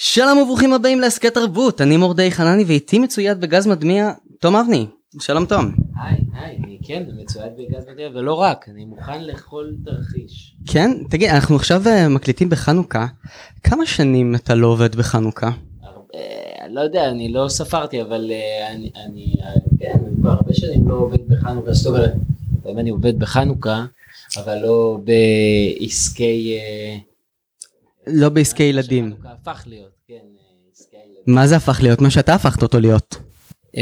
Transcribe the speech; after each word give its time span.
שלום 0.00 0.38
וברוכים 0.38 0.72
הבאים 0.72 1.00
להסכת 1.00 1.34
תרבות, 1.34 1.80
אני 1.80 1.96
מורדי 1.96 2.30
חנני 2.30 2.64
ואיתי 2.64 2.98
מצויד 2.98 3.40
בגז 3.40 3.66
מדמיע 3.66 4.10
תום 4.40 4.56
אבני. 4.56 4.86
שלום 5.20 5.46
תום. 5.46 5.74
היי, 6.02 6.16
היי, 6.34 6.56
אני 6.64 6.78
כן, 6.84 7.02
מצויד 7.16 7.52
בגז 7.58 7.84
מדמיע, 7.88 8.08
ולא 8.14 8.34
רק, 8.34 8.68
אני 8.68 8.84
מוכן 8.84 9.24
לכל 9.24 9.66
תרחיש. 9.84 10.56
כן? 10.66 10.90
תגיד, 11.10 11.30
אנחנו 11.30 11.56
עכשיו 11.56 11.82
uh, 11.84 12.08
מקליטים 12.08 12.48
בחנוכה, 12.48 13.06
כמה 13.62 13.86
שנים 13.86 14.34
אתה 14.34 14.54
לא 14.54 14.66
עובד 14.66 14.96
בחנוכה? 14.96 15.50
הרבה, 15.82 16.18
לא 16.68 16.80
יודע, 16.80 17.08
אני 17.08 17.32
לא 17.32 17.48
ספרתי, 17.48 18.02
אבל 18.02 18.30
uh, 18.30 18.70
אני, 18.70 18.90
אני, 19.06 19.34
uh, 19.38 19.78
כן, 19.80 19.98
אני 20.06 20.16
כבר 20.20 20.30
הרבה 20.30 20.54
שנים 20.54 20.88
לא 20.88 20.94
עובד 20.94 21.28
בחנוכה, 21.28 21.72
זאת 21.72 21.86
אומרת, 21.86 22.12
אם 22.70 22.78
אני 22.78 22.90
עובד 22.90 23.18
בחנוכה, 23.18 23.84
אבל 24.36 24.58
לא 24.62 24.98
בעסקי... 25.04 26.58
לא 28.12 28.28
בעסקי 28.28 28.62
ילדים. 28.62 29.12
הפך 29.24 29.64
להיות, 29.66 29.90
כן, 30.08 30.14
uh, 30.14 30.72
עסקי 30.72 30.96
ילדים. 30.96 31.34
מה 31.34 31.46
זה 31.46 31.56
הפך 31.56 31.78
להיות? 31.82 32.00
מה 32.00 32.10
שאתה 32.10 32.34
הפכת 32.34 32.62
אותו 32.62 32.80
להיות. 32.80 33.16
Uh, 33.66 33.80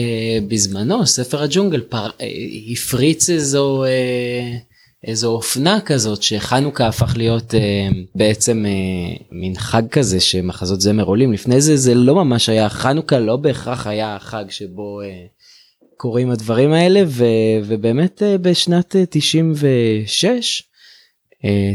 בזמנו 0.49 1.07
ספר 1.07 1.43
הג'ונגל 1.43 1.83
uh, 1.93 1.97
הפריץ 2.73 3.31
איזו 3.31 3.85
איזו 5.07 5.33
אופנה 5.33 5.81
כזאת 5.81 6.23
שחנוכה 6.23 6.87
הפך 6.87 7.17
להיות 7.17 7.55
uh, 7.55 7.57
בעצם 8.15 8.65
uh, 8.65 9.23
מין 9.31 9.55
חג 9.57 9.89
כזה 9.91 10.21
שמחזות 10.21 10.81
זמר 10.81 11.05
עולים 11.05 11.33
לפני 11.33 11.61
זה 11.61 11.77
זה 11.77 11.95
לא 11.95 12.15
ממש 12.15 12.49
היה 12.49 12.69
חנוכה 12.69 13.19
לא 13.19 13.37
בהכרח 13.37 13.87
היה 13.87 14.17
החג 14.17 14.45
שבו 14.49 15.01
uh, 15.03 15.07
קורים 15.97 16.31
הדברים 16.31 16.73
האלה 16.73 17.03
ו, 17.07 17.25
ובאמת 17.65 18.23
uh, 18.23 18.39
בשנת 18.39 18.95
uh, 18.95 18.99
96 19.11 20.63
uh, 20.63 20.76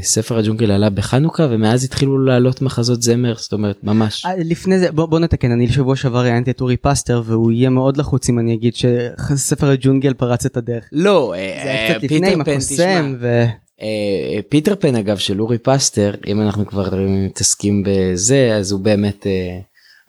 ספר 0.02 0.38
הג'ונגל 0.38 0.72
עלה 0.72 0.90
בחנוכה 0.90 1.48
ומאז 1.50 1.84
התחילו 1.84 2.26
לעלות 2.26 2.62
מחזות 2.62 3.02
זמר 3.02 3.34
זאת 3.38 3.54
אומרת 3.54 3.84
ממש. 3.84 4.26
אה, 4.26 4.32
לפני 4.38 4.80
זה 4.80 4.92
בוא, 4.92 5.06
בוא 5.06 5.20
נתקן 5.20 5.52
אני 5.52 5.68
שבוע 5.68 5.96
שעבר 5.96 6.20
ראיינתי 6.20 6.52
את 6.52 6.62
אורי 6.62 6.78
פסטר 6.78 7.22
והוא 7.26 7.52
יהיה 7.52 7.70
מאוד 7.70 7.98
לחוץ 7.98 8.30
אם 8.30 8.40
אני 8.40 8.54
אגיד 8.54 8.74
שספר 8.76 9.70
הג'ונגל 9.70 10.14
פרץ 10.14 10.46
את 10.46 10.58
הדרך. 10.58 10.90
לא, 10.92 11.34
זה 11.64 11.72
היה 11.72 11.94
קצת 11.94 12.04
לפני 12.04 12.34
עם 12.34 12.42
הקוסם 12.42 13.16
ו... 13.20 13.46
אה, 13.82 14.40
פיטר 14.50 14.76
פן 14.76 14.96
אגב 14.96 15.18
של 15.18 15.42
אורי 15.42 15.58
פסטר 15.58 16.16
אם 16.28 16.42
אנחנו 16.42 16.66
כבר 16.66 16.90
מתעסקים 17.08 17.84
בזה 17.86 18.56
אז 18.56 18.72
הוא 18.72 18.80
באמת 18.80 19.28
אה, 19.28 19.60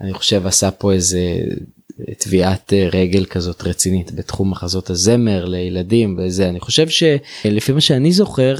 אני 0.00 0.12
חושב 0.12 0.46
עשה 0.46 0.70
פה 0.70 0.92
איזה 0.92 1.20
טביעת 2.18 2.72
אה, 2.72 2.88
רגל 2.92 3.24
כזאת 3.24 3.62
רצינית 3.62 4.12
בתחום 4.12 4.50
מחזות 4.50 4.90
הזמר 4.90 5.44
לילדים 5.44 6.18
וזה 6.18 6.48
אני 6.48 6.60
חושב 6.60 6.88
שלפי 6.88 7.72
מה 7.72 7.80
שאני 7.80 8.12
זוכר 8.12 8.54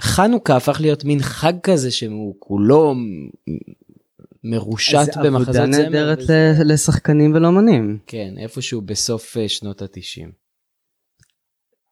חנוכה 0.00 0.56
הפך 0.56 0.80
להיות 0.80 1.04
מין 1.04 1.22
חג 1.22 1.52
כזה 1.62 1.90
שהוא 1.90 2.34
כולו 2.38 2.94
מרושת 4.44 5.08
במחזות 5.24 5.54
זמר. 5.54 5.62
עבודה 5.62 5.66
נהדרת 5.66 6.18
לשחקנים 6.64 7.34
ולאמנים. 7.34 7.98
כן 8.06 8.34
איפשהו 8.38 8.80
בסוף 8.80 9.36
אה, 9.36 9.48
שנות 9.48 9.82
התשעים. 9.82 10.43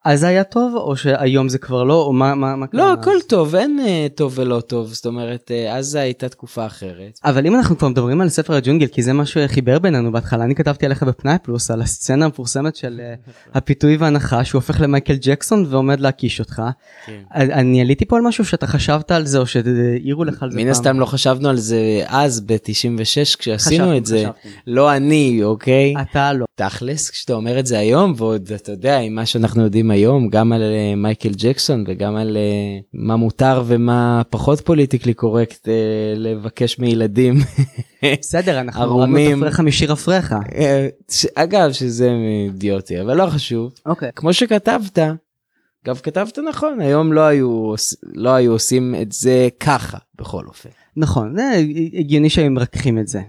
אז 0.05 0.19
זה 0.19 0.27
היה 0.27 0.43
טוב 0.43 0.75
או 0.75 0.95
שהיום 0.95 1.49
זה 1.49 1.57
כבר 1.57 1.83
לא 1.83 2.01
או 2.01 2.13
מה 2.13 2.35
מה 2.35 2.55
מה 2.55 2.67
קרה? 2.67 2.81
לא? 2.81 2.93
הכל 2.93 3.15
טוב 3.27 3.55
אין 3.55 3.79
אה, 3.79 4.07
טוב 4.15 4.33
ולא 4.35 4.59
טוב 4.59 4.93
זאת 4.93 5.05
אומרת 5.05 5.51
אה, 5.51 5.77
אז 5.77 5.95
הייתה 5.95 6.29
תקופה 6.29 6.65
אחרת. 6.65 7.19
אבל 7.25 7.45
אם 7.45 7.55
אנחנו 7.55 7.77
כבר 7.77 7.87
מדברים 7.87 8.21
על 8.21 8.29
ספר 8.29 8.53
הג'ונגל 8.53 8.87
כי 8.87 9.03
זה 9.03 9.13
מה 9.13 9.25
שחיבר 9.25 9.79
בינינו 9.79 10.11
בהתחלה 10.11 10.43
אני 10.43 10.55
כתבתי 10.55 10.85
עליך 10.85 11.03
בפנאי 11.03 11.35
פלוס 11.43 11.71
על 11.71 11.81
הסצנה 11.81 12.25
המפורסמת 12.25 12.75
של 12.75 13.01
אה, 13.03 13.13
הפיתוי 13.57 13.97
והנחש 13.97 14.49
שהוא 14.49 14.59
הופך 14.59 14.81
למייקל 14.81 15.15
ג'קסון 15.21 15.65
ועומד 15.69 15.99
להקיש 15.99 16.39
אותך. 16.39 16.61
כן. 17.05 17.21
אני 17.33 17.81
עליתי 17.81 18.05
פה 18.05 18.17
על 18.17 18.21
משהו 18.21 18.45
שאתה 18.45 18.67
חשבת 18.67 19.11
על 19.11 19.25
זה 19.25 19.37
או 19.37 19.45
שהעירו 19.45 20.23
לך 20.23 20.43
על 20.43 20.51
זה 20.51 20.57
מן? 20.57 20.67
הסתם 20.67 20.99
לא 20.99 21.05
חשבנו 21.05 21.49
על 21.49 21.57
זה 21.57 22.03
אז 22.07 22.41
ב-96 22.41 23.37
כשעשינו 23.39 23.83
חשבתם, 23.83 23.97
את 23.97 24.05
זה 24.05 24.17
חשבתם. 24.17 24.49
לא 24.67 24.95
אני 24.95 25.39
אוקיי 25.43 25.93
אתה 26.01 26.33
לא. 26.33 26.45
תכלס 26.55 27.09
כשאתה 27.09 27.33
אומר 27.33 27.59
את 27.59 27.65
זה 27.65 27.79
היום 27.79 28.13
ועוד 28.17 28.51
אתה 28.55 28.71
יודע 28.71 28.99
עם 28.99 29.15
מה 29.15 29.25
שאנחנו 29.25 29.63
יודעים 29.63 29.91
היום 29.91 30.29
גם 30.29 30.53
על 30.53 30.61
אה, 30.61 30.95
מייקל 30.95 31.31
ג'קסון 31.37 31.83
וגם 31.87 32.15
על 32.15 32.37
אה, 32.37 32.79
מה 32.93 33.15
מותר 33.15 33.63
ומה 33.65 34.21
פחות 34.29 34.61
פוליטיקלי 34.61 35.13
קורקט 35.13 35.69
אה, 35.69 35.73
לבקש 36.15 36.79
מילדים. 36.79 37.35
בסדר 38.19 38.59
אנחנו. 38.59 38.83
הורדנו 38.93 39.17
את 39.17 39.37
הפרחה 39.37 39.63
משיר 39.63 39.91
הפרחה. 39.91 40.39
ש- 41.11 41.25
אגב 41.35 41.71
שזה 41.71 42.11
אידיוטי 42.45 43.01
אבל 43.01 43.17
לא 43.17 43.27
חשוב 43.27 43.73
אוקיי. 43.85 44.09
כמו 44.15 44.33
שכתבת. 44.33 44.99
גם 45.85 45.95
כתבת 45.95 46.39
נכון 46.49 46.81
היום 46.81 47.13
לא 47.13 47.21
היו 47.21 47.73
לא 48.13 48.29
היו 48.29 48.51
עושים 48.51 48.95
את 49.01 49.11
זה 49.11 49.49
ככה 49.59 49.97
בכל 50.15 50.45
אופן. 50.47 50.69
נכון 50.97 51.35
זה 51.35 51.43
הגיוני 51.99 52.29
שהם 52.29 52.53
מרככים 52.53 52.99
את 52.99 53.07
זה. 53.07 53.21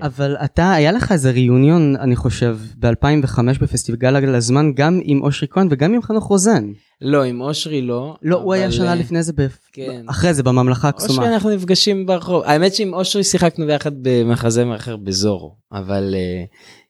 כן. 0.00 0.06
אבל 0.06 0.36
אתה 0.44 0.72
היה 0.72 0.92
לך 0.92 1.12
איזה 1.12 1.30
ריאיוניון 1.30 1.96
אני 1.96 2.16
חושב 2.16 2.58
ב2005 2.82 3.40
בפסטיגל 3.60 4.16
הגל 4.16 4.34
הזמן 4.34 4.72
גם 4.74 5.00
עם 5.04 5.22
אושרי 5.22 5.48
כהן 5.50 5.68
וגם 5.70 5.94
עם 5.94 6.02
חנוך 6.02 6.24
רוזן. 6.24 6.64
לא 7.00 7.22
עם 7.24 7.40
אושרי 7.40 7.82
לא. 7.82 8.16
לא 8.22 8.36
הוא 8.36 8.54
היה 8.54 8.64
אבל, 8.64 8.72
שנה 8.72 8.90
אה, 8.90 8.94
לפני 8.94 9.22
זה 9.22 9.32
ב- 9.36 9.46
כן. 9.72 10.04
אחרי 10.08 10.34
זה 10.34 10.42
בממלכה 10.42 10.90
אושרי 10.94 11.06
הקסומה. 11.06 11.34
אנחנו 11.34 11.50
נפגשים 11.50 12.06
ברחוב 12.06 12.42
האמת 12.46 12.74
שעם 12.74 12.94
אושרי 12.94 13.24
שיחקנו 13.24 13.66
ביחד 13.66 13.92
במחזמר 14.02 14.76
אחר 14.76 14.96
בזורו 14.96 15.54
אבל 15.72 16.14
אה, 16.14 16.44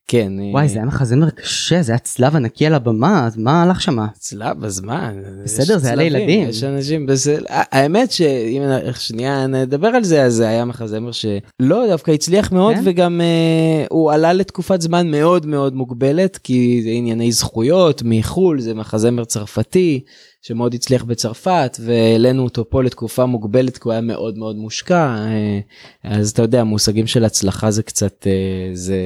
כן 0.09 0.41
אה, 0.41 0.50
וואי 0.53 0.69
זה 0.69 0.78
היה 0.78 0.87
מחזמר 0.87 1.31
קשה 1.31 1.83
זה 1.83 1.93
היה 1.93 1.99
צלב 1.99 2.37
ענקי 2.37 2.67
על 2.67 2.75
הבמה 2.75 3.27
אז 3.27 3.37
מה 3.37 3.62
הלך 3.62 3.81
שמה? 3.81 4.06
צלב 4.19 4.65
אז 4.65 4.81
מה 4.81 5.12
בסדר, 5.44 5.78
זה 5.78 5.87
היה 5.89 5.97
לילדים. 5.97 6.49
יש 6.49 6.65
אנשים 6.65 7.06
בסדר 7.06 7.44
האמת 7.49 8.11
שאם 8.11 8.62
שנייה 8.99 9.47
נדבר 9.47 9.89
על 9.89 10.05
זה 10.05 10.22
אז 10.22 10.34
זה 10.34 10.49
היה 10.49 10.65
מחזמר 10.65 11.11
שלא 11.12 11.87
דווקא 11.89 12.11
הצליח 12.11 12.53
מאוד 12.53 12.75
כן? 12.75 12.81
וגם 12.84 13.21
אה, 13.21 13.87
הוא 13.91 14.12
עלה 14.12 14.33
לתקופת 14.33 14.81
זמן 14.81 15.11
מאוד 15.11 15.47
מאוד 15.47 15.75
מוגבלת 15.75 16.37
כי 16.37 16.81
זה 16.84 16.91
ענייני 16.91 17.33
זכויות 17.33 18.03
מחול 18.05 18.61
זה 18.61 18.75
מחזמר 18.75 19.25
צרפתי 19.25 20.00
שמאוד 20.43 20.75
הצליח 20.75 21.05
בצרפת 21.05 21.77
והעלינו 21.81 22.44
אותו 22.44 22.71
פה 22.71 22.83
לתקופה 22.83 23.27
מוגבלת 23.27 23.77
כי 23.77 23.83
הוא 23.84 23.93
היה 23.93 24.00
מאוד 24.00 24.38
מאוד 24.38 24.56
מושקע 24.56 25.17
אה, 25.17 25.61
אז 26.05 26.31
אתה 26.31 26.43
יודע 26.43 26.65
מושגים 26.65 27.06
של 27.06 27.25
הצלחה 27.25 27.71
זה 27.71 27.83
קצת 27.83 28.27
אה, 28.27 28.71
זה. 28.75 28.97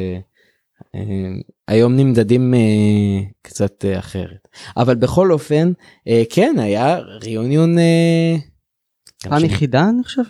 אה, 0.95 1.01
היום 1.69 1.97
נמדדים 1.97 2.55
אה, 2.55 3.21
קצת 3.43 3.85
אה, 3.85 3.99
אחרת 3.99 4.49
אבל 4.77 4.95
בכל 4.95 5.33
אופן 5.33 5.73
כן 6.31 6.55
היה 6.59 6.99
ריאיוניון 6.99 7.77
גם 9.25 9.31
פעם 9.31 9.45
יחידה 9.45 9.89
אני 9.89 10.05
חושב 10.05 10.23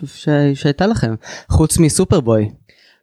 שהייתה 0.53 0.87
לכם 0.87 1.15
חוץ 1.49 1.77
מסופרבוי. 1.77 2.49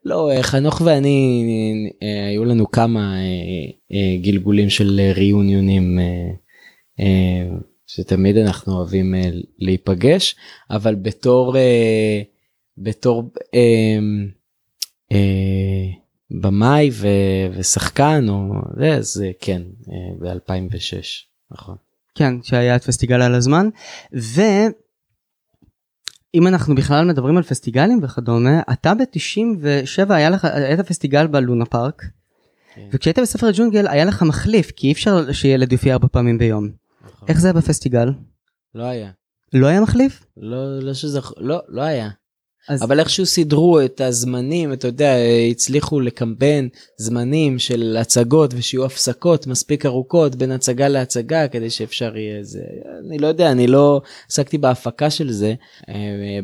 לא 0.05 0.31
חנוך 0.43 0.81
ואני 0.85 1.91
היו 2.31 2.45
לנו 2.45 2.71
כמה 2.71 3.15
גלגולים 4.23 4.71
של 4.71 5.01
ריאיוניונים 5.15 5.99
אה, 7.01 7.49
שתמיד 7.87 8.37
אנחנו 8.37 8.73
אוהבים 8.77 9.15
להיפגש 9.59 10.37
אבל 10.71 10.95
בתור 10.95 11.57
בתור 12.79 13.31
במאי 16.31 16.91
ו- 16.93 17.59
ושחקן 17.59 18.29
או 18.29 18.53
זה 18.77 18.95
אז 18.95 19.23
אה, 19.27 19.31
כן 19.41 19.63
ב-2006 20.21 21.03
נכון. 21.51 21.77
כן 22.15 22.43
שהיה 22.43 22.77
את 22.77 22.85
פסטיגל 22.85 23.23
על 23.23 23.35
הזמן 23.35 23.69
ואם 24.13 24.73
אנחנו 26.47 26.75
בכלל 26.75 27.05
מדברים 27.05 27.37
על 27.37 27.43
פסטיגלים 27.43 28.01
וכדומה 28.03 28.61
אתה 28.73 28.95
ב-97 28.95 30.15
היה 30.15 30.31
לך 30.31 30.45
היית 30.45 30.81
פסטיגל 30.81 31.27
בלונה 31.27 31.65
פארק 31.65 32.03
כן. 32.75 32.89
וכשהיית 32.93 33.19
בספר 33.19 33.47
הג'ונגל 33.47 33.89
היה 33.89 34.05
לך 34.05 34.23
מחליף 34.23 34.71
כי 34.71 34.87
אי 34.87 34.93
אפשר 34.93 35.33
שילד 35.33 35.73
יופיע 35.73 35.93
ארבע 35.95 36.09
פעמים 36.13 36.39
ביום. 36.39 36.71
נכון. 37.05 37.29
איך 37.29 37.41
זה 37.41 37.49
היה 37.49 37.53
בפסטיגל? 37.53 38.09
לא 38.75 38.85
היה 38.85 39.11
לא 39.53 39.67
היה 39.67 39.81
מחליף? 39.81 40.25
לא 40.37 40.79
לא 40.79 40.95
שזכ... 40.95 41.33
לא 41.37 41.61
לא 41.69 41.83
היה. 41.83 42.09
אז 42.69 42.83
אבל 42.83 43.01
איכשהו 43.01 43.27
סידרו 43.27 43.81
את 43.81 44.01
הזמנים 44.01 44.73
אתה 44.73 44.89
יודע 44.89 45.15
הצליחו 45.51 46.01
לקמבן 46.01 46.69
זמנים 46.99 47.59
של 47.59 47.97
הצגות 48.01 48.55
ושיהיו 48.57 48.85
הפסקות 48.85 49.47
מספיק 49.47 49.87
ארוכות 49.87 50.37
בין 50.37 50.53
הצגה 50.53 50.89
להצגה 50.89 51.49
כדי 51.49 51.71
שאפשר 51.71 52.17
יהיה 52.17 52.43
זה 52.43 52.61
אני 53.07 53.19
לא 53.19 53.27
יודע 53.27 53.53
אני 53.53 53.67
לא 53.67 54.01
עסקתי 54.31 54.59
בהפקה 54.59 55.11
של 55.11 55.33
זה 55.33 55.55
אה, 55.89 55.95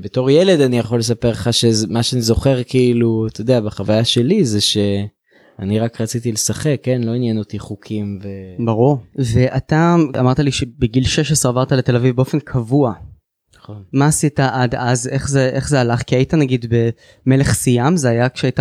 בתור 0.00 0.30
ילד 0.30 0.60
אני 0.60 0.78
יכול 0.78 0.98
לספר 0.98 1.30
לך 1.30 1.52
שמה 1.52 2.02
שאני 2.02 2.22
זוכר 2.22 2.62
כאילו 2.62 3.26
אתה 3.26 3.40
יודע 3.40 3.60
בחוויה 3.60 4.04
שלי 4.04 4.44
זה 4.44 4.60
שאני 4.60 5.80
רק 5.80 6.00
רציתי 6.00 6.32
לשחק 6.32 6.76
כן 6.82 7.02
לא 7.02 7.14
עניין 7.14 7.38
אותי 7.38 7.58
חוקים 7.58 8.18
ו... 8.22 8.28
ברור. 8.64 8.98
ואתה 9.18 9.96
אמרת 10.20 10.38
לי 10.38 10.52
שבגיל 10.52 11.04
16 11.04 11.50
עברת 11.52 11.72
לתל 11.72 11.96
אביב 11.96 12.16
באופן 12.16 12.40
קבוע. 12.40 12.92
נכון. 13.64 13.82
מה 13.92 14.06
עשית 14.06 14.40
עד 14.40 14.74
אז 14.74 15.08
איך 15.08 15.28
זה 15.28 15.50
איך 15.52 15.68
זה 15.68 15.80
הלך 15.80 16.02
כי 16.02 16.16
היית 16.16 16.34
נגיד 16.34 16.74
במלך 17.26 17.52
סיאם 17.52 17.96
זה 17.96 18.08
היה 18.08 18.28
כשהיית 18.28 18.60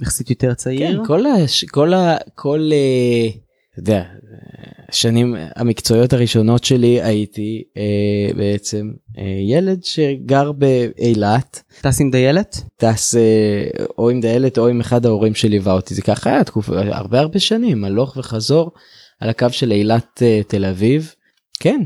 יחסית 0.00 0.30
יותר 0.30 0.54
צעיר. 0.54 0.98
כן, 0.98 1.06
כל, 1.06 1.26
הש... 1.26 1.64
כל, 1.64 1.94
ה... 1.94 2.16
כל 2.34 2.70
אה, 2.72 3.28
אתה 3.72 3.80
יודע, 3.80 4.04
השנים 4.88 5.36
המקצועיות 5.56 6.12
הראשונות 6.12 6.64
שלי 6.64 7.02
הייתי 7.02 7.62
אה, 7.76 8.34
בעצם 8.36 8.90
אה, 9.18 9.24
ילד 9.48 9.84
שגר 9.84 10.52
באילת. 10.52 11.62
טס 11.80 12.00
עם 12.00 12.10
דיילת? 12.10 12.62
טס 12.76 13.14
אה, 13.14 13.84
או 13.98 14.10
עם 14.10 14.20
דיילת 14.20 14.58
או 14.58 14.68
עם 14.68 14.80
אחד 14.80 15.06
ההורים 15.06 15.34
שליווה 15.34 15.72
אותי 15.72 15.94
זה 15.94 16.02
ככה 16.02 16.30
היה 16.30 16.44
תקופה 16.44 16.80
הרבה 16.80 17.20
הרבה 17.20 17.38
שנים 17.38 17.84
הלוך 17.84 18.16
וחזור 18.16 18.70
על 19.20 19.28
הקו 19.28 19.46
של 19.50 19.72
אילת 19.72 20.22
אה, 20.22 20.40
תל 20.46 20.64
אביב. 20.64 21.14
כן 21.60 21.82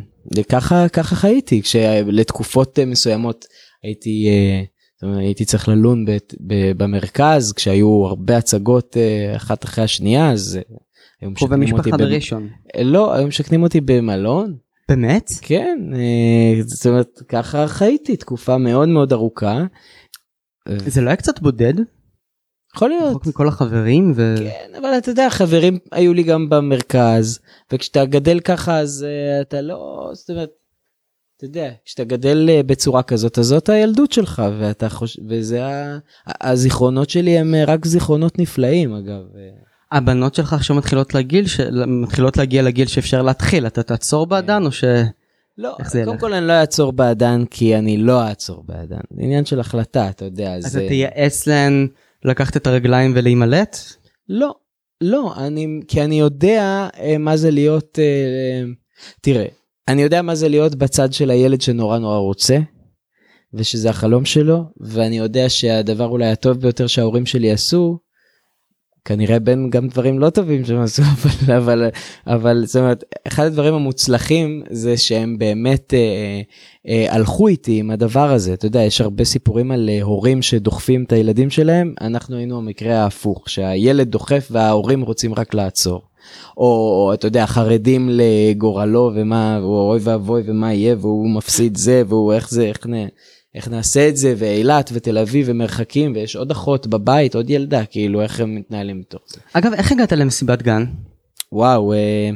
ככה 0.48 0.88
ככה 0.88 1.16
חייתי 1.16 1.62
כשלתקופות 1.62 2.78
אה, 2.78 2.84
מסוימות 2.84 3.44
הייתי 3.82 4.28
אה, 4.28 5.18
הייתי 5.18 5.44
צריך 5.44 5.68
ללון 5.68 6.04
ב, 6.04 6.16
ב, 6.46 6.72
במרכז 6.76 7.52
כשהיו 7.52 8.04
הרבה 8.06 8.36
הצגות 8.36 8.96
אה, 8.96 9.36
אחת 9.36 9.64
אחרי 9.64 9.84
השנייה 9.84 10.30
אז 10.30 10.58
היו 11.20 11.30
פה 11.34 11.44
אותי 11.44 11.54
במשפחה 11.54 11.96
בראשון. 11.96 12.48
לא 12.82 13.14
היו 13.14 13.26
משכנים 13.26 13.62
אותי 13.62 13.80
במלון 13.80 14.56
באמת? 14.88 15.30
כן 15.42 15.78
זאת 16.64 16.86
אומרת 16.86 17.22
ככה 17.28 17.68
חייתי 17.68 18.16
תקופה 18.16 18.58
מאוד 18.58 18.88
מאוד 18.88 19.12
ארוכה. 19.12 19.64
זה 20.68 21.00
לא 21.00 21.06
היה 21.06 21.16
קצת 21.16 21.40
בודד? 21.40 21.74
יכול 22.74 22.88
להיות. 22.88 23.10
רחוק 23.10 23.26
מכל 23.26 23.48
החברים 23.48 24.12
ו... 24.16 24.34
כן 24.38 24.74
אבל 24.78 24.98
אתה 24.98 25.10
יודע 25.10 25.30
חברים 25.30 25.78
היו 25.92 26.14
לי 26.14 26.22
גם 26.22 26.48
במרכז 26.48 27.38
וכשאתה 27.72 28.04
גדל 28.04 28.40
ככה 28.40 28.78
אז 28.78 29.06
uh, 29.08 29.42
אתה 29.42 29.60
לא 29.60 30.10
זאת 30.12 30.30
אומרת. 30.30 30.50
אתה 31.36 31.44
יודע 31.46 31.70
כשאתה 31.84 32.04
גדל 32.04 32.48
uh, 32.48 32.66
בצורה 32.66 33.02
כזאת 33.02 33.38
אז 33.38 33.46
זאת 33.46 33.68
הילדות 33.68 34.12
שלך 34.12 34.42
ואתה 34.58 34.88
חושב 34.88 35.22
וזה 35.28 35.66
ה... 35.66 35.98
הזיכרונות 36.40 37.10
שלי 37.10 37.38
הם 37.38 37.54
uh, 37.54 37.70
רק 37.70 37.86
זיכרונות 37.86 38.38
נפלאים 38.38 38.94
אגב. 38.94 39.22
אה. 39.36 39.98
הבנות 39.98 40.34
שלך 40.34 40.52
עכשיו 40.52 40.76
מתחילות 40.76 41.14
לגיל 41.14 41.46
ש... 41.46 41.60
מתחילות 41.86 42.36
להגיע 42.36 42.62
לגיל 42.62 42.86
שאפשר 42.86 43.22
להתחיל 43.22 43.66
אתה 43.66 43.82
תעצור 43.82 44.26
בעדן 44.26 44.66
או 44.66 44.72
ש... 44.72 44.84
לא 45.58 45.76
קודם 45.92 46.12
ילך? 46.12 46.20
כל 46.20 46.32
אני 46.32 46.46
לא 46.46 46.52
אעצור 46.52 46.92
בעדן 46.92 47.44
כי 47.50 47.76
אני 47.76 47.96
לא 47.96 48.22
אעצור 48.22 48.64
בעדן 48.66 49.00
זה 49.10 49.22
עניין 49.22 49.44
של 49.44 49.60
החלטה 49.60 50.08
אתה 50.08 50.24
יודע 50.24 50.54
אז 50.54 50.66
אז 50.66 50.76
אתה 50.76 50.84
אה, 50.84 50.88
תייעץ 50.88 51.46
להן 51.46 51.88
לקחת 52.24 52.56
את 52.56 52.66
הרגליים 52.66 53.12
ולהימלט? 53.14 53.76
לא, 54.28 54.54
לא, 55.00 55.34
אני, 55.36 55.80
כי 55.88 56.04
אני 56.04 56.20
יודע 56.20 56.88
אה, 56.98 57.18
מה 57.18 57.36
זה 57.36 57.50
להיות, 57.50 57.98
אה, 57.98 58.04
אה, 58.04 58.64
תראה, 59.20 59.46
אני 59.88 60.02
יודע 60.02 60.22
מה 60.22 60.34
זה 60.34 60.48
להיות 60.48 60.74
בצד 60.74 61.12
של 61.12 61.30
הילד 61.30 61.60
שנורא 61.60 61.98
נורא 61.98 62.16
רוצה, 62.16 62.58
ושזה 63.54 63.90
החלום 63.90 64.24
שלו, 64.24 64.64
ואני 64.80 65.18
יודע 65.18 65.48
שהדבר 65.48 66.06
אולי 66.06 66.26
הטוב 66.26 66.60
ביותר 66.60 66.86
שההורים 66.86 67.26
שלי 67.26 67.50
עשו, 67.50 67.98
כנראה 69.04 69.38
בין 69.38 69.70
גם 69.70 69.88
דברים 69.88 70.18
לא 70.18 70.30
טובים 70.30 70.64
שהם 70.64 70.80
עשו, 70.80 71.02
אבל, 71.12 71.54
אבל, 71.56 71.88
אבל 72.26 72.62
זאת 72.66 72.76
אומרת, 72.76 73.04
אחד 73.28 73.44
הדברים 73.44 73.74
המוצלחים 73.74 74.62
זה 74.70 74.96
שהם 74.96 75.38
באמת 75.38 75.94
אה, 75.94 76.40
אה, 76.88 77.14
הלכו 77.14 77.48
איתי 77.48 77.78
עם 77.78 77.90
הדבר 77.90 78.32
הזה, 78.32 78.54
אתה 78.54 78.66
יודע, 78.66 78.82
יש 78.82 79.00
הרבה 79.00 79.24
סיפורים 79.24 79.70
על 79.70 79.90
אה, 79.92 80.02
הורים 80.02 80.42
שדוחפים 80.42 81.04
את 81.04 81.12
הילדים 81.12 81.50
שלהם, 81.50 81.94
אנחנו 82.00 82.36
היינו 82.36 82.58
המקרה 82.58 83.02
ההפוך, 83.02 83.50
שהילד 83.50 84.08
דוחף 84.08 84.48
וההורים 84.50 85.02
רוצים 85.02 85.34
רק 85.34 85.54
לעצור. 85.54 86.02
או, 86.56 87.10
אתה 87.14 87.26
יודע, 87.26 87.46
חרדים 87.46 88.08
לגורלו 88.12 89.10
ומה, 89.14 89.58
או 89.62 89.90
אוי 89.90 90.00
ואבוי 90.02 90.42
ומה 90.46 90.74
יהיה, 90.74 90.96
והוא 91.00 91.30
מפסיד 91.30 91.76
זה, 91.76 92.02
והוא 92.08 92.32
איך 92.32 92.50
זה, 92.50 92.62
איך, 92.62 92.86
נ, 92.86 93.06
איך 93.54 93.68
נעשה 93.68 94.08
את 94.08 94.16
זה, 94.16 94.34
ואילת 94.36 94.90
ותל 94.92 95.18
אביב 95.18 95.46
ומרחקים, 95.48 96.12
ויש 96.14 96.36
עוד 96.36 96.50
אחות 96.50 96.86
בבית, 96.86 97.34
עוד 97.34 97.50
ילדה, 97.50 97.84
כאילו, 97.84 98.22
איך 98.22 98.40
הם 98.40 98.54
מתנהלים 98.54 98.98
מתוך 99.00 99.22
זה. 99.28 99.40
אגב 99.52 99.72
איך 99.72 99.92
הגעת 99.92 100.12
למסיבת 100.12 100.62
גן? 100.62 100.84
וואו, 101.52 101.92
אה, 101.92 102.30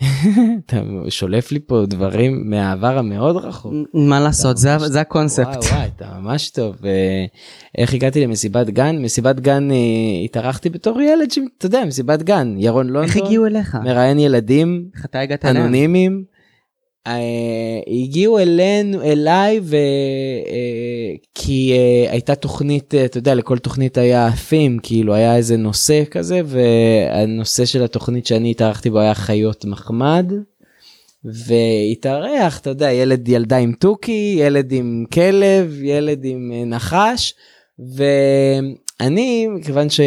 אתה 0.66 0.76
שולף 1.08 1.52
לי 1.52 1.58
פה 1.66 1.82
דברים 1.86 2.50
מהעבר 2.50 2.98
המאוד 2.98 3.36
רחוק. 3.36 3.72
מה 3.94 4.20
לעשות 4.20 4.56
זה 4.56 4.76
ממש- 4.76 4.82
זה 4.82 5.00
הקונספט. 5.00 5.46
וואי 5.46 5.70
וואי 5.72 5.88
אתה 5.96 6.06
ממש 6.20 6.50
טוב 6.50 6.76
אה, 6.84 7.24
איך 7.78 7.94
הגעתי 7.94 8.20
למסיבת 8.26 8.66
גן 8.70 8.98
מסיבת 8.98 9.40
גן 9.40 9.70
אה, 9.70 9.76
התארחתי 10.24 10.70
בתור 10.70 11.00
ילד 11.00 11.30
שאתה 11.30 11.66
יודע 11.66 11.84
מסיבת 11.84 12.22
גן 12.22 12.54
ירון 12.58 12.86
איך 12.86 12.94
לונדון 12.96 13.26
הגיעו 13.26 13.46
אליך? 13.46 13.78
מראיין 13.84 14.18
ילדים 14.18 14.88
איך 14.96 15.04
אתה 15.04 15.20
הגעת 15.20 15.44
אליהם? 15.44 15.64
אנונימיים. 15.64 16.33
אה, 17.06 17.12
הגיעו 17.86 18.38
אלינו 18.38 19.02
אליי 19.02 19.60
ו... 19.62 19.76
אה, 19.76 21.14
כי 21.34 21.72
אה, 21.72 22.12
הייתה 22.12 22.34
תוכנית 22.34 22.94
אתה 22.94 23.18
יודע 23.18 23.34
לכל 23.34 23.58
תוכנית 23.58 23.98
היה 23.98 24.28
theme 24.28 24.80
כאילו 24.82 25.14
היה 25.14 25.36
איזה 25.36 25.56
נושא 25.56 26.02
כזה 26.10 26.40
והנושא 26.44 27.64
של 27.64 27.82
התוכנית 27.82 28.26
שאני 28.26 28.50
התארחתי 28.50 28.90
בו 28.90 28.98
היה 28.98 29.14
חיות 29.14 29.64
מחמד. 29.64 30.32
והתארח 31.24 32.58
אתה 32.58 32.70
יודע 32.70 32.92
ילד 32.92 33.28
ילדה 33.28 33.56
עם 33.56 33.72
תוכי 33.72 34.36
ילד 34.38 34.72
עם 34.72 35.04
כלב 35.12 35.82
ילד 35.82 36.24
עם 36.24 36.52
נחש 36.66 37.34
ואני 37.78 39.46
מכיוון 39.48 39.90
ש... 39.90 40.00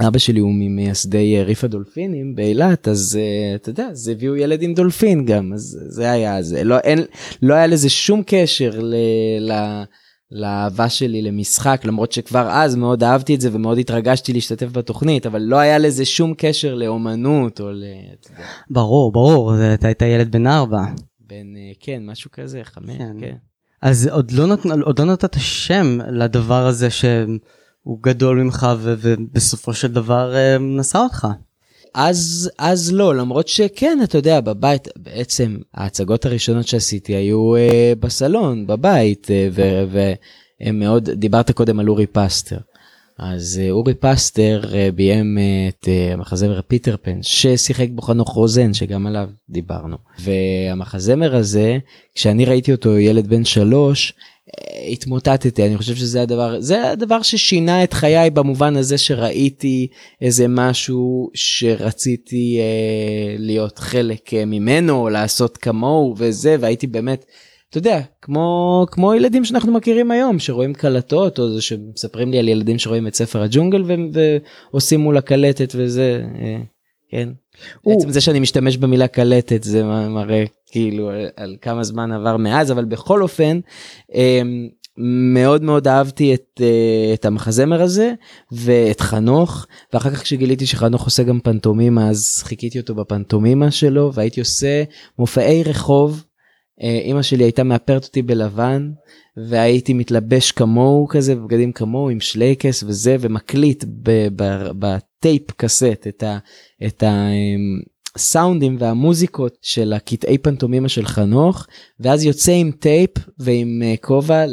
אבא 0.00 0.18
שלי 0.18 0.40
הוא 0.40 0.52
ממייסדי 0.54 1.36
אה, 1.36 1.42
ריף 1.42 1.64
הדולפינים 1.64 2.34
באילת 2.34 2.88
אז 2.88 3.18
uh, 3.18 3.56
אתה 3.56 3.70
יודע 3.70 3.86
אז 3.86 4.08
הביאו 4.08 4.36
ילד 4.36 4.62
עם 4.62 4.74
דולפין 4.74 5.24
גם 5.24 5.52
אז 5.52 5.78
זה 5.88 6.10
היה 6.10 6.42
זה 6.42 6.64
לא 6.64 6.78
אין 6.78 6.98
לא 7.42 7.54
היה 7.54 7.66
לזה 7.66 7.90
שום 7.90 8.22
קשר 8.26 8.70
ל, 8.80 8.94
ל, 9.40 9.82
לאהבה 10.30 10.88
שלי 10.88 11.22
למשחק 11.22 11.82
למרות 11.84 12.12
שכבר 12.12 12.48
אז 12.50 12.74
מאוד 12.74 13.04
אהבתי 13.04 13.34
את 13.34 13.40
זה 13.40 13.48
ומאוד 13.52 13.78
התרגשתי 13.78 14.32
להשתתף 14.32 14.66
בתוכנית 14.72 15.26
אבל 15.26 15.42
לא 15.42 15.56
היה 15.56 15.78
לזה 15.78 16.04
שום 16.04 16.34
קשר 16.36 16.74
לאומנות 16.74 17.60
או 17.60 17.70
ל... 17.72 17.84
ברור 18.70 19.12
ברור 19.12 19.54
אתה 19.74 19.86
היית 19.86 20.02
ילד 20.02 20.32
בן 20.32 20.46
ארבע. 20.46 20.82
אה, 21.56 21.72
כן 21.80 22.02
משהו 22.06 22.30
כזה 22.30 22.60
חמש 22.64 22.96
כן. 22.98 23.16
כן. 23.20 23.34
אז 23.82 24.06
עוד 24.06 24.30
לא, 24.30 24.46
נות... 24.46 24.60
עוד 24.82 24.98
לא 24.98 25.04
נתת 25.04 25.36
שם 25.38 25.98
לדבר 26.10 26.66
הזה 26.66 26.88
שהוא 27.82 27.98
גדול 28.02 28.42
ממך 28.42 28.66
ו... 28.78 28.94
ובסופו 28.98 29.74
של 29.74 29.92
דבר 29.92 30.34
אה, 30.36 30.58
נשא 30.58 30.98
אותך. 30.98 31.26
אז 31.94 32.50
אז 32.58 32.92
לא 32.92 33.14
למרות 33.14 33.48
שכן 33.48 33.98
אתה 34.04 34.18
יודע 34.18 34.40
בבית 34.40 34.88
בעצם 34.96 35.56
ההצגות 35.74 36.26
הראשונות 36.26 36.66
שעשיתי 36.66 37.12
היו 37.14 37.56
אה, 37.56 37.92
בסלון 38.00 38.66
בבית 38.66 39.30
אה, 39.30 39.48
והם 39.90 40.78
מאוד 40.78 41.10
דיברת 41.10 41.50
קודם 41.50 41.80
על 41.80 41.88
אורי 41.88 42.06
פסטר. 42.06 42.58
אז 43.18 43.60
אה, 43.62 43.70
אורי 43.70 43.94
פסטר 43.94 44.62
אה, 44.74 44.88
ביים 44.94 45.38
אה, 45.38 45.68
את 45.68 45.88
אה, 45.88 46.12
המחזמר 46.12 46.60
פיטר 46.62 46.96
פן 47.02 47.18
ששיחק 47.22 47.88
בו 47.90 48.02
חנוך 48.02 48.28
רוזן 48.28 48.74
שגם 48.74 49.06
עליו 49.06 49.28
דיברנו 49.50 49.96
והמחזמר 50.18 51.36
הזה 51.36 51.78
כשאני 52.14 52.44
ראיתי 52.44 52.72
אותו 52.72 52.98
ילד 52.98 53.26
בן 53.26 53.44
שלוש 53.44 54.12
אה, 54.12 54.31
התמוטטתי. 54.92 55.66
אני 55.66 55.78
חושב 55.78 55.94
שזה 55.94 56.22
הדבר 56.22 56.60
זה 56.60 56.90
הדבר 56.90 57.22
ששינה 57.22 57.84
את 57.84 57.92
חיי 57.92 58.30
במובן 58.30 58.76
הזה 58.76 58.98
שראיתי 58.98 59.88
איזה 60.20 60.46
משהו 60.48 61.30
שרציתי 61.34 62.58
אה, 62.60 63.34
להיות 63.38 63.78
חלק 63.78 64.34
אה, 64.34 64.44
ממנו 64.44 65.00
או 65.00 65.08
לעשות 65.08 65.56
כמוהו 65.58 66.14
וזה 66.18 66.56
והייתי 66.60 66.86
באמת 66.86 67.24
אתה 67.70 67.78
יודע 67.78 68.00
כמו 68.22 68.86
כמו 68.90 69.14
ילדים 69.14 69.44
שאנחנו 69.44 69.72
מכירים 69.72 70.10
היום 70.10 70.38
שרואים 70.38 70.74
קלטות 70.74 71.38
או 71.38 71.54
זה 71.54 71.62
שמספרים 71.62 72.30
לי 72.30 72.38
על 72.38 72.48
ילדים 72.48 72.78
שרואים 72.78 73.06
את 73.06 73.14
ספר 73.14 73.42
הג'ונגל 73.42 73.82
ו- 73.82 74.36
ועושים 74.72 75.00
מול 75.00 75.16
הקלטת 75.16 75.72
וזה 75.76 76.22
אה, 76.42 76.58
כן. 77.10 77.28
הוא- 77.82 78.00
עצם 78.00 78.10
זה 78.10 78.20
שאני 78.20 78.40
משתמש 78.40 78.76
במילה 78.76 79.08
קלטת 79.08 79.62
זה 79.62 79.84
מראה 79.84 80.44
כאילו 80.72 81.10
על, 81.10 81.28
על 81.36 81.56
כמה 81.60 81.84
זמן 81.84 82.12
עבר 82.12 82.36
מאז 82.36 82.72
אבל 82.72 82.84
בכל 82.84 83.22
אופן 83.22 83.60
אה, 84.14 84.42
מאוד 84.98 85.62
מאוד 85.62 85.88
אהבתי 85.88 86.34
את, 86.34 86.60
אה, 86.60 87.14
את 87.14 87.24
המחזמר 87.24 87.82
הזה 87.82 88.12
ואת 88.52 89.00
חנוך 89.00 89.66
ואחר 89.92 90.10
כך 90.10 90.22
כשגיליתי 90.22 90.66
שחנוך 90.66 91.04
עושה 91.04 91.22
גם 91.22 91.40
פנטומימה 91.40 92.08
אז 92.08 92.42
חיכיתי 92.44 92.80
אותו 92.80 92.94
בפנטומימה 92.94 93.70
שלו 93.70 94.12
והייתי 94.14 94.40
עושה 94.40 94.84
מופעי 95.18 95.62
רחוב. 95.62 96.24
אה, 96.82 97.00
אימא 97.04 97.22
שלי 97.22 97.44
הייתה 97.44 97.62
מאפרת 97.64 98.04
אותי 98.04 98.22
בלבן 98.22 98.90
והייתי 99.48 99.92
מתלבש 99.92 100.52
כמוהו 100.52 101.06
כזה 101.08 101.34
בבגדים 101.34 101.72
כמוהו 101.72 102.10
עם 102.10 102.20
שלייקס 102.20 102.82
וזה 102.82 103.16
ומקליט 103.20 103.84
בטייפ 104.78 105.50
קסט 105.56 106.06
את 106.08 106.22
ה... 106.22 106.38
את 106.86 107.02
ה 107.02 107.28
אמ, 107.28 107.91
הסאונדים 108.16 108.76
והמוזיקות 108.78 109.58
של 109.62 109.92
הקטעי 109.92 110.38
פנטומימה 110.38 110.88
של 110.88 111.06
חנוך 111.06 111.66
ואז 112.00 112.24
יוצא 112.24 112.52
עם 112.52 112.70
טייפ 112.70 113.10
ועם 113.38 113.82
אה, 113.84 113.94
כובע 114.00 114.44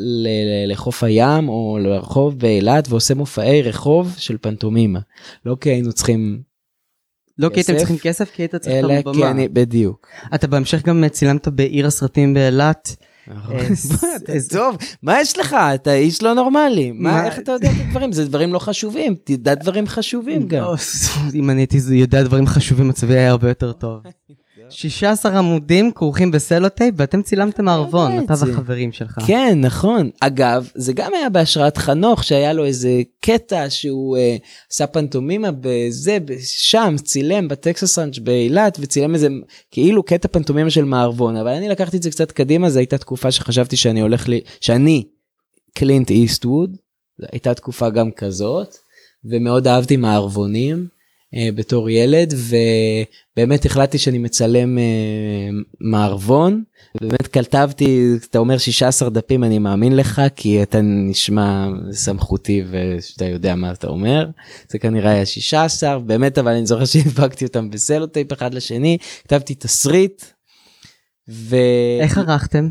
לחוף 0.68 1.04
הים 1.04 1.50
או 1.50 1.78
לרחוב 1.82 2.40
באילת 2.40 2.88
ועושה 2.90 3.14
מופעי 3.14 3.62
רחוב 3.62 4.16
של 4.18 4.38
פנטומימה. 4.42 5.00
לא 5.46 5.58
כי 5.62 5.70
היינו 5.70 5.94
צריכים 5.94 6.42
לא 7.38 7.50
כי 7.50 7.60
הייתם 7.60 7.74
כסף, 7.74 7.80
צריכים 7.80 7.98
כסף 7.98 8.32
כי 8.32 8.42
היית 8.42 8.56
צריך 8.56 8.86
את 9.00 9.08
הבמה. 9.08 9.32
אני 9.32 9.48
בדיוק. 9.48 10.08
אתה 10.36 10.48
בהמשך 10.48 10.86
גם 10.86 11.08
צילמת 11.08 11.48
בעיר 11.48 11.88
הסרטים 11.88 12.34
באילת 12.34 12.96
טוב, 14.54 14.78
מה 15.04 15.22
יש 15.22 15.38
לך? 15.38 15.56
אתה 15.76 15.94
איש 15.94 16.24
לא 16.24 16.34
נורמלי. 16.34 16.92
מה, 16.92 17.26
איך 17.26 17.40
אתה 17.40 17.52
יודע 17.52 17.70
את 17.72 17.76
הדברים? 17.88 18.12
זה 18.12 18.26
דברים 18.26 18.54
לא 18.54 18.60
חשובים, 18.60 19.16
תדע 19.24 19.56
דברים 19.56 19.88
חשובים 19.88 20.48
גם. 20.48 20.66
אם 21.36 21.50
אני 21.50 21.62
הייתי 21.62 21.78
יודע 21.92 22.24
דברים 22.24 22.48
חשובים, 22.48 22.88
מצבי 22.88 23.14
היה 23.14 23.30
הרבה 23.30 23.50
יותר 23.50 23.72
טוב. 23.72 24.02
16 24.70 25.38
עמודים 25.38 25.92
כרוכים 25.92 26.32
בסלוטייפ 26.32 26.96
ואתם 26.98 27.22
צילמתם 27.22 27.66
מערבון, 27.66 28.24
אתה 28.24 28.34
והחברים 28.40 28.92
שלך. 28.92 29.20
כן, 29.28 29.58
נכון. 29.62 30.10
אגב, 30.20 30.70
זה 30.76 30.94
גם 30.94 31.14
היה 31.14 31.30
בהשראת 31.30 31.78
חנוך, 31.78 32.24
שהיה 32.24 32.54
לו 32.54 32.66
איזה 32.66 33.02
קטע 33.22 33.70
שהוא 33.70 34.18
אה, 34.18 34.38
עשה 34.72 34.88
פנטומימה 34.88 35.50
בזה, 35.62 36.18
שם, 36.42 36.96
צילם 37.04 37.48
בטקסס 37.48 38.00
ראנץ' 38.00 38.20
באילת, 38.20 38.78
וצילם 38.82 39.14
איזה 39.14 39.28
כאילו 39.72 40.04
קטע 40.04 40.28
פנטומימה 40.28 40.70
של 40.70 40.86
מערבון, 40.86 41.36
אבל 41.36 41.52
אני 41.52 41.70
לקחתי 41.70 41.98
את 41.98 42.04
זה 42.04 42.12
קצת 42.12 42.32
קדימה, 42.32 42.70
זו 42.70 42.80
הייתה 42.80 42.98
תקופה 42.98 43.32
שחשבתי 43.32 43.78
שאני 43.78 44.02
הולך 44.02 44.28
לי, 44.28 44.42
שאני 44.62 45.04
קלינט 45.74 46.10
איסטווד, 46.10 46.78
הייתה 47.32 47.54
תקופה 47.54 47.90
גם 47.90 48.12
כזאת, 48.12 48.76
ומאוד 49.26 49.68
אהבתי 49.68 49.98
מערבונים. 49.98 50.99
Uh, 51.36 51.38
בתור 51.56 51.90
ילד 51.90 52.34
ובאמת 52.34 53.66
החלטתי 53.66 53.98
שאני 53.98 54.18
מצלם 54.18 54.78
uh, 54.78 54.82
מערבון 55.80 56.64
באמת 57.02 57.28
כתבתי 57.28 58.12
אתה 58.30 58.38
אומר 58.40 58.58
16 58.58 59.10
דפים 59.10 59.44
אני 59.44 59.60
מאמין 59.60 59.96
לך 59.96 60.22
כי 60.36 60.64
אתה 60.64 60.82
נשמע 60.82 61.68
סמכותי 61.92 62.64
ושאתה 62.70 63.26
יודע 63.26 63.56
מה 63.56 63.72
אתה 63.72 63.88
אומר 63.88 64.30
זה 64.70 64.80
כנראה 64.80 65.12
היה 65.12 65.26
16 65.26 66.00
באמת 66.00 66.38
אבל 66.38 66.52
אני 66.52 66.66
זוכר 66.66 66.86
שהדבקתי 66.86 67.46
אותם 67.46 67.70
בסלוטייפ 67.70 68.34
אחד 68.34 68.54
לשני 68.54 68.98
כתבתי 69.24 69.56
תסריט. 69.56 70.24
ו... 71.30 71.56
איך 72.02 72.18
ערכתם? 72.18 72.70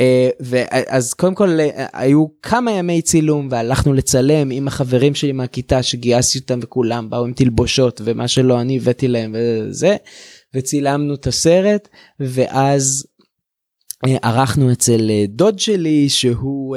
Uh, 0.00 0.56
אז 0.88 1.14
קודם 1.14 1.34
כל 1.34 1.58
uh, 1.58 1.80
היו 1.92 2.26
כמה 2.42 2.72
ימי 2.72 3.02
צילום 3.02 3.48
והלכנו 3.50 3.92
לצלם 3.92 4.50
עם 4.50 4.68
החברים 4.68 5.14
שלי 5.14 5.32
מהכיתה 5.32 5.82
שגייסתי 5.82 6.38
אותם 6.38 6.58
וכולם 6.62 7.10
באו 7.10 7.24
עם 7.24 7.32
תלבושות 7.32 8.00
ומה 8.04 8.28
שלא 8.28 8.60
אני 8.60 8.76
הבאתי 8.76 9.08
להם 9.08 9.34
וזה 9.38 9.96
וצילמנו 10.54 11.14
את 11.14 11.26
הסרט 11.26 11.88
ואז 12.20 13.06
uh, 14.06 14.10
ערכנו 14.22 14.72
אצל 14.72 15.10
דוד 15.28 15.58
שלי 15.58 16.08
שהוא 16.08 16.76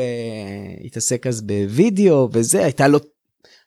התעסק 0.85 1.27
אז 1.27 1.41
בווידאו 1.41 2.29
וזה 2.33 2.63
הייתה 2.63 2.87
לו 2.87 2.99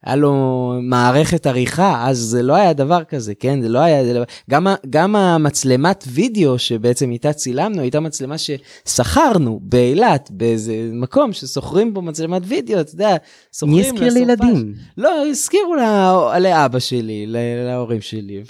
היה 0.05 0.17
לו 0.17 0.75
מערכת 0.83 1.47
עריכה 1.47 2.09
אז 2.09 2.19
זה 2.19 2.43
לא 2.43 2.55
היה 2.55 2.73
דבר 2.73 3.05
כזה 3.05 3.35
כן 3.35 3.63
זה 3.63 3.69
לא 3.69 3.79
היה 3.79 4.05
זה 4.05 4.19
לא... 4.19 4.25
גם 4.51 4.67
גם 4.91 5.17
המצלמת 5.17 6.05
וידאו 6.09 6.59
שבעצם 6.59 7.11
איתה 7.11 7.33
צילמנו 7.33 7.83
הייתה 7.83 8.01
מצלמה 8.01 8.35
ששכרנו 8.39 9.61
באילת 9.63 10.31
באיזה 10.31 10.89
מקום 10.93 11.33
ששוכרים 11.33 11.95
בו 11.95 12.03
מצלמת 12.03 12.43
וידאו 12.45 12.81
אתה 12.81 12.91
יודע. 12.95 13.17
מי 13.63 13.81
הזכיר 13.81 14.13
לילדים? 14.13 14.75
לא 14.99 15.27
הזכירו 15.27 15.75
לה, 15.75 16.39
לאבא 16.39 16.79
שלי 16.79 17.27
להורים 17.67 18.01
שלי. 18.01 18.43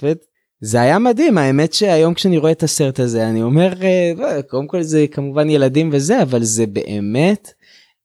זה 0.61 0.81
היה 0.81 0.99
מדהים 0.99 1.37
האמת 1.37 1.73
שהיום 1.73 2.13
כשאני 2.13 2.37
רואה 2.37 2.51
את 2.51 2.63
הסרט 2.63 2.99
הזה 2.99 3.29
אני 3.29 3.43
אומר 3.43 3.73
אה, 3.83 4.41
קודם 4.41 4.67
כל 4.67 4.81
זה 4.81 5.05
כמובן 5.11 5.49
ילדים 5.49 5.89
וזה 5.93 6.21
אבל 6.21 6.43
זה 6.43 6.65
באמת 6.67 7.51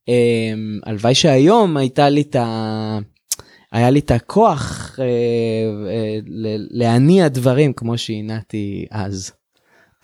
אה, 0.09 0.53
הלוואי 0.87 1.15
שהיום 1.15 1.77
הייתה 1.77 2.09
לי 2.09 2.21
את 2.21 2.37
ה... 2.37 2.99
היה 3.73 3.91
לי 3.91 3.99
את 3.99 4.11
הכוח 4.11 4.97
אה, 4.99 5.05
אה, 5.89 6.19
להניע 6.71 7.29
דברים 7.29 7.73
כמו 7.73 7.99
שהנעתי 7.99 8.87
אז. 8.91 9.33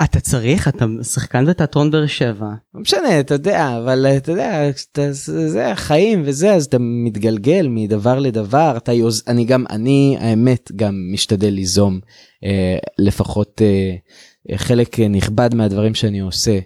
אתה 0.05 0.21
צריך 0.21 0.69
אתה 0.69 0.85
שחקן 1.03 1.47
בתיאטרון 1.47 1.91
באר 1.91 2.07
שבע. 2.07 2.47
לא 2.75 2.81
משנה 2.81 3.21
אתה 3.21 3.35
יודע 3.35 3.79
אבל 3.79 4.07
אתה 4.17 4.33
יודע 4.33 4.71
אתה, 4.71 5.13
זה 5.13 5.73
החיים 5.73 6.23
וזה 6.25 6.55
אז 6.55 6.65
אתה 6.65 6.77
מתגלגל 6.81 7.67
מדבר 7.71 8.19
לדבר 8.19 8.75
אתה 8.77 8.93
יוז 8.93 9.23
אני 9.29 9.45
גם 9.45 9.65
אני 9.71 10.17
האמת 10.21 10.73
גם 10.77 10.95
משתדל 11.13 11.49
ליזום 11.49 12.01
אה, 12.45 12.79
לפחות 12.99 13.63
אה, 13.63 14.57
חלק 14.57 15.01
נכבד 15.01 15.55
מהדברים 15.55 15.95
שאני 15.95 16.19
עושה 16.19 16.59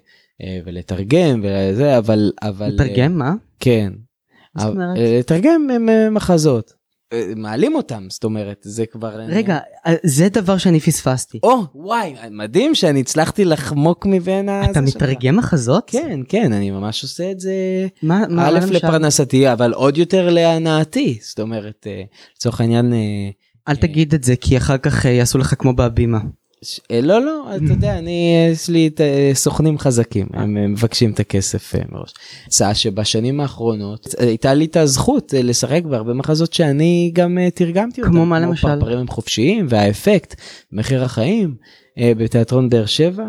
אה, 0.43 0.61
ולתרגם 0.65 1.41
וזה 1.45 1.99
אבל 1.99 2.33
אבל 2.43 2.69
לתרגם 2.69 3.03
אה, 3.03 3.09
מה 3.09 3.35
כן. 3.61 3.93
אה, 4.59 4.71
לתרגם 5.19 5.67
מחזות. 6.11 6.82
מעלים 7.37 7.75
אותם 7.75 8.07
זאת 8.11 8.25
אומרת 8.25 8.57
זה 8.63 8.87
כבר 8.87 9.09
רגע 9.09 9.59
זה 10.05 10.29
דבר 10.29 10.59
שאני 10.59 10.81
פספסתי. 10.81 11.39
או 11.43 11.63
וואי 11.75 12.15
מדהים 12.31 12.75
שאני 12.75 13.01
הצלחתי 13.01 13.45
לחמוק 13.45 14.07
מבין 14.07 14.49
אתה 14.71 14.81
מתרגם 14.81 15.37
מחזות 15.37 15.85
כן 15.87 16.21
כן 16.29 16.53
אני 16.53 16.71
ממש 16.71 17.03
עושה 17.03 17.31
את 17.31 17.41
זה 17.41 17.55
מה 18.03 18.25
א' 18.39 18.59
לפרנסתי 18.71 19.53
אבל 19.53 19.73
עוד 19.73 19.99
יותר 19.99 20.31
להנאתי 20.31 21.19
זאת 21.23 21.41
אומרת 21.41 21.87
לצורך 22.37 22.61
העניין 22.61 22.93
אל 23.69 23.77
תגיד 23.77 24.15
את 24.15 24.25
זה 24.25 24.37
כי 24.37 24.57
אחר 24.57 24.79
כך 24.79 25.05
יעשו 25.05 25.39
לך 25.39 25.55
כמו 25.59 25.73
בהבימה. 25.73 26.19
אה, 26.91 27.01
לא 27.01 27.25
לא 27.25 27.57
אתה 27.57 27.73
יודע 27.73 27.99
אני 27.99 28.49
יש 28.53 28.69
לי 28.69 28.87
את 28.87 29.01
אה, 29.01 29.31
סוכנים 29.35 29.79
חזקים 29.79 30.27
הם 30.33 30.73
מבקשים 30.73 31.11
את 31.11 31.21
הכסף 31.21 31.75
אה, 31.75 31.81
מראש. 31.93 32.15
הצעה 32.47 32.75
שבשנים 32.75 33.41
האחרונות 33.41 34.15
הייתה 34.19 34.55
לי 34.55 34.65
את 34.65 34.77
הזכות 34.77 35.35
לשחק 35.43 35.83
בהרבה 35.85 36.13
מחזות 36.13 36.53
שאני 36.53 37.11
גם 37.15 37.39
תרגמתי 37.55 38.01
אותם. 38.01 38.13
כמו 38.13 38.27
מה 38.27 38.41
למשל? 38.41 38.69
כמו 38.69 38.77
פרפרים 38.81 38.99
הם 38.99 39.09
חופשיים 39.09 39.67
והאפקט 39.69 40.41
מחיר 40.73 41.05
החיים 41.05 41.55
בתיאטרון 41.99 42.69
באר 42.69 42.87
שבע. 42.87 43.25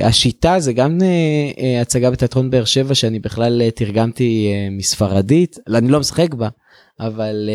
השיטה 0.00 0.60
זה 0.60 0.72
גם 0.72 0.98
הצגה 1.80 2.10
בתיאטרון 2.10 2.50
באר 2.50 2.64
שבע 2.64 2.94
שאני 2.94 3.18
בכלל 3.18 3.70
תרגמתי 3.70 4.52
מספרדית 4.70 5.58
אני 5.68 5.88
לא 5.88 6.00
משחק 6.00 6.34
בה 6.34 6.48
אבל. 7.00 7.50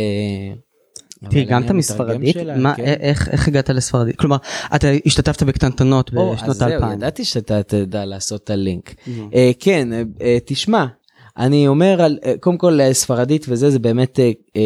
תרגמת 1.29 1.71
מספרדית? 1.71 2.38
מה, 2.57 2.75
כן. 2.75 2.83
איך, 2.83 3.29
איך 3.29 3.47
הגעת 3.47 3.69
לספרדית? 3.69 4.15
כלומר, 4.15 4.38
אתה 4.75 4.88
השתתפת 5.05 5.43
בקטנטנות 5.43 6.13
בשנות 6.13 6.62
האלפיים. 6.62 6.79
זהו, 6.79 6.91
ידעתי 6.93 7.25
שאתה 7.25 7.63
תדע 7.63 8.05
לעשות 8.05 8.43
את 8.43 8.50
הלינק. 8.50 8.89
Mm-hmm. 8.89 9.09
Uh, 9.31 9.36
כן, 9.59 9.88
uh, 9.93 10.21
תשמע, 10.45 10.86
אני 11.38 11.67
אומר, 11.67 12.01
על, 12.01 12.19
uh, 12.21 12.27
קודם 12.39 12.57
כל 12.57 12.79
ספרדית 12.91 13.45
וזה, 13.50 13.69
זה 13.69 13.79
באמת 13.79 14.19
uh, 14.19 14.59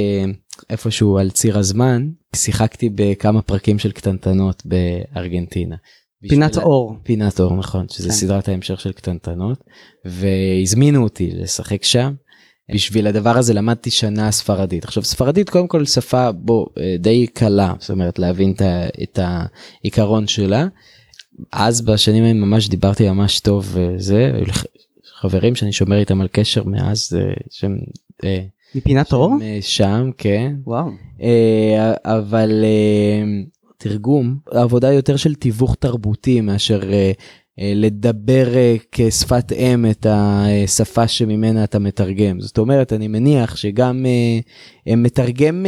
איפשהו 0.69 1.17
על 1.17 1.29
ציר 1.29 1.57
הזמן. 1.57 2.09
שיחקתי 2.35 2.89
בכמה 2.95 3.41
פרקים 3.41 3.79
של 3.79 3.91
קטנטנות 3.91 4.63
בארגנטינה. 4.65 5.75
פינת 6.29 6.57
אור. 6.57 6.95
פינת 7.03 7.39
אור, 7.39 7.55
נכון, 7.55 7.85
שזה 7.89 8.09
כן. 8.09 8.15
סדרת 8.15 8.47
ההמשך 8.47 8.81
של 8.81 8.91
קטנטנות, 8.91 9.63
והזמינו 10.05 11.03
אותי 11.03 11.31
לשחק 11.33 11.83
שם. 11.83 12.13
בשביל 12.73 13.07
הדבר 13.07 13.37
הזה 13.37 13.53
למדתי 13.53 13.91
שנה 13.91 14.31
ספרדית. 14.31 14.83
עכשיו 14.83 15.03
ספרדית 15.03 15.49
קודם 15.49 15.67
כל 15.67 15.85
שפה 15.85 16.31
בו 16.31 16.67
אה, 16.77 16.95
די 16.99 17.27
קלה, 17.27 17.73
זאת 17.79 17.89
אומרת 17.89 18.19
להבין 18.19 18.53
את 19.03 19.19
העיקרון 19.19 20.27
שלה. 20.27 20.67
אז 21.51 21.81
בשנים 21.81 22.23
האלה 22.23 22.33
ממש 22.33 22.69
דיברתי 22.69 23.09
ממש 23.09 23.39
טוב 23.39 23.69
וזה, 23.73 24.31
חברים 25.19 25.55
שאני 25.55 25.71
שומר 25.71 25.99
איתם 25.99 26.21
על 26.21 26.27
קשר 26.31 26.63
מאז 26.63 27.17
אה, 27.19 27.33
שהם... 27.49 27.77
אה, 28.23 28.41
מפינת 28.75 29.13
אור? 29.13 29.35
שם, 29.61 30.11
כן. 30.17 30.55
וואו. 30.65 30.89
אבל 32.05 32.63
תרגום, 33.81 34.37
עבודה 34.51 34.93
יותר 34.93 35.15
של 35.15 35.35
תיווך 35.35 35.75
תרבותי 35.79 36.41
מאשר 36.41 36.93
אה, 36.93 37.11
לדבר 37.57 38.55
אה, 38.55 38.75
כשפת 38.91 39.51
אם 39.51 39.85
את 39.91 40.05
השפה 40.09 41.07
שממנה 41.07 41.63
אתה 41.63 41.79
מתרגם. 41.79 42.41
זאת 42.41 42.57
אומרת, 42.57 42.93
אני 42.93 43.07
מניח 43.07 43.55
שגם 43.55 44.05
אה, 44.87 44.95
מתרגם 44.95 45.65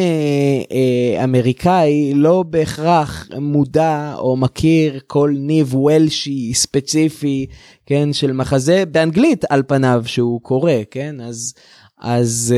אמריקאי 1.24 2.14
לא 2.16 2.44
בהכרח 2.50 3.28
מודע 3.40 4.14
או 4.18 4.38
מכיר 4.38 5.00
כל 5.08 5.34
ניב 5.38 5.76
וולשי 5.76 6.54
ספציפי, 6.54 7.46
כן, 7.86 8.14
של 8.14 8.32
מחזה 8.32 8.84
באנגלית 8.86 9.46
על 9.50 9.64
פניו 9.68 10.04
שהוא 10.06 10.42
קורא, 10.42 10.74
כן? 10.92 11.22
אז, 11.22 11.54
אז 12.02 12.56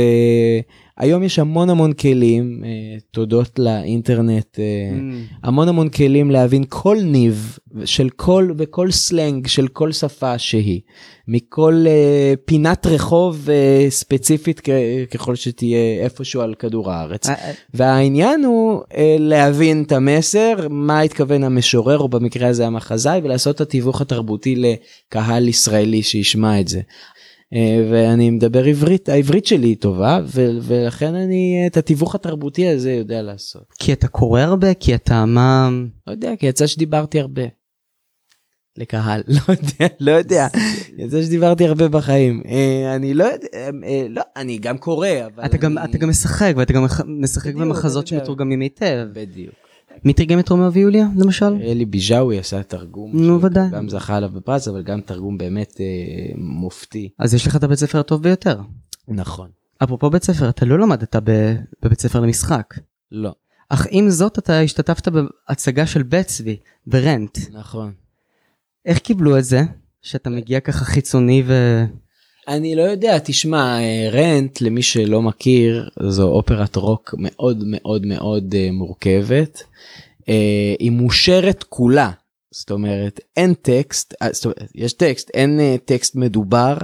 היום 0.97 1.23
יש 1.23 1.39
המון 1.39 1.69
המון 1.69 1.93
כלים, 1.93 2.63
uh, 2.63 3.01
תודות 3.11 3.59
לאינטרנט, 3.59 4.55
uh, 4.55 4.57
mm. 4.57 5.35
המון 5.43 5.67
המון 5.67 5.89
כלים 5.89 6.31
להבין 6.31 6.63
כל 6.69 6.97
ניב 7.03 7.57
של 7.85 8.09
כל 8.09 8.51
וכל 8.57 8.91
סלנג 8.91 9.47
של 9.47 9.67
כל 9.67 9.91
שפה 9.91 10.37
שהיא, 10.37 10.81
מכל 11.27 11.85
uh, 11.85 12.37
פינת 12.45 12.85
רחוב 12.85 13.47
ספציפית 13.89 14.61
ככל 15.11 15.35
שתהיה 15.35 16.03
איפשהו 16.03 16.41
על 16.41 16.53
כדור 16.59 16.91
הארץ. 16.91 17.27
והעניין 17.73 18.43
הוא 18.43 18.81
להבין 19.19 19.83
את 19.83 19.91
המסר, 19.91 20.53
מה 20.69 20.99
התכוון 20.99 21.43
המשורר, 21.43 21.99
או 21.99 22.07
במקרה 22.07 22.47
הזה 22.47 22.67
המחזאי, 22.67 23.21
ולעשות 23.23 23.55
את 23.55 23.61
התיווך 23.61 24.01
התרבותי 24.01 24.55
לקהל 24.55 25.47
ישראלי 25.47 26.03
שישמע 26.03 26.59
את 26.59 26.67
זה. 26.67 26.81
אה, 27.53 27.87
ואני 27.91 28.29
מדבר 28.29 28.63
עברית, 28.63 29.09
העברית 29.09 29.45
שלי 29.45 29.67
היא 29.67 29.77
טובה 29.77 30.19
ולכן 30.61 31.15
אני 31.15 31.63
את 31.67 31.77
התיווך 31.77 32.15
התרבותי 32.15 32.67
הזה 32.67 32.91
יודע 32.93 33.21
לעשות. 33.21 33.65
כי 33.79 33.93
אתה 33.93 34.07
קורא 34.07 34.41
הרבה? 34.41 34.73
כי 34.73 34.95
אתה 34.95 35.25
מה... 35.25 35.69
לא 36.07 36.11
יודע, 36.11 36.35
כי 36.39 36.45
יצא 36.45 36.67
שדיברתי 36.67 37.19
הרבה. 37.19 37.43
לקהל, 38.77 39.23
לא 39.35 39.41
יודע, 39.49 39.95
לא 39.99 40.11
יודע. 40.11 40.47
יצא 40.97 41.21
שדיברתי 41.23 41.65
הרבה 41.67 41.87
בחיים. 41.87 42.41
אה, 42.47 42.95
אני 42.95 43.13
לא 43.13 43.23
יודע, 43.23 43.47
אה, 43.83 44.07
לא, 44.09 44.21
אני 44.35 44.57
גם 44.57 44.77
קורא, 44.77 45.07
אבל... 45.25 45.45
אתה 45.45 45.57
גם, 45.57 45.77
אני- 45.77 45.89
אתה 45.89 45.97
גם 45.97 46.09
משחק, 46.09 46.53
ואתה 46.57 46.73
גם 46.73 46.85
משחק 47.05 47.53
במחזות. 47.55 48.07
שמתורגמים 48.07 48.61
היטב. 48.61 49.07
בדיוק. 49.13 49.55
מי 50.03 50.13
תרגם 50.13 50.39
את 50.39 50.49
רומאו 50.49 50.73
ויוליה, 50.73 51.07
למשל? 51.17 51.53
אלי 51.61 51.85
ביז'אווי 51.85 52.39
עשה 52.39 52.63
תרגום, 52.63 53.11
נו, 53.13 53.41
ודאי. 53.41 53.69
גם 53.71 53.89
זכה 53.89 54.15
עליו 54.15 54.29
בפרס, 54.29 54.67
אבל 54.67 54.83
גם 54.83 55.01
תרגום 55.01 55.37
באמת 55.37 55.75
אה, 55.79 55.85
מופתי. 56.37 57.09
אז 57.19 57.33
יש 57.33 57.47
לך 57.47 57.55
את 57.55 57.63
הבית 57.63 57.79
ספר 57.79 57.99
הטוב 57.99 58.23
ביותר. 58.23 58.59
נכון. 59.07 59.49
אפרופו 59.83 60.09
בית 60.09 60.23
ספר, 60.23 60.49
אתה 60.49 60.65
לא 60.65 60.79
למדת 60.79 61.15
ב- 61.23 61.55
בבית 61.83 62.01
ספר 62.01 62.19
למשחק. 62.19 62.73
לא, 63.11 63.33
אך 63.69 63.87
עם 63.89 64.09
זאת 64.09 64.39
אתה 64.39 64.59
השתתפת 64.59 65.07
בהצגה 65.07 65.85
של 65.85 66.03
בית 66.03 66.27
צבי, 66.27 66.57
ברנט. 66.87 67.37
נכון. 67.51 67.91
איך 68.85 68.99
קיבלו 68.99 69.37
את 69.37 69.43
זה? 69.43 69.61
שאתה 70.01 70.29
מגיע 70.29 70.59
ככה 70.59 70.85
חיצוני 70.85 71.43
ו... 71.45 71.83
אני 72.47 72.75
לא 72.75 72.81
יודע, 72.81 73.19
תשמע, 73.19 73.79
אה, 73.79 74.09
רנט, 74.11 74.61
למי 74.61 74.81
שלא 74.81 75.21
מכיר, 75.21 75.89
זו 76.07 76.27
אופרת 76.27 76.75
רוק 76.75 77.15
מאוד 77.17 77.63
מאוד 77.65 78.05
מאוד 78.05 78.55
אה, 78.57 78.69
מורכבת. 78.71 79.63
אה, 80.29 80.75
היא 80.79 80.91
מושרת 80.91 81.63
כולה, 81.63 82.11
זאת 82.57 82.71
אומרת, 82.71 83.19
אין 83.37 83.53
טקסט, 83.53 84.13
אה, 84.21 84.27
אומרת, 84.45 84.63
יש 84.75 84.93
טקסט, 84.93 85.31
אין 85.33 85.59
אה, 85.59 85.75
טקסט 85.85 86.15
מדובר. 86.15 86.77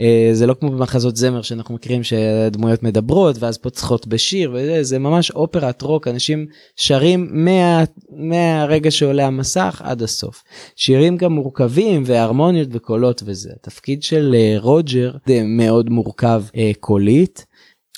אה, 0.00 0.30
זה 0.32 0.46
לא 0.46 0.54
כמו 0.54 0.70
במחזות 0.70 1.16
זמר 1.16 1.42
שאנחנו 1.42 1.74
מכירים 1.74 2.02
שהדמויות 2.02 2.82
מדברות 2.82 3.36
ואז 3.38 3.58
פוצחות 3.58 4.06
בשיר 4.06 4.50
וזה 4.54 4.82
זה 4.82 4.98
ממש 4.98 5.30
אופרת 5.30 5.82
רוק 5.82 6.08
אנשים 6.08 6.46
שרים 6.76 7.28
מה, 7.32 7.84
מהרגע 8.10 8.90
שעולה 8.90 9.26
המסך 9.26 9.82
עד 9.84 10.02
הסוף. 10.02 10.42
שירים 10.76 11.16
גם 11.16 11.32
מורכבים 11.32 12.02
והרמוניות 12.06 12.68
וקולות 12.72 13.22
וזה. 13.26 13.50
התפקיד 13.60 14.02
של 14.02 14.34
רוג'ר 14.58 15.12
מאוד 15.44 15.90
מורכב 15.90 16.42
קולית. 16.80 17.46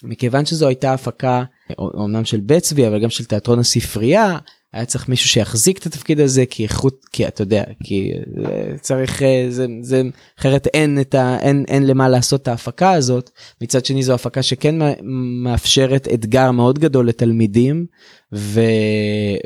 מכיוון 0.03 0.47
שזו 0.47 0.69
הייתה 0.69 0.93
הפקה 0.93 1.45
אומנם 1.79 2.25
של 2.25 2.41
בית 2.41 2.63
צבי 2.63 2.87
אבל 2.87 3.03
גם 3.03 3.11
של 3.11 3.25
תיאטרון 3.25 3.59
הספרייה 3.59 4.39
היה 4.73 4.85
צריך 4.85 5.09
מישהו 5.09 5.29
שיחזיק 5.29 5.79
את 5.79 5.87
התפקיד 5.87 6.21
הזה 6.21 6.47
כי 6.47 6.63
איכות 6.63 7.05
כי 7.13 7.29
אתה 7.29 7.43
יודע 7.43 7.65
כי 7.85 8.13
אה, 8.45 8.79
צריך 8.81 9.23
אה, 9.23 9.47
זה 9.49 9.67
זה 9.81 10.03
אחרת 10.39 10.67
אין 10.67 11.01
את 11.01 11.15
ה 11.15 11.39
אין 11.41 11.65
אין 11.69 11.87
למה 11.87 12.09
לעשות 12.09 12.43
את 12.43 12.49
ההפקה 12.49 12.93
הזאת. 12.93 13.31
מצד 13.63 13.85
שני 13.85 14.03
זו 14.03 14.15
הפקה 14.15 14.43
שכן 14.43 14.79
מא- 14.79 15.03
מאפשרת 15.43 16.09
אתגר 16.15 16.51
מאוד 16.51 16.79
גדול 16.79 17.09
לתלמידים 17.09 17.87
ו, 18.33 18.61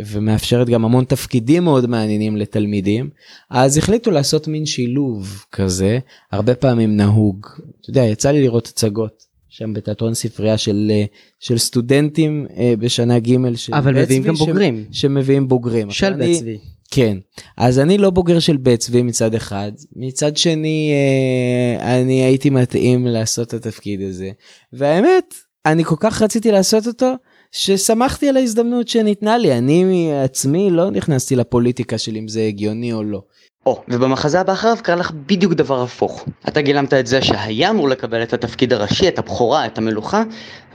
ומאפשרת 0.06 0.68
גם 0.68 0.84
המון 0.84 1.04
תפקידים 1.04 1.64
מאוד 1.64 1.86
מעניינים 1.86 2.36
לתלמידים. 2.36 3.10
אז 3.50 3.76
החליטו 3.78 4.10
לעשות 4.10 4.48
מין 4.48 4.66
שילוב 4.66 5.44
כזה 5.52 5.98
הרבה 6.32 6.54
פעמים 6.54 6.96
נהוג. 6.96 7.46
אתה 7.80 7.90
יודע 7.90 8.02
יצא 8.02 8.30
לי 8.30 8.42
לראות 8.42 8.66
הצגות 8.66 9.31
שם 9.54 9.72
בתיאטרון 9.72 10.14
ספרייה 10.14 10.58
של 10.58 10.86
אה, 10.90 11.04
של 11.40 11.58
סטודנטים 11.58 12.46
אה, 12.56 12.74
בשנה 12.78 13.18
ג' 13.18 13.54
של 13.56 13.74
אבל 13.74 13.94
בית 13.94 14.04
מביאים 14.04 14.22
גם 14.22 14.36
ש- 14.36 14.38
בוגרים. 14.38 14.84
שמביאים 14.92 15.48
בוגרים 15.48 15.90
של 15.90 16.12
בית 16.12 16.38
צבי. 16.40 16.58
כן 16.90 17.16
אז 17.56 17.78
אני 17.78 17.98
לא 17.98 18.10
בוגר 18.10 18.38
של 18.38 18.56
בית 18.56 18.80
צבי 18.80 19.02
מצד 19.02 19.34
אחד 19.34 19.72
מצד 19.96 20.36
שני 20.36 20.92
אה, 20.92 22.00
אני 22.00 22.22
הייתי 22.24 22.50
מתאים 22.50 23.06
לעשות 23.06 23.48
את 23.48 23.66
התפקיד 23.66 24.00
הזה 24.00 24.30
והאמת 24.72 25.34
אני 25.66 25.84
כל 25.84 25.96
כך 26.00 26.22
רציתי 26.22 26.52
לעשות 26.52 26.86
אותו 26.86 27.12
ששמחתי 27.52 28.28
על 28.28 28.36
ההזדמנות 28.36 28.88
שניתנה 28.88 29.38
לי 29.38 29.58
אני 29.58 29.84
מעצמי 29.84 30.70
לא 30.70 30.90
נכנסתי 30.90 31.36
לפוליטיקה 31.36 31.98
של 31.98 32.16
אם 32.16 32.28
זה 32.28 32.42
הגיוני 32.42 32.92
או 32.92 33.02
לא. 33.04 33.22
או, 33.66 33.82
ובמחזה 33.88 34.40
הבא 34.40 34.52
אחריו 34.52 34.76
קרה 34.82 34.96
לך 34.96 35.10
בדיוק 35.26 35.52
דבר 35.52 35.82
הפוך. 35.82 36.24
אתה 36.48 36.60
גילמת 36.60 36.94
את 36.94 37.06
זה 37.06 37.22
שהיה 37.22 37.70
אמור 37.70 37.88
לקבל 37.88 38.22
את 38.22 38.32
התפקיד 38.32 38.72
הראשי, 38.72 39.08
את 39.08 39.18
הבכורה, 39.18 39.66
את 39.66 39.78
המלוכה, 39.78 40.22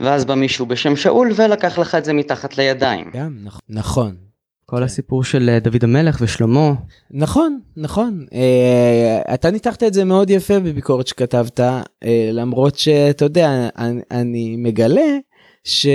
ואז 0.00 0.24
בא 0.24 0.34
מישהו 0.34 0.66
בשם 0.66 0.96
שאול 0.96 1.30
ולקח 1.36 1.78
לך 1.78 1.94
את 1.94 2.04
זה 2.04 2.12
מתחת 2.12 2.58
לידיים. 2.58 3.10
גם 3.14 3.36
נכ- 3.46 3.58
נכון 3.68 4.16
כל 4.66 4.82
הסיפור 4.82 5.24
של 5.24 5.48
אה, 5.52 5.58
דוד 5.60 5.84
המלך 5.84 6.18
ושלמה, 6.20 6.72
נכון 7.10 7.60
נכון 7.76 8.26
אה, 8.32 9.34
אתה 9.34 9.50
ניתחת 9.50 9.82
את 9.82 9.94
זה 9.94 10.04
מאוד 10.04 10.30
יפה 10.30 10.58
בביקורת 10.60 11.06
שכתבת 11.06 11.60
אה, 11.60 11.80
למרות 12.32 12.78
שאתה 12.78 13.24
יודע 13.24 13.68
אני, 13.78 14.00
אני 14.10 14.56
מגלה 14.58 15.16
ש... 15.64 15.86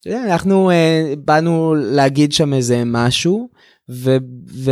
אתה 0.00 0.08
יודע, 0.08 0.24
אנחנו 0.32 0.70
אה, 0.70 1.14
באנו 1.24 1.74
להגיד 1.78 2.32
שם 2.32 2.54
איזה 2.54 2.82
משהו 2.86 3.48
ו, 3.92 4.16
ו, 4.48 4.70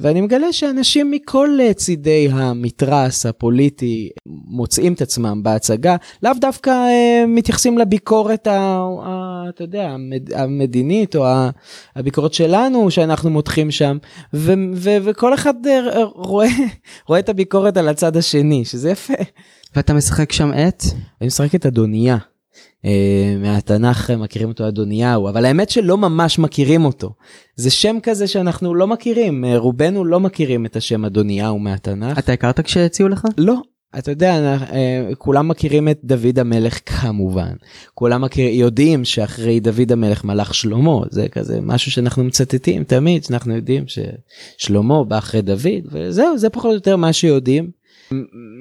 ואני 0.00 0.20
מגלה 0.20 0.52
שאנשים 0.52 1.10
מכל 1.10 1.58
אה, 1.60 1.74
צידי 1.74 2.28
המתרס 2.32 3.26
הפוליטי 3.26 4.10
מוצאים 4.26 4.92
את 4.92 5.02
עצמם 5.02 5.42
בהצגה 5.42 5.96
לאו 6.22 6.32
דווקא 6.40 6.70
אה, 6.70 7.24
מתייחסים 7.28 7.78
לביקורת 7.78 8.46
ה, 8.46 8.58
ה, 9.04 9.44
אתה 9.48 9.64
יודע 9.64 9.88
המד, 9.88 10.32
המדינית 10.34 11.16
או 11.16 11.26
ה, 11.26 11.50
הביקורת 11.96 12.34
שלנו 12.34 12.90
שאנחנו 12.90 13.30
מותחים 13.30 13.70
שם 13.70 13.98
ו, 14.34 14.52
ו, 14.74 14.90
וכל 15.02 15.34
אחד 15.34 15.66
אה, 15.66 16.04
רואה 16.04 16.48
רואה 17.08 17.18
את 17.18 17.28
הביקורת 17.28 17.76
על 17.76 17.88
הצד 17.88 18.16
השני 18.16 18.64
שזה 18.64 18.90
יפה. 18.90 19.14
ואתה 19.76 19.94
משחק 19.94 20.32
שם 20.32 20.50
את? 20.68 20.82
אני 21.20 21.26
משחק 21.26 21.54
את 21.54 21.66
אדוניה. 21.66 22.35
אה, 22.84 23.36
מהתנ"ך 23.38 24.10
מכירים 24.10 24.48
אותו 24.48 24.68
אדוניהו 24.68 25.28
אבל 25.28 25.44
האמת 25.44 25.70
שלא 25.70 25.96
ממש 25.96 26.38
מכירים 26.38 26.84
אותו 26.84 27.14
זה 27.56 27.70
שם 27.70 27.96
כזה 28.02 28.26
שאנחנו 28.26 28.74
לא 28.74 28.86
מכירים 28.86 29.44
אה, 29.44 29.58
רובנו 29.58 30.04
לא 30.04 30.20
מכירים 30.20 30.66
את 30.66 30.76
השם 30.76 31.04
אדוניהו 31.04 31.58
מהתנ"ך 31.58 32.18
אתה 32.18 32.32
הכרת 32.32 32.60
כשהציעו 32.60 33.08
לך? 33.08 33.24
לא 33.38 33.54
אתה 33.98 34.10
יודע 34.10 34.56
אה, 34.72 35.08
כולם 35.18 35.48
מכירים 35.48 35.88
את 35.88 36.00
דוד 36.04 36.38
המלך 36.38 36.78
כמובן 36.86 37.52
כולם 37.94 38.24
מכיר, 38.24 38.48
יודעים 38.54 39.04
שאחרי 39.04 39.60
דוד 39.60 39.92
המלך 39.92 40.24
מלך 40.24 40.54
שלמה 40.54 41.00
זה 41.10 41.28
כזה 41.28 41.58
משהו 41.62 41.90
שאנחנו 41.90 42.24
מצטטים 42.24 42.84
תמיד 42.84 43.24
שאנחנו 43.24 43.56
יודעים 43.56 43.84
ששלמה 43.86 45.04
בא 45.04 45.18
אחרי 45.18 45.42
דוד 45.42 45.86
וזהו 45.92 46.38
זה 46.38 46.50
פחות 46.50 46.70
או 46.70 46.74
יותר 46.74 46.96
מה 46.96 47.12
שיודעים. 47.12 47.85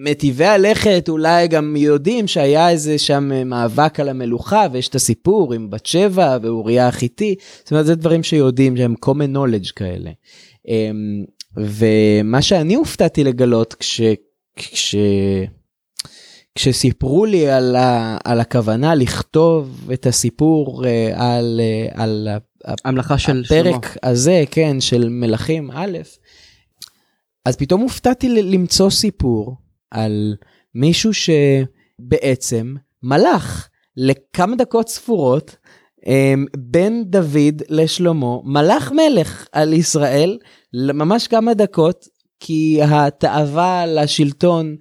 מטיבי 0.04 0.46
הלכת 0.46 1.10
אולי 1.10 1.48
גם 1.48 1.76
יודעים 1.76 2.28
שהיה 2.28 2.70
איזה 2.70 2.98
שם 2.98 3.32
אה, 3.32 3.44
מאבק 3.44 4.00
על 4.00 4.10
המלוכה 4.10 4.66
ויש 4.72 4.88
את 4.88 4.96
הסיפור 4.96 5.54
עם 5.54 5.70
בת 5.70 5.86
שבע 5.86 6.38
ואוריה 6.42 6.88
החיתי 6.88 7.36
זאת 7.60 7.72
אומרת 7.72 7.86
זה 7.86 7.96
דברים 7.96 8.24
שיודעים 8.24 8.78
שהם 8.78 8.96
common 9.06 9.36
knowledge 9.36 9.72
כאלה. 9.76 10.12
אמ, 10.68 11.26
ומה 11.58 12.42
שאני 12.42 12.76
הופתעתי 12.76 13.24
לגלות 13.24 13.74
כש... 13.74 14.02
כש... 14.56 14.96
כשסיפרו 16.56 17.26
לי 17.26 17.50
על, 17.50 17.76
ה, 17.76 18.18
על 18.24 18.40
הכוונה 18.40 18.96
לכתוב 18.96 19.90
את 19.94 20.06
הסיפור 20.06 20.86
אה, 20.86 21.12
על, 21.16 21.62
אה, 21.64 22.04
על 22.04 22.28
המלאכה 22.86 23.18
של 23.18 23.44
שלמה. 23.44 23.70
הפרק 23.70 23.98
הזה, 24.04 24.44
כן, 24.52 24.82
של 24.82 25.10
מלכים 25.10 25.72
א', 25.72 25.98
אז 27.46 27.56
פתאום 27.56 27.82
הופתעתי 27.82 28.30
למצוא 28.30 28.90
סיפור 28.90 29.56
על 29.92 30.36
מישהו 30.76 31.12
שבעצם 31.14 32.76
מלך 33.04 33.68
לכמה 33.98 34.56
דקות 34.56 34.90
ספורות 34.90 35.56
אמ, 36.08 36.46
בין 36.58 37.04
דוד 37.08 37.62
לשלמה, 37.70 38.36
מלך 38.44 38.92
מלך 38.92 39.48
על 39.52 39.74
ישראל, 39.74 40.38
ממש 40.74 41.28
כמה 41.28 41.54
דקות, 41.54 42.06
כי 42.40 42.80
התאווה 42.84 43.86
לשלטון 43.86 44.76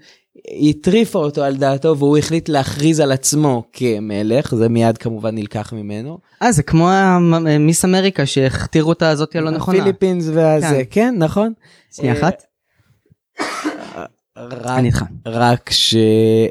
הטריפה 0.69 1.19
אותו 1.19 1.43
על 1.45 1.57
דעתו 1.57 1.99
והוא 1.99 2.19
החליט 2.19 2.49
להכריז 2.49 3.01
על 3.01 3.13
עצמו 3.13 3.63
כמלך, 3.73 4.55
זה 4.55 4.69
מיד 4.69 4.99
כמובן 4.99 5.35
נלקח 5.35 5.73
ממנו. 5.73 6.19
אה, 6.43 6.53
זה 6.53 6.63
כמו 6.63 6.91
המ- 6.91 7.67
מיס 7.67 7.85
אמריקה 7.85 8.27
שהכתירו 8.27 8.89
אותה 8.89 9.09
הזאתי 9.11 9.39
הלא 9.39 9.51
נכונה. 9.51 9.79
הפיליפינס 9.79 10.25
והזה, 10.35 10.67
כן. 10.69 10.83
כן, 10.91 11.15
נכון. 11.19 11.53
שנייה 11.97 12.15
אה, 12.15 12.19
אחת, 12.21 12.43
רק, 14.37 14.79
אני 14.79 14.89
איתך. 14.89 15.05
רק, 15.27 15.71
ש... 15.71 15.97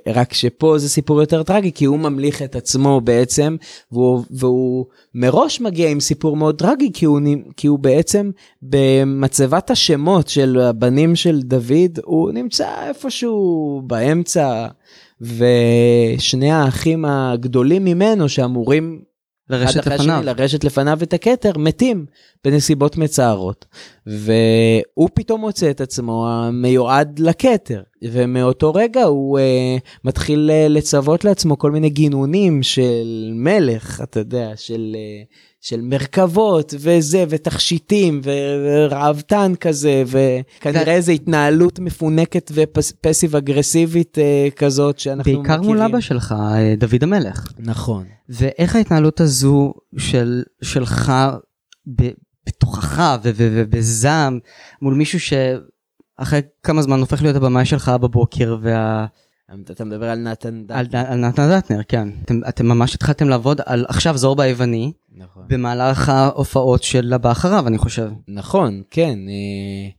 רק 0.07 0.33
שפה 0.33 0.77
זה 0.77 0.89
סיפור 0.89 1.21
יותר 1.21 1.43
טרגי 1.43 1.71
כי 1.71 1.85
הוא 1.85 1.99
ממליך 1.99 2.41
את 2.41 2.55
עצמו 2.55 3.01
בעצם 3.01 3.55
והוא, 3.91 4.23
והוא 4.31 4.85
מראש 5.15 5.61
מגיע 5.61 5.89
עם 5.89 5.99
סיפור 5.99 6.37
מאוד 6.37 6.59
טרגי 6.59 6.91
כי 6.93 7.05
הוא, 7.05 7.19
כי 7.57 7.67
הוא 7.67 7.79
בעצם 7.79 8.31
במצבת 8.61 9.71
השמות 9.71 10.27
של 10.27 10.59
הבנים 10.59 11.15
של 11.15 11.41
דוד 11.41 11.99
הוא 12.03 12.31
נמצא 12.31 12.87
איפשהו 12.87 13.81
באמצע 13.87 14.67
ושני 15.21 16.51
האחים 16.51 17.05
הגדולים 17.05 17.85
ממנו 17.85 18.29
שאמורים 18.29 19.01
לרשת 19.49 19.87
לפניו. 19.87 20.15
השני 20.15 20.25
לרשת 20.25 20.63
לפניו 20.63 20.99
את 21.03 21.13
הכתר 21.13 21.57
מתים 21.57 22.05
בנסיבות 22.45 22.97
מצערות 22.97 23.65
והוא 24.05 25.09
פתאום 25.13 25.41
מוצא 25.41 25.69
את 25.69 25.81
עצמו 25.81 26.27
המיועד 26.29 27.19
לכתר, 27.19 27.81
ומאותו 28.03 28.73
רגע 28.73 29.03
הוא 29.03 29.39
uh, 29.39 29.81
מתחיל 30.03 30.51
uh, 30.53 30.69
לצוות 30.69 31.23
לעצמו 31.23 31.57
כל 31.57 31.71
מיני 31.71 31.89
גינונים 31.89 32.63
של 32.63 33.31
מלך, 33.33 34.01
אתה 34.03 34.19
יודע, 34.19 34.51
של... 34.55 34.95
Uh, 34.95 35.52
של 35.63 35.81
מרכבות 35.81 36.73
וזה 36.79 37.25
ותכשיטים 37.29 38.21
ורעבתן 38.23 39.53
כזה 39.59 40.03
וכנראה 40.07 40.93
איזה 40.93 41.11
התנהלות 41.11 41.79
מפונקת 41.79 42.51
ופסיב 42.53 43.35
אגרסיבית 43.35 44.17
uh, 44.17 44.51
כזאת 44.55 44.99
שאנחנו 44.99 45.23
בעיקר 45.23 45.39
מכירים. 45.41 45.61
בעיקר 45.61 45.67
מול 45.67 45.81
אבא 45.81 45.99
שלך 45.99 46.35
דוד 46.77 47.03
המלך. 47.03 47.53
נכון. 47.59 48.05
ואיך 48.29 48.75
ההתנהלות 48.75 49.21
הזו 49.21 49.73
של 49.97 50.43
שלך 50.61 51.11
בתוכך 52.45 53.17
ובזעם 53.23 54.39
מול 54.81 54.93
מישהו 54.93 55.19
שאחרי 55.19 56.41
כמה 56.63 56.81
זמן 56.81 56.99
הופך 56.99 57.21
להיות 57.21 57.35
הבמאי 57.35 57.65
שלך 57.65 57.89
בבוקר 57.89 58.57
וה... 58.61 59.05
אתה 59.71 59.85
מדבר 59.85 60.09
על 60.09 60.19
נתן 60.19 60.63
דטנר. 60.63 60.77
על, 60.77 60.87
על 61.07 61.19
נתן 61.19 61.49
דטנר, 61.49 61.83
כן. 61.87 62.07
אתם, 62.23 62.39
אתם 62.49 62.65
ממש 62.65 62.95
התחלתם 62.95 63.29
לעבוד 63.29 63.61
על 63.65 63.85
עכשיו 63.87 64.17
זורבה 64.17 64.43
היווני, 64.43 64.91
נכון. 65.17 65.43
במהלך 65.47 66.09
ההופעות 66.09 66.83
של 66.83 67.13
הבא 67.13 67.31
אחריו, 67.31 67.67
אני 67.67 67.77
חושב. 67.77 68.09
נכון, 68.27 68.81
כן. 68.91 69.19
אה, 69.29 69.89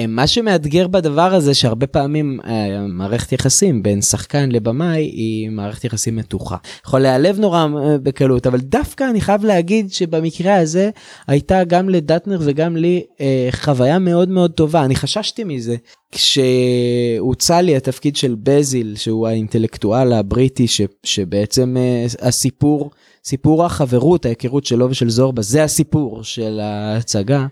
אה, 0.00 0.06
מה 0.06 0.26
שמאתגר 0.26 0.88
בדבר 0.88 1.34
הזה 1.34 1.54
שהרבה 1.54 1.86
פעמים 1.86 2.40
אה, 2.44 2.86
מערכת 2.88 3.32
יחסים 3.32 3.82
בין 3.82 4.02
שחקן 4.02 4.52
לבמאי 4.52 5.02
היא 5.02 5.50
מערכת 5.50 5.84
יחסים 5.84 6.16
מתוחה. 6.16 6.56
יכול 6.86 7.00
להיעלב 7.00 7.38
נורא 7.38 7.66
בקלות 8.02 8.46
אבל 8.46 8.60
דווקא 8.60 9.04
אני 9.10 9.20
חייב 9.20 9.44
להגיד 9.44 9.92
שבמקרה 9.92 10.56
הזה 10.56 10.90
הייתה 11.26 11.64
גם 11.64 11.88
לדטנר 11.88 12.38
וגם 12.40 12.76
לי 12.76 13.02
חוויה 13.50 13.98
מאוד 13.98 14.28
מאוד 14.28 14.50
טובה 14.50 14.84
אני 14.84 14.96
חששתי 14.96 15.44
מזה 15.44 15.76
כשהוצע 16.12 17.60
לי 17.60 17.76
התפקיד 17.76 18.16
של 18.16 18.36
בזיל 18.42 18.96
שהוא 18.96 19.28
האינטלקטואל 19.28 20.12
הבריטי 20.12 20.68
ש, 20.68 20.80
שבעצם 21.04 21.76
הסיפור. 22.20 22.90
סיפור 23.24 23.64
החברות, 23.64 24.26
ההיכרות 24.26 24.64
שלו 24.64 24.90
ושל 24.90 25.10
זורבה, 25.10 25.42
זה 25.42 25.64
הסיפור 25.64 26.24
של 26.24 26.60
ההצגה, 26.60 27.46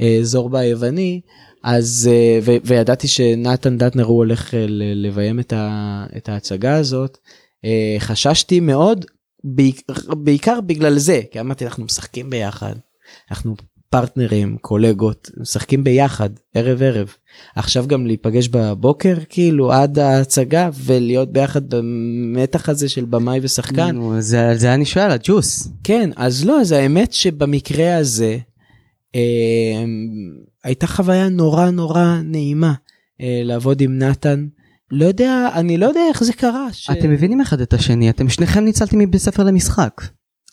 אה, 0.00 0.18
זורבה 0.22 0.58
היווני, 0.58 1.20
אז, 1.62 2.10
אה, 2.12 2.38
ו, 2.42 2.52
וידעתי 2.64 3.08
שנתן 3.08 3.78
דטנר 3.78 4.04
הוא 4.04 4.16
הולך 4.16 4.54
אה, 4.54 4.66
לביים 4.68 5.40
את, 5.40 5.52
את 6.16 6.28
ההצגה 6.28 6.76
הזאת, 6.76 7.18
חששתי 7.98 8.60
מאוד, 8.60 9.04
בעיקר 10.16 10.60
בגלל 10.60 10.98
זה, 10.98 11.20
כי 11.30 11.40
אמרתי 11.40 11.64
אנחנו 11.64 11.84
משחקים 11.84 12.30
ביחד, 12.30 12.74
אנחנו 13.30 13.54
פרטנרים, 13.94 14.56
קולגות, 14.60 15.30
משחקים 15.36 15.84
ביחד, 15.84 16.30
ערב 16.54 16.82
ערב. 16.82 17.14
עכשיו 17.56 17.86
גם 17.86 18.06
להיפגש 18.06 18.48
בבוקר, 18.48 19.14
כאילו, 19.28 19.72
עד 19.72 19.98
ההצגה, 19.98 20.70
ולהיות 20.74 21.32
ביחד 21.32 21.74
במתח 21.74 22.68
הזה 22.68 22.88
של 22.88 23.04
במאי 23.04 23.38
ושחקן. 23.42 23.90
נו, 23.90 24.20
זה, 24.20 24.52
זה 24.56 24.74
אני 24.74 24.84
שואל, 24.84 25.10
הג'וס. 25.10 25.68
כן, 25.84 26.10
אז 26.16 26.44
לא, 26.44 26.60
אז 26.60 26.72
האמת 26.72 27.12
שבמקרה 27.12 27.96
הזה, 27.96 28.38
אה, 29.14 29.84
הייתה 30.64 30.86
חוויה 30.86 31.28
נורא 31.28 31.70
נורא 31.70 32.20
נעימה 32.24 32.72
אה, 33.20 33.40
לעבוד 33.44 33.80
עם 33.80 33.98
נתן. 33.98 34.46
לא 34.90 35.04
יודע, 35.04 35.48
אני 35.54 35.78
לא 35.78 35.86
יודע 35.86 36.00
איך 36.08 36.24
זה 36.24 36.32
קרה. 36.32 36.66
ש... 36.72 36.90
אתם 36.90 37.10
מבינים 37.10 37.40
אחד 37.40 37.60
את 37.60 37.72
השני, 37.72 38.10
אתם 38.10 38.28
שניכם 38.28 38.64
ניצלתם 38.64 38.98
מבית 38.98 39.20
ספר 39.20 39.42
למשחק. 39.42 40.02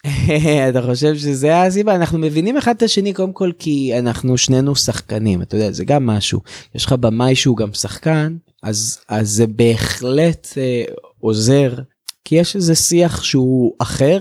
אתה 0.69 0.81
חושב 0.81 1.15
שזה 1.15 1.61
הסיבה? 1.61 1.95
אנחנו 1.95 2.17
מבינים 2.19 2.57
אחד 2.57 2.75
את 2.75 2.83
השני 2.83 3.13
קודם 3.13 3.33
כל 3.33 3.51
כי 3.59 3.99
אנחנו 3.99 4.37
שנינו 4.37 4.75
שחקנים 4.75 5.41
אתה 5.41 5.55
יודע 5.55 5.71
זה 5.71 5.85
גם 5.85 6.05
משהו. 6.05 6.41
יש 6.75 6.85
לך 6.85 6.93
במאי 6.93 7.35
שהוא 7.35 7.57
גם 7.57 7.73
שחקן 7.73 8.35
אז 8.63 8.99
אז 9.09 9.29
זה 9.29 9.47
בהחלט 9.47 10.47
אה, 10.57 10.83
עוזר 11.19 11.73
כי 12.25 12.35
יש 12.35 12.55
איזה 12.55 12.75
שיח 12.75 13.23
שהוא 13.23 13.73
אחר 13.79 14.19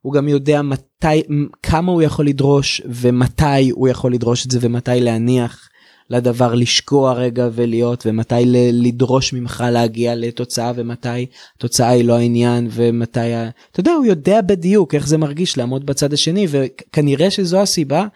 הוא 0.00 0.12
גם 0.12 0.28
יודע 0.28 0.62
מתי 0.62 1.22
כמה 1.62 1.92
הוא 1.92 2.02
יכול 2.02 2.26
לדרוש 2.26 2.82
ומתי 2.86 3.70
הוא 3.70 3.88
יכול 3.88 4.14
לדרוש 4.14 4.46
את 4.46 4.50
זה 4.50 4.58
ומתי 4.62 5.00
להניח 5.00 5.67
לדבר 6.10 6.54
לשקוע 6.54 7.12
רגע 7.12 7.48
ולהיות 7.52 8.06
ומתי 8.06 8.34
לדרוש 8.72 9.32
ממך 9.32 9.64
להגיע 9.72 10.14
לתוצאה 10.14 10.72
ומתי 10.74 11.26
התוצאה 11.56 11.88
היא 11.88 12.04
לא 12.04 12.16
העניין 12.16 12.68
ומתי 12.70 13.34
אתה 13.72 13.80
יודע 13.80 13.92
הוא 13.92 14.06
יודע 14.06 14.40
בדיוק 14.40 14.94
איך 14.94 15.06
זה 15.06 15.18
מרגיש 15.18 15.58
לעמוד 15.58 15.86
בצד 15.86 16.12
השני 16.12 16.46
וכנראה 16.50 17.30
שזו 17.30 17.60
הסיבה 17.60 18.06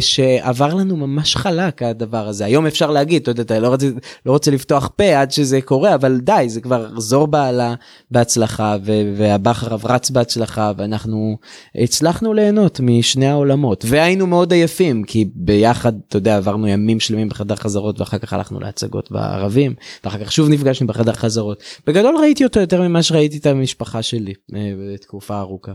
שעבר 0.00 0.74
לנו 0.74 0.96
ממש 0.96 1.36
חלק 1.36 1.82
הדבר 1.82 2.28
הזה. 2.28 2.44
היום 2.44 2.66
אפשר 2.66 2.90
להגיד 2.90 3.22
אתה 3.22 3.30
יודע 3.30 3.42
אתה 3.42 3.58
לא 3.58 3.68
רוצה 3.68 3.86
לא 4.26 4.32
רוצה 4.32 4.50
לפתוח 4.50 4.90
פה 4.96 5.20
עד 5.20 5.30
שזה 5.30 5.60
קורה 5.60 5.94
אבל 5.94 6.18
די 6.20 6.44
זה 6.46 6.60
כבר 6.60 7.00
זור 7.00 7.26
בעלה 7.26 7.74
בהצלחה 8.10 8.76
והבכר 9.16 9.76
רץ 9.84 10.10
בהצלחה 10.10 10.72
ואנחנו 10.76 11.36
הצלחנו 11.74 12.34
ליהנות 12.34 12.80
משני 12.80 13.26
העולמות. 13.26 13.84
והיינו 13.88 14.26
מאוד 14.26 14.52
עייפים 14.52 15.04
כי 15.04 15.30
ביחד 15.34 15.92
אתה 16.08 16.16
יודע 16.16 16.36
עברנו 16.36 16.68
ימים 16.68 17.00
שלמים 17.00 17.28
בחדר 17.28 17.56
חזרות 17.56 18.00
ואחר 18.00 18.18
כך 18.18 18.32
הלכנו 18.32 18.60
להצגות 18.60 19.10
בערבים 19.10 19.74
ואחר 20.04 20.24
כך 20.24 20.32
שוב 20.32 20.48
נפגשנו 20.48 20.86
בחדר 20.86 21.12
חזרות. 21.12 21.62
בגדול 21.86 22.16
ראיתי 22.16 22.44
אותו 22.44 22.60
יותר 22.60 22.82
ממה 22.82 23.02
שראיתי 23.02 23.38
את 23.38 23.46
המשפחה 23.46 24.02
שלי 24.02 24.32
אה, 24.54 24.72
בתקופה 24.94 25.40
ארוכה. 25.40 25.72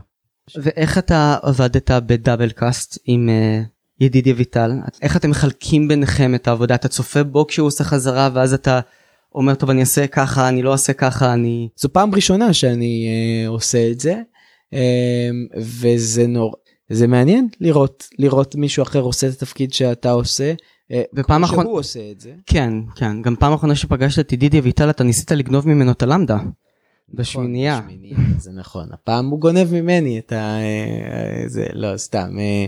ואיך 0.55 0.97
אתה 0.97 1.37
עבדת 1.41 1.91
בדאבל 1.91 2.49
קאסט 2.49 2.97
עם 3.05 3.29
uh, 3.29 3.67
ידידי 3.99 4.31
אביטל? 4.31 4.71
איך 5.01 5.17
אתם 5.17 5.29
מחלקים 5.29 5.87
ביניכם 5.87 6.35
את 6.35 6.47
העבודה? 6.47 6.75
אתה 6.75 6.87
צופה 6.87 7.23
בו 7.23 7.47
כשהוא 7.47 7.67
עושה 7.67 7.83
חזרה 7.83 8.29
ואז 8.33 8.53
אתה 8.53 8.79
אומר 9.35 9.55
טוב 9.55 9.69
אני 9.69 9.81
אעשה 9.81 10.07
ככה 10.07 10.49
אני 10.49 10.61
לא 10.61 10.71
אעשה 10.71 10.93
ככה 10.93 11.33
אני 11.33 11.69
זו 11.75 11.93
פעם 11.93 12.15
ראשונה 12.15 12.53
שאני 12.53 13.07
uh, 13.45 13.49
עושה 13.49 13.91
את 13.91 13.99
זה 13.99 14.21
um, 14.73 14.77
וזה 15.57 16.27
נור 16.27 16.55
זה 16.89 17.07
מעניין 17.07 17.47
לראות 17.61 18.07
לראות 18.19 18.55
מישהו 18.55 18.83
אחר 18.83 18.99
עושה 18.99 19.27
את 19.27 19.33
התפקיד 19.33 19.73
שאתה 19.73 20.11
עושה. 20.11 20.53
ופעם 21.13 21.43
אחרונה 21.43 21.63
שהוא 21.63 21.79
עושה 21.79 21.99
את 22.11 22.19
זה 22.19 22.33
כן 22.45 22.73
כן 22.95 23.21
גם 23.21 23.35
פעם 23.35 23.53
אחרונה 23.53 23.75
שפגשת 23.75 24.19
את 24.19 24.33
ידידי 24.33 24.59
אביטל 24.59 24.89
אתה 24.89 25.03
ניסית 25.03 25.31
לגנוב 25.31 25.67
ממנו 25.67 25.91
את 25.91 26.03
הלמדה. 26.03 26.37
בשמינייה. 27.09 27.79
נכון, 27.79 28.39
זה 28.39 28.51
נכון 28.51 28.87
הפעם 28.93 29.29
הוא 29.29 29.39
גונב 29.39 29.71
ממני 29.71 30.19
את 30.19 30.31
ה... 30.31 30.35
אה, 30.35 31.43
זה 31.47 31.65
לא 31.73 31.97
סתם 31.97 32.39
אה, 32.39 32.65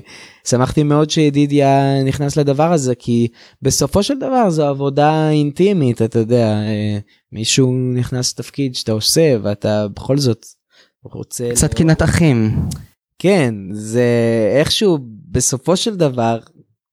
שמחתי 0.48 0.84
מאוד 0.84 1.10
שידידיה 1.10 2.04
נכנס 2.04 2.38
לדבר 2.38 2.72
הזה 2.72 2.96
כי 2.96 3.28
בסופו 3.62 4.04
של 4.04 4.20
דבר 4.20 4.50
זו 4.50 4.66
עבודה 4.66 5.30
אינטימית 5.30 6.02
אתה 6.02 6.20
יודע 6.20 6.48
אה, 6.48 6.98
מישהו 7.32 7.74
נכנס 7.94 8.34
לתפקיד 8.34 8.76
שאתה 8.76 8.92
עושה 8.92 9.36
ואתה 9.44 9.88
בכל 9.88 10.18
זאת 10.18 10.46
רוצה 11.04 11.50
קצת 11.52 11.74
קנאת 11.74 12.04
אחים 12.04 12.60
כן 13.20 13.56
זה 13.72 14.08
איכשהו 14.60 14.98
בסופו 15.32 15.78
של 15.78 15.96
דבר. 15.96 16.40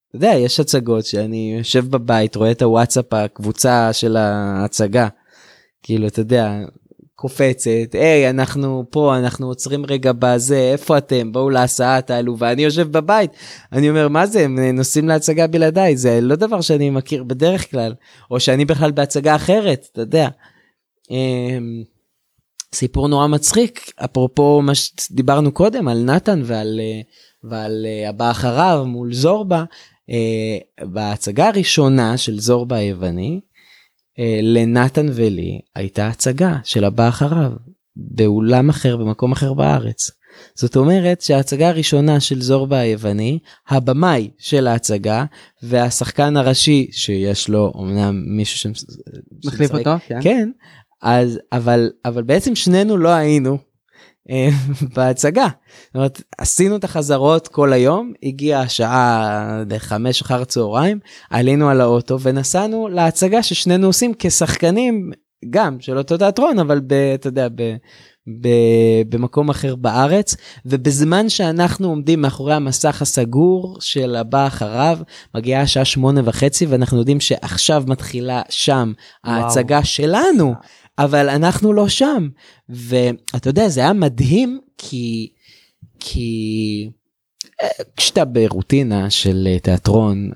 אתה 0.09 0.17
יודע 0.17 0.33
יש 0.37 0.61
הצגות 0.61 1.07
שאני 1.07 1.55
יושב 1.59 1.91
בבית 1.91 2.37
רואה 2.37 2.51
את 2.51 2.63
הוואטסאפ 2.63 3.13
הקבוצה 3.13 3.93
של 3.93 4.17
ההצגה 4.17 5.09
כאילו 5.83 6.07
אתה 6.07 6.21
יודע 6.21 6.65
קופצת 7.23 7.93
היי 7.93 8.31
אנחנו 8.31 8.85
פה 8.91 9.17
אנחנו 9.19 9.47
עוצרים 9.47 9.87
רגע 9.87 10.13
בזה 10.19 10.59
איפה 10.73 10.99
אתם 10.99 11.33
בואו 11.33 11.51
להסעה 11.51 12.01
תעלו 12.01 12.39
ואני 12.39 12.63
יושב 12.63 12.93
בבית 12.93 13.31
אני 13.73 13.91
אומר 13.91 14.09
מה 14.09 14.27
זה 14.27 14.45
הם 14.45 14.59
נוסעים 14.59 15.09
להצגה 15.09 15.47
בלעדיי 15.47 15.97
זה 15.97 16.21
לא 16.21 16.37
דבר 16.37 16.61
שאני 16.61 16.91
מכיר 16.91 17.25
בדרך 17.25 17.71
כלל 17.71 17.95
או 18.31 18.41
שאני 18.41 18.65
בכלל 18.65 18.91
בהצגה 18.91 19.37
אחרת 19.37 19.87
אתה 19.93 20.01
יודע. 20.01 20.29
אמ, 21.11 21.83
סיפור 22.75 23.09
נורא 23.09 23.27
מצחיק 23.27 23.93
אפרופו 24.05 24.63
מה 24.63 24.75
שדיברנו 24.75 25.53
קודם 25.53 25.89
על 25.89 26.03
נתן 26.05 26.43
ועל 26.45 26.81
ועל 27.45 27.87
אה, 27.87 28.09
הבא 28.09 28.31
אחריו 28.31 28.85
מול 28.87 29.15
זורבה 29.15 29.65
אה, 30.11 30.87
בהצגה 30.87 31.49
הראשונה 31.49 32.17
של 32.17 32.41
זורבה 32.41 32.77
היווני. 32.77 33.41
אה, 34.23 34.39
לנתן 34.43 35.07
ולי 35.15 35.61
הייתה 35.75 36.09
הצגה 36.09 36.57
של 36.65 36.85
הבא 36.85 37.09
אחריו 37.09 37.53
באולם 37.97 38.69
אחר 38.69 38.97
במקום 38.97 39.33
אחר 39.33 39.53
בארץ. 39.53 40.11
זאת 40.55 40.77
אומרת 40.77 41.21
שההצגה 41.21 41.69
הראשונה 41.69 42.21
של 42.21 42.43
זורבה 42.43 42.79
היווני, 42.79 43.39
הבמאי 43.69 44.31
של 44.39 44.67
ההצגה 44.67 45.25
והשחקן 45.63 46.37
הראשי 46.37 46.89
שיש 46.93 47.49
לו 47.49 47.73
אמנם 47.81 48.23
מישהו 48.27 48.75
ש... 48.75 48.85
מחליף 49.45 49.75
אותו, 49.75 49.91
כן. 50.07 50.19
כן, 50.23 50.51
אז 51.03 51.39
אבל 51.53 51.91
אבל 52.05 52.23
בעצם 52.23 52.55
שנינו 52.55 52.97
לא 52.97 53.09
היינו 53.09 53.59
בהצגה. 54.97 55.49
זאת 55.87 55.95
אומרת, 55.95 56.23
עשינו 56.39 56.77
את 56.77 56.85
החזרות 56.85 57.49
כל 57.49 57.73
היום, 57.73 58.13
הגיעה 58.23 58.61
השעה 58.61 59.63
לחמש 59.71 60.23
אחר 60.23 60.45
צהריים, 60.45 60.99
עלינו 61.31 61.69
על 61.69 61.81
האוטו 61.81 62.21
ונסענו 62.21 62.89
להצגה 62.89 63.43
ששנינו 63.43 63.87
עושים 63.87 64.13
כשחקנים 64.19 65.11
גם 65.51 65.77
של 65.81 65.99
אותו 65.99 66.17
תיאטרון 66.19 66.59
אבל 66.59 66.81
ב, 66.87 66.93
אתה 66.93 67.29
יודע 67.29 67.49
ב, 67.49 67.77
במקום 69.09 69.51
אחר 69.51 69.77
בארץ 69.77 70.37
ובזמן 70.67 71.29
שאנחנו 71.29 71.89
עומדים 71.89 72.23
מאחורי 72.23 72.55
המסך 72.55 73.03
הסגור 73.03 73.77
של 73.81 74.17
הבא 74.17 74.47
אחריו 74.47 74.99
מגיעה 75.35 75.63
השעה 75.63 75.85
שמונה 75.85 76.21
וחצי 76.25 76.67
ואנחנו 76.67 76.99
יודעים 76.99 77.21
שעכשיו 77.21 77.85
מתחילה 77.87 78.43
שם 78.49 78.93
ההצגה 79.25 79.77
וואו. 79.77 79.85
שלנו 79.85 80.55
אבל 80.99 81.29
אנחנו 81.29 81.73
לא 81.73 81.89
שם 81.89 82.29
ואתה 82.69 83.49
יודע 83.49 83.69
זה 83.69 83.81
היה 83.81 83.93
מדהים 83.93 84.61
כי 84.79 85.33
כי 86.01 86.91
אה, 87.63 87.69
כשאתה 87.97 88.25
ברוטינה 88.25 89.11
של 89.11 89.49
אה, 89.51 89.59
תיאטרון 89.59 90.31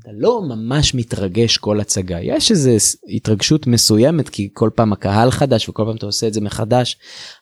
אתה 0.00 0.10
לא 0.12 0.42
ממש 0.42 0.94
מתרגש 0.94 1.56
כל 1.56 1.80
הצגה 1.80 2.20
יש 2.20 2.50
איזה 2.50 2.76
התרגשות 3.08 3.66
מסוימת 3.66 4.28
כי 4.28 4.48
כל 4.52 4.70
פעם 4.74 4.92
הקהל 4.92 5.30
חדש 5.30 5.68
וכל 5.68 5.84
פעם 5.86 5.96
אתה 5.96 6.06
עושה 6.06 6.26
את 6.26 6.34
זה 6.34 6.40
מחדש 6.40 6.96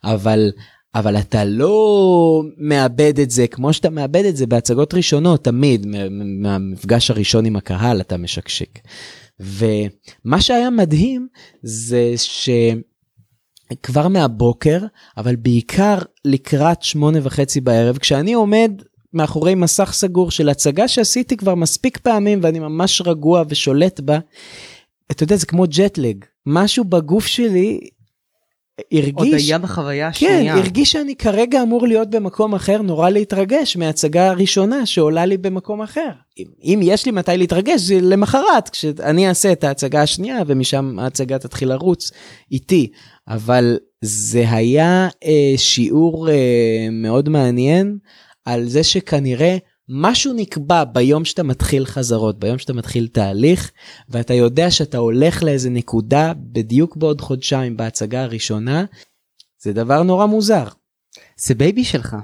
אבל 0.04 0.50
אבל 0.94 1.16
אתה 1.18 1.44
לא 1.44 2.42
מאבד 2.58 3.20
את 3.20 3.30
זה 3.30 3.46
כמו 3.46 3.72
שאתה 3.72 3.90
מאבד 3.90 4.24
את 4.24 4.36
זה 4.36 4.46
בהצגות 4.46 4.94
ראשונות 4.94 5.44
תמיד 5.44 5.86
מהמפגש 6.40 7.10
הראשון 7.10 7.46
עם 7.46 7.56
הקהל 7.56 8.00
אתה 8.00 8.16
משקשק. 8.16 8.78
ומה 9.40 10.40
שהיה 10.40 10.70
מדהים 10.70 11.28
זה 11.62 12.14
שכבר 12.16 14.08
מהבוקר 14.08 14.80
אבל 15.16 15.36
בעיקר 15.36 15.98
לקראת 16.24 16.82
שמונה 16.82 17.18
וחצי 17.22 17.60
בערב 17.60 17.98
כשאני 17.98 18.32
עומד 18.32 18.82
מאחורי 19.12 19.54
מסך 19.54 19.92
סגור 19.92 20.30
של 20.30 20.48
הצגה 20.48 20.88
שעשיתי 20.88 21.36
כבר 21.36 21.54
מספיק 21.54 21.98
פעמים 21.98 22.38
ואני 22.42 22.58
ממש 22.58 23.02
רגוע 23.06 23.42
ושולט 23.48 24.00
בה. 24.00 24.18
אתה 25.10 25.22
יודע 25.22 25.36
זה 25.36 25.46
כמו 25.46 25.64
ג'טלג 25.68 26.24
משהו 26.46 26.84
בגוף 26.84 27.26
שלי 27.26 27.80
הרגיש 28.92 29.12
עוד 29.14 29.28
היה 29.32 29.58
בחוויה 29.58 30.08
השנייה. 30.08 30.54
כן 30.54 30.58
הרגיש 30.58 30.92
שאני 30.92 31.16
כרגע 31.16 31.62
אמור 31.62 31.86
להיות 31.86 32.10
במקום 32.10 32.54
אחר 32.54 32.82
נורא 32.82 33.10
להתרגש 33.10 33.76
מהצגה 33.76 34.28
הראשונה 34.30 34.86
שעולה 34.86 35.26
לי 35.26 35.36
במקום 35.36 35.82
אחר. 35.82 36.10
אם, 36.38 36.44
אם 36.62 36.80
יש 36.82 37.06
לי 37.06 37.12
מתי 37.12 37.36
להתרגש 37.36 37.80
זה 37.80 37.98
למחרת 38.00 38.68
כשאני 38.68 39.28
אעשה 39.28 39.52
את 39.52 39.64
ההצגה 39.64 40.02
השנייה 40.02 40.38
ומשם 40.46 40.98
ההצגה 40.98 41.38
תתחיל 41.38 41.68
לרוץ 41.68 42.10
איתי. 42.52 42.90
אבל 43.28 43.78
זה 44.00 44.44
היה 44.50 45.08
אה, 45.24 45.54
שיעור 45.56 46.30
אה, 46.30 46.88
מאוד 46.92 47.28
מעניין 47.28 47.98
על 48.44 48.68
זה 48.68 48.84
שכנראה 48.84 49.56
משהו 49.88 50.32
נקבע 50.32 50.84
ביום 50.84 51.24
שאתה 51.24 51.42
מתחיל 51.42 51.86
חזרות, 51.86 52.38
ביום 52.38 52.58
שאתה 52.58 52.72
מתחיל 52.72 53.08
תהליך, 53.08 53.70
ואתה 54.08 54.34
יודע 54.34 54.70
שאתה 54.70 54.98
הולך 54.98 55.42
לאיזה 55.42 55.70
נקודה 55.70 56.32
בדיוק 56.36 56.96
בעוד 56.96 57.20
חודשיים 57.20 57.76
בהצגה 57.76 58.22
הראשונה, 58.22 58.84
זה 59.62 59.72
דבר 59.72 60.02
נורא 60.02 60.26
מוזר. 60.26 60.64
זה 61.36 61.54
baby 61.54 61.84
שלך. 61.84 62.16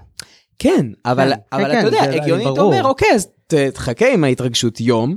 כן, 0.59 0.87
אבל, 1.05 1.33
כן, 1.35 1.40
אבל 1.53 1.72
כן, 1.72 1.79
אתה 1.79 1.87
יודע, 1.87 2.03
הגיוני 2.03 2.42
אתה 2.42 2.61
אומר, 2.61 2.85
אוקיי, 2.85 3.09
אז 3.14 3.29
תחכה 3.75 4.12
עם 4.12 4.25
ההתרגשות 4.25 4.81
יום, 4.81 5.16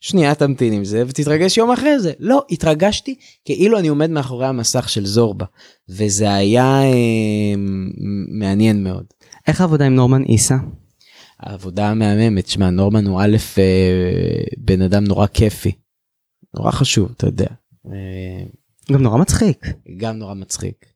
שנייה 0.00 0.34
תמתין 0.34 0.72
עם 0.72 0.84
זה 0.84 1.02
ותתרגש 1.06 1.56
יום 1.56 1.70
אחרי 1.70 2.00
זה. 2.00 2.12
לא, 2.18 2.44
התרגשתי 2.50 3.14
כאילו 3.44 3.78
אני 3.78 3.88
עומד 3.88 4.10
מאחורי 4.10 4.46
המסך 4.46 4.88
של 4.88 5.06
זורבה, 5.06 5.44
וזה 5.88 6.34
היה 6.34 6.82
אה, 6.82 7.54
מעניין 8.38 8.84
מאוד. 8.84 9.04
איך 9.46 9.60
העבודה 9.60 9.86
עם 9.86 9.94
נורמן 9.94 10.22
איסה? 10.22 10.56
העבודה 11.40 11.88
המהממת, 11.88 12.46
שמע, 12.46 12.70
נורמן 12.70 13.06
הוא 13.06 13.20
א', 13.20 13.36
אה, 13.58 14.42
בן 14.58 14.82
אדם 14.82 15.04
נורא 15.04 15.26
כיפי. 15.26 15.72
נורא 16.56 16.70
חשוב, 16.70 17.12
אתה 17.16 17.26
יודע. 17.26 17.48
אה, 17.86 18.44
גם 18.92 19.02
נורא 19.02 19.18
מצחיק. 19.18 19.66
גם 19.96 20.16
נורא 20.16 20.34
מצחיק. 20.34 20.86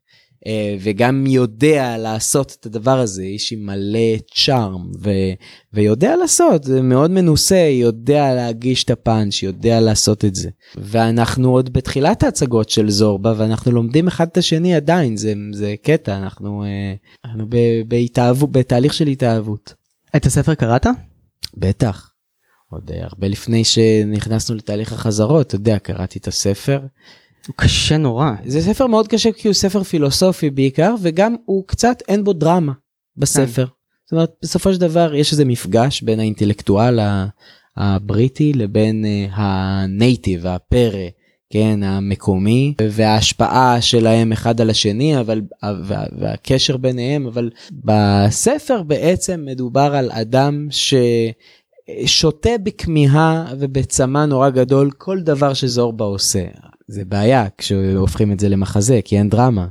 אה, 0.47 0.75
וגם 0.79 1.27
יודע 1.27 1.97
לעשות 1.97 2.57
את 2.59 2.65
הדבר 2.65 2.99
הזה, 2.99 3.23
איש 3.23 3.53
עם 3.53 3.65
מלא 3.65 4.17
צ'ארם, 4.35 4.91
ו, 5.03 5.09
ויודע 5.73 6.15
לעשות, 6.15 6.63
זה 6.63 6.81
מאוד 6.81 7.11
מנוסה, 7.11 7.69
יודע 7.71 8.35
להגיש 8.35 8.83
את 8.83 8.89
הפאנץ', 8.89 9.43
יודע 9.43 9.79
לעשות 9.79 10.25
את 10.25 10.35
זה. 10.35 10.49
ואנחנו 10.75 11.51
עוד 11.51 11.73
בתחילת 11.73 12.23
ההצגות 12.23 12.69
של 12.69 12.89
זורבה, 12.89 13.33
ואנחנו 13.37 13.71
לומדים 13.71 14.07
אחד 14.07 14.27
את 14.31 14.37
השני 14.37 14.75
עדיין, 14.75 15.17
זה, 15.17 15.33
זה 15.53 15.75
קטע, 15.83 16.17
אנחנו, 16.17 16.63
אנחנו 17.25 17.45
בהתאהבות, 17.87 18.51
בתהליך 18.51 18.93
של 18.93 19.07
התאהבות. 19.07 19.80
את 20.15 20.25
הספר 20.25 20.55
קראת? 20.55 20.85
בטח. 21.57 22.11
עוד 22.69 22.91
אה, 22.91 23.03
הרבה 23.03 23.27
לפני 23.27 23.63
שנכנסנו 23.63 24.55
לתהליך 24.55 24.93
החזרות, 24.93 25.47
אתה 25.47 25.55
יודע, 25.55 25.79
קראתי 25.79 26.19
את 26.19 26.27
הספר. 26.27 26.79
הוא 27.47 27.55
קשה 27.55 27.97
נורא. 27.97 28.31
זה 28.45 28.61
ספר 28.61 28.87
מאוד 28.87 29.07
קשה 29.07 29.31
כי 29.31 29.47
הוא 29.47 29.53
ספר 29.53 29.83
פילוסופי 29.83 30.49
בעיקר, 30.49 30.95
וגם 31.01 31.35
הוא 31.45 31.67
קצת 31.67 31.97
אין 32.07 32.23
בו 32.23 32.33
דרמה 32.33 32.73
בספר. 33.17 33.65
כן. 33.65 33.71
זאת 34.05 34.11
אומרת, 34.11 34.31
בסופו 34.43 34.73
של 34.73 34.79
דבר 34.79 35.15
יש 35.15 35.31
איזה 35.31 35.45
מפגש 35.45 36.01
בין 36.01 36.19
האינטלקטואל 36.19 36.99
הבריטי 37.77 38.53
לבין 38.53 39.05
אה, 39.05 39.27
הנייטיב, 39.31 40.47
הפרא, 40.47 41.07
כן, 41.51 41.83
המקומי, 41.83 42.73
וההשפעה 42.91 43.81
שלהם 43.81 44.31
אחד 44.31 44.61
על 44.61 44.69
השני, 44.69 45.19
אבל, 45.19 45.41
והקשר 46.19 46.77
ביניהם, 46.77 47.27
אבל 47.27 47.49
בספר 47.71 48.83
בעצם 48.83 49.43
מדובר 49.45 49.95
על 49.95 50.11
אדם 50.11 50.67
ש... 50.69 50.93
שותה 52.05 52.49
בכמיהה 52.63 53.53
ובצמא 53.59 54.25
נורא 54.25 54.49
גדול 54.49 54.91
כל 54.97 55.19
דבר 55.21 55.53
שזורבה 55.53 56.05
עושה. 56.05 56.43
זה 56.87 57.05
בעיה 57.05 57.45
כשהופכים 57.57 58.31
את 58.31 58.39
זה 58.39 58.49
למחזה, 58.49 58.99
כי 59.05 59.17
אין 59.17 59.29
דרמה. 59.29 59.67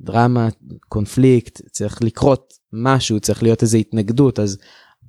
דרמה, 0.00 0.48
קונפליקט, 0.88 1.60
צריך 1.70 2.02
לקרות 2.02 2.54
משהו, 2.72 3.20
צריך 3.20 3.42
להיות 3.42 3.62
איזה 3.62 3.76
התנגדות, 3.76 4.38
אז, 4.38 4.58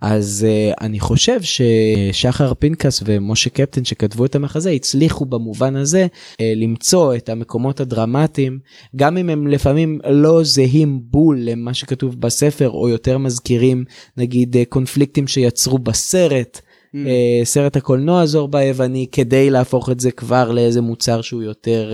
אז 0.07 0.47
uh, 0.47 0.73
אני 0.81 0.99
חושב 0.99 1.39
ששחר 1.41 2.53
פנקס 2.53 3.03
ומשה 3.05 3.49
קפטן 3.49 3.85
שכתבו 3.85 4.25
את 4.25 4.35
המחזה 4.35 4.71
הצליחו 4.71 5.25
במובן 5.25 5.75
הזה 5.75 6.07
uh, 6.33 6.35
למצוא 6.55 7.15
את 7.15 7.29
המקומות 7.29 7.79
הדרמטיים, 7.79 8.59
גם 8.95 9.17
אם 9.17 9.29
הם 9.29 9.47
לפעמים 9.47 9.99
לא 10.09 10.43
זהים 10.43 10.99
בול 11.03 11.39
למה 11.41 11.73
שכתוב 11.73 12.21
בספר, 12.21 12.69
או 12.69 12.89
יותר 12.89 13.17
מזכירים 13.17 13.83
נגיד 14.17 14.55
uh, 14.55 14.59
קונפליקטים 14.69 15.27
שיצרו 15.27 15.77
בסרט. 15.77 16.61
mm. 16.95 16.97
סרט 17.43 17.75
הקולנוע 17.75 18.25
זורבה 18.25 18.59
היווני 18.59 19.07
כדי 19.11 19.49
להפוך 19.49 19.89
את 19.89 19.99
זה 19.99 20.11
כבר 20.11 20.51
לאיזה 20.51 20.81
מוצר 20.81 21.21
שהוא 21.21 21.43
יותר 21.43 21.91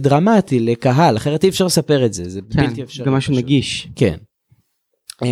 דרמטי 0.00 0.60
לקהל 0.60 1.16
אחרת 1.16 1.44
אי 1.44 1.48
אפשר 1.48 1.66
לספר 1.66 2.06
את 2.06 2.12
זה 2.12 2.28
זה 2.28 2.40
כן, 2.50 2.66
בלתי 2.66 2.82
אפשרי. 2.82 3.06
גם 3.06 3.12
משהו 3.12 3.34
נגיש. 3.36 3.88
כן. 3.96 4.16
Um, 5.24 5.26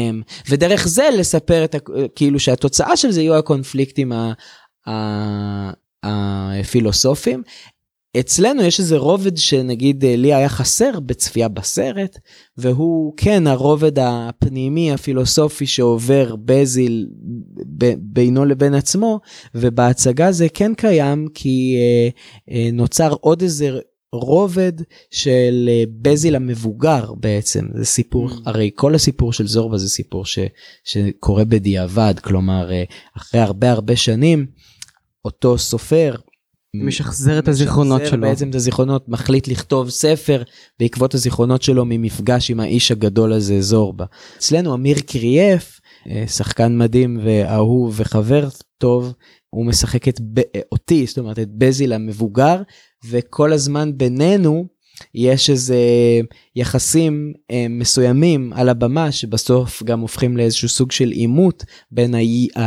ודרך 0.49 0.89
זה 0.89 1.09
לספר 1.19 1.65
את 1.65 1.75
כאילו 2.17 2.41
שהתוצאה 2.41 2.97
של 2.97 3.11
זה 3.11 3.23
יהיו 3.23 3.35
הקונפליקטים 3.35 4.13
הפילוסופיים. 6.05 7.43
אצלנו 8.21 8.63
יש 8.63 8.81
איזה 8.81 8.97
רובד 8.97 9.37
שנגיד 9.37 10.05
אה, 10.05 10.17
לי 10.17 10.35
היה 10.35 10.49
חסר 10.49 11.01
בצפייה 11.01 11.49
בסרט 11.49 12.19
והוא 12.57 13.13
כן 13.17 13.47
הרובד 13.47 13.99
הפנימי 13.99 14.93
הפילוסופי 14.93 15.67
שעובר 15.67 16.37
בזיל 16.37 17.07
בינו 17.99 18.45
לבין 18.45 18.75
עצמו 18.75 19.21
ובהצגה 19.55 20.33
זה 20.33 20.49
כן 20.55 20.75
קיים 20.75 21.29
כי 21.35 21.77
אה, 21.77 22.09
אה, 22.55 22.71
נוצר 22.73 23.13
עוד 23.21 23.43
איזה 23.43 23.71
רובד 24.13 24.73
של 25.11 25.69
אה, 25.69 25.85
בזיל 26.03 26.37
המבוגר 26.37 27.13
בעצם 27.15 27.67
זה 27.75 27.85
סיפור 27.85 28.31
mm. 28.31 28.33
הרי 28.47 28.71
כל 28.75 28.95
הסיפור 28.95 29.33
של 29.33 29.47
זורבה 29.47 29.79
זה 29.79 29.89
סיפור 29.89 30.27
ש, 30.27 30.39
שקורה 30.85 31.45
בדיעבד 31.45 32.15
כלומר 32.19 32.73
אה, 32.73 32.85
אחרי 33.17 33.41
הרבה 33.41 33.71
הרבה 33.71 33.97
שנים 33.97 34.47
אותו 35.25 35.59
סופר 35.59 36.15
משחזר 36.75 37.39
את 37.39 37.49
הזיכרונות 37.49 38.07
שלו. 38.07 38.21
בעצם 38.21 38.51
את 38.51 38.55
הזיכרונות, 38.55 39.09
מחליט 39.09 39.49
לכתוב 39.49 39.91
ספר 39.91 40.43
בעקבות 40.81 41.15
הזיכרונות 41.15 41.63
שלו 41.63 41.85
ממפגש 41.85 42.51
עם 42.51 42.61
האיש 42.61 42.91
הגדול 42.91 43.33
הזה 43.33 43.61
זורבה. 43.61 44.05
אצלנו 44.39 44.75
אמיר 44.75 44.99
קריאף, 45.07 45.81
אה, 46.11 46.25
שחקן 46.27 46.79
מדהים 46.79 47.21
ואהוב 47.25 47.95
וחבר 47.97 48.49
טוב, 48.79 49.13
הוא 49.51 49.67
משחק 49.67 50.09
את 50.09 50.21
אותי, 50.73 51.07
זאת 51.07 51.19
אומרת 51.19 51.39
את 51.39 51.49
בזיל 51.51 51.93
המבוגר, 51.93 52.63
וכל 53.09 53.53
הזמן 53.53 53.93
בינינו 53.97 54.67
יש 55.15 55.51
איזה 55.51 55.77
יחסים 56.57 57.33
אה, 57.51 57.67
מסוימים 57.71 58.53
על 58.53 58.69
הבמה 58.69 59.13
שבסוף 59.13 59.83
גם 59.83 60.01
הופכים 60.01 60.37
לאיזשהו 60.37 60.69
סוג 60.69 60.93
של 60.93 61.09
עימות 61.11 61.65
בין 61.91 62.15
ה- 62.15 62.19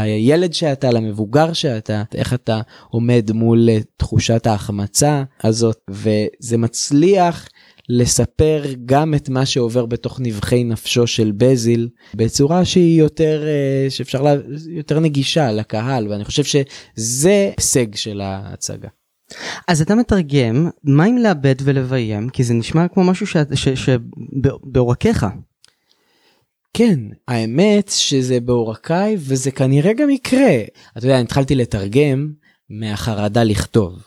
הילד 0.02 0.54
שאתה 0.54 0.91
למבוגר 0.91 1.54
שאתה, 1.54 2.04
איך 2.15 2.34
אתה 2.34 2.62
עומד 2.89 3.32
מול 3.34 3.70
אה, 3.70 3.78
תחושת 3.98 4.48
ההחמצה 4.48 5.24
הזאת, 5.44 5.78
וזה 5.89 6.58
מצליח 6.58 7.48
לספר 7.89 8.63
גם 8.86 9.13
את 9.13 9.30
מה 9.30 9.46
שעובר 9.46 9.86
בתוך 9.86 10.20
נבחי 10.20 10.63
נפשו 10.63 11.08
של 11.08 11.32
בזיל 11.38 11.89
בצורה 12.13 12.65
שהיא 12.65 13.00
יותר 13.00 13.44
אה, 13.48 13.89
שאפשר 13.89 14.22
לה, 14.22 14.36
יותר 14.70 15.00
נגישה 15.00 15.52
לקהל 15.52 16.08
ואני 16.08 16.26
חושב 16.26 16.44
שזה 16.44 17.52
הישג 17.58 17.96
של 17.96 18.22
ההצגה. 18.22 18.89
אז 19.67 19.82
אתה 19.82 19.96
מתרגם, 19.96 20.70
מה 20.84 21.04
עם 21.04 21.17
לאבד 21.17 21.56
ולביים? 21.63 22.30
כי 22.30 22.44
זה 22.44 22.54
נשמע 22.54 22.88
כמו 22.88 23.04
משהו 23.04 23.26
שבעורקיך. 23.76 25.26
כן, 26.74 27.00
האמת 27.28 27.91
שזה 27.96 28.39
בעורקיי 28.39 29.15
וזה 29.20 29.52
כנראה 29.52 29.94
גם 29.94 30.10
יקרה. 30.10 30.58
אתה 30.98 31.06
יודע, 31.06 31.15
אני 31.15 31.24
התחלתי 31.24 31.56
לתרגם 31.56 32.32
מהחרדה 32.70 33.44
לכתוב. 33.44 34.04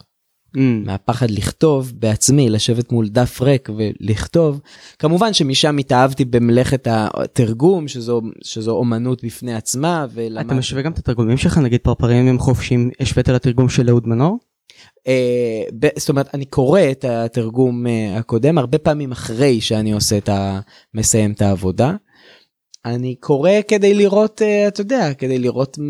Mm. 0.57 0.61
מהפחד 0.87 1.31
לכתוב 1.31 1.93
בעצמי, 1.97 2.51
לשבת 2.51 2.93
מול 2.93 3.09
דף 3.09 3.41
ריק 3.41 3.69
ולכתוב. 3.77 4.61
כמובן 4.99 5.33
שמשם 5.33 5.79
התאהבתי 5.79 6.25
במלאכת 6.25 6.89
התרגום, 6.91 7.89
שזו, 7.89 8.23
שזו 8.43 8.71
אומנות 8.71 9.25
בפני 9.25 9.55
עצמה. 9.55 10.07
ולמד... 10.15 10.47
אתה 10.47 10.55
משווה 10.55 10.83
גם 10.83 10.93
את 10.93 10.99
התרגומים 10.99 11.37
שלך, 11.37 11.59
נגיד 11.59 11.81
פרפרים 11.81 12.27
הם 12.27 12.39
חופשיים, 12.39 12.91
השווית 13.01 13.29
לתרגום 13.29 13.69
של 13.69 13.89
אהוד 13.89 14.09
מנור? 14.09 14.39
Uh, 15.09 15.87
זאת 15.97 16.09
אומרת 16.09 16.35
אני 16.35 16.45
קורא 16.45 16.81
את 16.91 17.05
התרגום 17.05 17.87
uh, 17.87 18.19
הקודם 18.19 18.59
הרבה 18.59 18.79
פעמים 18.79 19.13
אחרי 19.13 19.61
שאני 19.61 19.93
עושה 19.93 20.19
את 20.19 20.29
ה... 20.29 20.61
מסיים 20.95 21.33
את 21.33 21.43
העבודה. 21.43 21.93
אני 22.85 23.15
קורא 23.15 23.51
כדי 23.69 23.95
לראות 23.95 24.43
uh, 24.43 24.69
אתה 24.69 24.81
יודע 24.81 25.15
כדי 25.15 25.39
לראות 25.39 25.79
uh, 25.79 25.81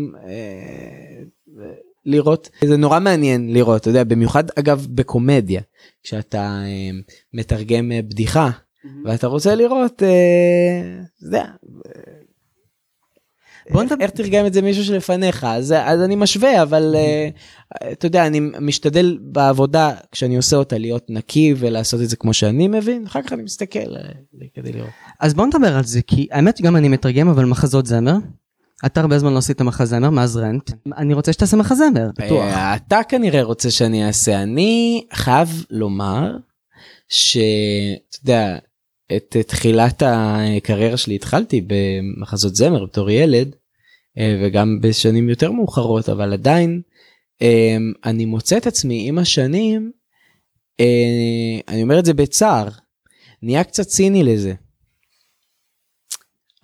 לראות 2.05 2.49
זה 2.63 2.77
נורא 2.77 2.99
מעניין 2.99 3.53
לראות 3.53 3.81
אתה 3.81 3.89
יודע 3.89 4.03
במיוחד 4.03 4.43
אגב 4.59 4.87
בקומדיה 4.89 5.61
כשאתה 6.03 6.61
uh, 6.63 7.13
מתרגם 7.33 7.91
uh, 7.91 8.01
בדיחה 8.01 8.49
mm-hmm. 8.49 8.87
ואתה 9.05 9.27
רוצה 9.27 9.55
לראות 9.55 10.01
uh, 10.01 11.05
זה, 11.17 11.39
בוא 13.71 13.83
נדבר 13.83 13.95
איך 14.01 14.11
תרגם 14.11 14.45
את 14.45 14.53
זה 14.53 14.61
מישהו 14.61 14.83
שלפניך 14.83 15.43
אז 15.43 15.71
אז 15.71 16.01
אני 16.01 16.15
משווה 16.15 16.63
אבל 16.63 16.95
uh, 16.95 17.91
אתה 17.91 18.05
יודע 18.05 18.27
אני 18.27 18.39
משתדל 18.39 19.17
בעבודה 19.21 19.91
כשאני 20.11 20.37
עושה 20.37 20.55
אותה 20.55 20.77
להיות 20.77 21.05
נקי 21.09 21.53
ולעשות 21.57 22.01
את 22.01 22.09
זה 22.09 22.15
כמו 22.15 22.33
שאני 22.33 22.67
מבין 22.67 23.05
אחר 23.05 23.21
כך 23.21 23.33
אני 23.33 23.43
מסתכל 23.43 23.95
uh, 23.95 24.45
כדי 24.53 24.73
לראות. 24.73 24.89
אז 25.19 25.33
בוא 25.33 25.45
נדבר 25.45 25.75
על 25.75 25.83
זה 25.83 26.01
כי 26.01 26.27
האמת 26.31 26.61
גם 26.61 26.75
אני 26.75 26.89
מתרגם 26.89 27.29
אבל 27.29 27.45
מחזות 27.45 27.85
זמר. 27.85 28.15
אתה 28.85 29.01
הרבה 29.01 29.19
זמן 29.19 29.33
לא 29.33 29.37
עשית 29.37 29.61
מחזמר 29.61 30.09
מאז 30.09 30.37
רנט 30.37 30.71
אני 30.97 31.13
רוצה 31.13 31.33
שתעשה 31.33 31.57
מחזמר 31.57 32.09
בטוח. 32.19 32.43
אה, 32.43 32.75
אתה 32.75 32.99
כנראה 33.09 33.43
רוצה 33.43 33.71
שאני 33.71 34.07
אעשה 34.07 34.43
אני 34.43 35.05
חייב 35.13 35.65
לומר 35.69 36.37
שאתה 37.09 38.17
יודע 38.23 38.57
את 39.15 39.35
תחילת 39.47 40.03
הקריירה 40.05 40.97
שלי 40.97 41.15
התחלתי 41.15 41.61
במחזות 41.67 42.55
זמר 42.55 42.85
בתור 42.85 43.09
ילד 43.09 43.55
אה, 44.17 44.41
וגם 44.43 44.79
בשנים 44.81 45.29
יותר 45.29 45.51
מאוחרות 45.51 46.09
אבל 46.09 46.33
עדיין 46.33 46.81
אה, 47.41 47.77
אני 48.05 48.25
מוצא 48.25 48.57
את 48.57 48.67
עצמי 48.67 49.09
עם 49.09 49.17
השנים 49.17 49.91
אני 51.67 51.83
אומר 51.83 51.99
את 51.99 52.05
זה 52.05 52.13
בצער 52.13 52.67
נהיה 53.41 53.63
קצת 53.63 53.87
ציני 53.87 54.23
לזה. 54.23 54.53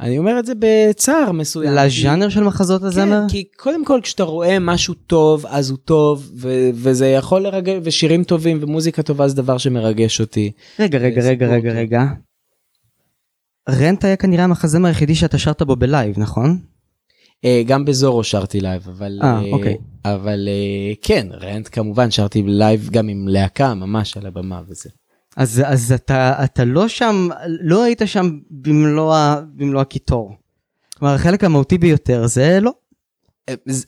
אני 0.02 0.18
אומר 0.18 0.40
את 0.40 0.46
זה 0.46 0.54
בצער 0.60 1.32
מסוים. 1.32 1.74
לז'אנר 1.74 2.30
של 2.30 2.44
מחזות 2.44 2.84
הזמר? 2.84 3.22
כן, 3.22 3.30
כי 3.30 3.44
קודם 3.58 3.86
כל 3.86 4.00
כשאתה 4.04 4.24
רואה 4.24 4.60
משהו 4.60 4.94
טוב 4.94 5.46
אז 5.46 5.70
הוא 5.70 5.78
טוב 5.86 6.32
ו- 6.36 6.70
וזה 6.74 7.08
יכול 7.08 7.42
לרגש 7.42 7.76
ושירים 7.84 8.24
טובים 8.24 8.60
ומוזיקה 8.62 9.04
טובה 9.04 9.28
זה 9.28 9.36
דבר 9.36 9.58
שמרגש 9.58 10.22
אותי. 10.22 10.52
רגע 10.80 10.98
רגע 10.98 11.22
רגע 11.22 11.48
רגע 11.48 11.72
רגע 11.72 12.04
רנט 13.70 14.06
היה 14.06 14.16
כנראה 14.16 14.44
המחזמר 14.44 14.88
היחידי 14.88 15.16
שאתה 15.16 15.38
שרת 15.38 15.62
בו 15.62 15.76
בלייב 15.76 16.20
נכון? 16.20 16.60
Uh, 17.46 17.68
גם 17.68 17.86
בזורו 17.86 18.24
שרתי 18.24 18.60
לייב 18.62 18.88
אבל 18.90 19.20
אה, 19.22 19.24
uh, 19.24 19.54
אוקיי. 19.54 19.78
אבל 20.06 20.48
uh, 20.48 20.98
כן 21.02 21.28
רנט 21.32 21.70
כמובן 21.72 22.12
שרתי 22.12 22.44
לייב 22.46 22.90
גם 22.92 23.08
עם 23.08 23.28
להקה 23.28 23.74
ממש 23.74 24.18
על 24.18 24.26
הבמה 24.26 24.62
וזה. 24.68 24.90
אז 25.38 25.62
אז 25.66 25.92
אתה 25.92 26.44
אתה 26.44 26.66
לא 26.66 26.88
שם 26.88 27.28
לא 27.46 27.84
היית 27.84 28.02
שם 28.06 28.40
במלוא 28.52 29.16
במלוא 29.56 29.82
הקיטור. 29.82 30.36
כלומר 30.98 31.14
החלק 31.14 31.44
המהותי 31.44 31.78
ביותר 31.78 32.28
זה 32.28 32.60
לא. 32.62 32.72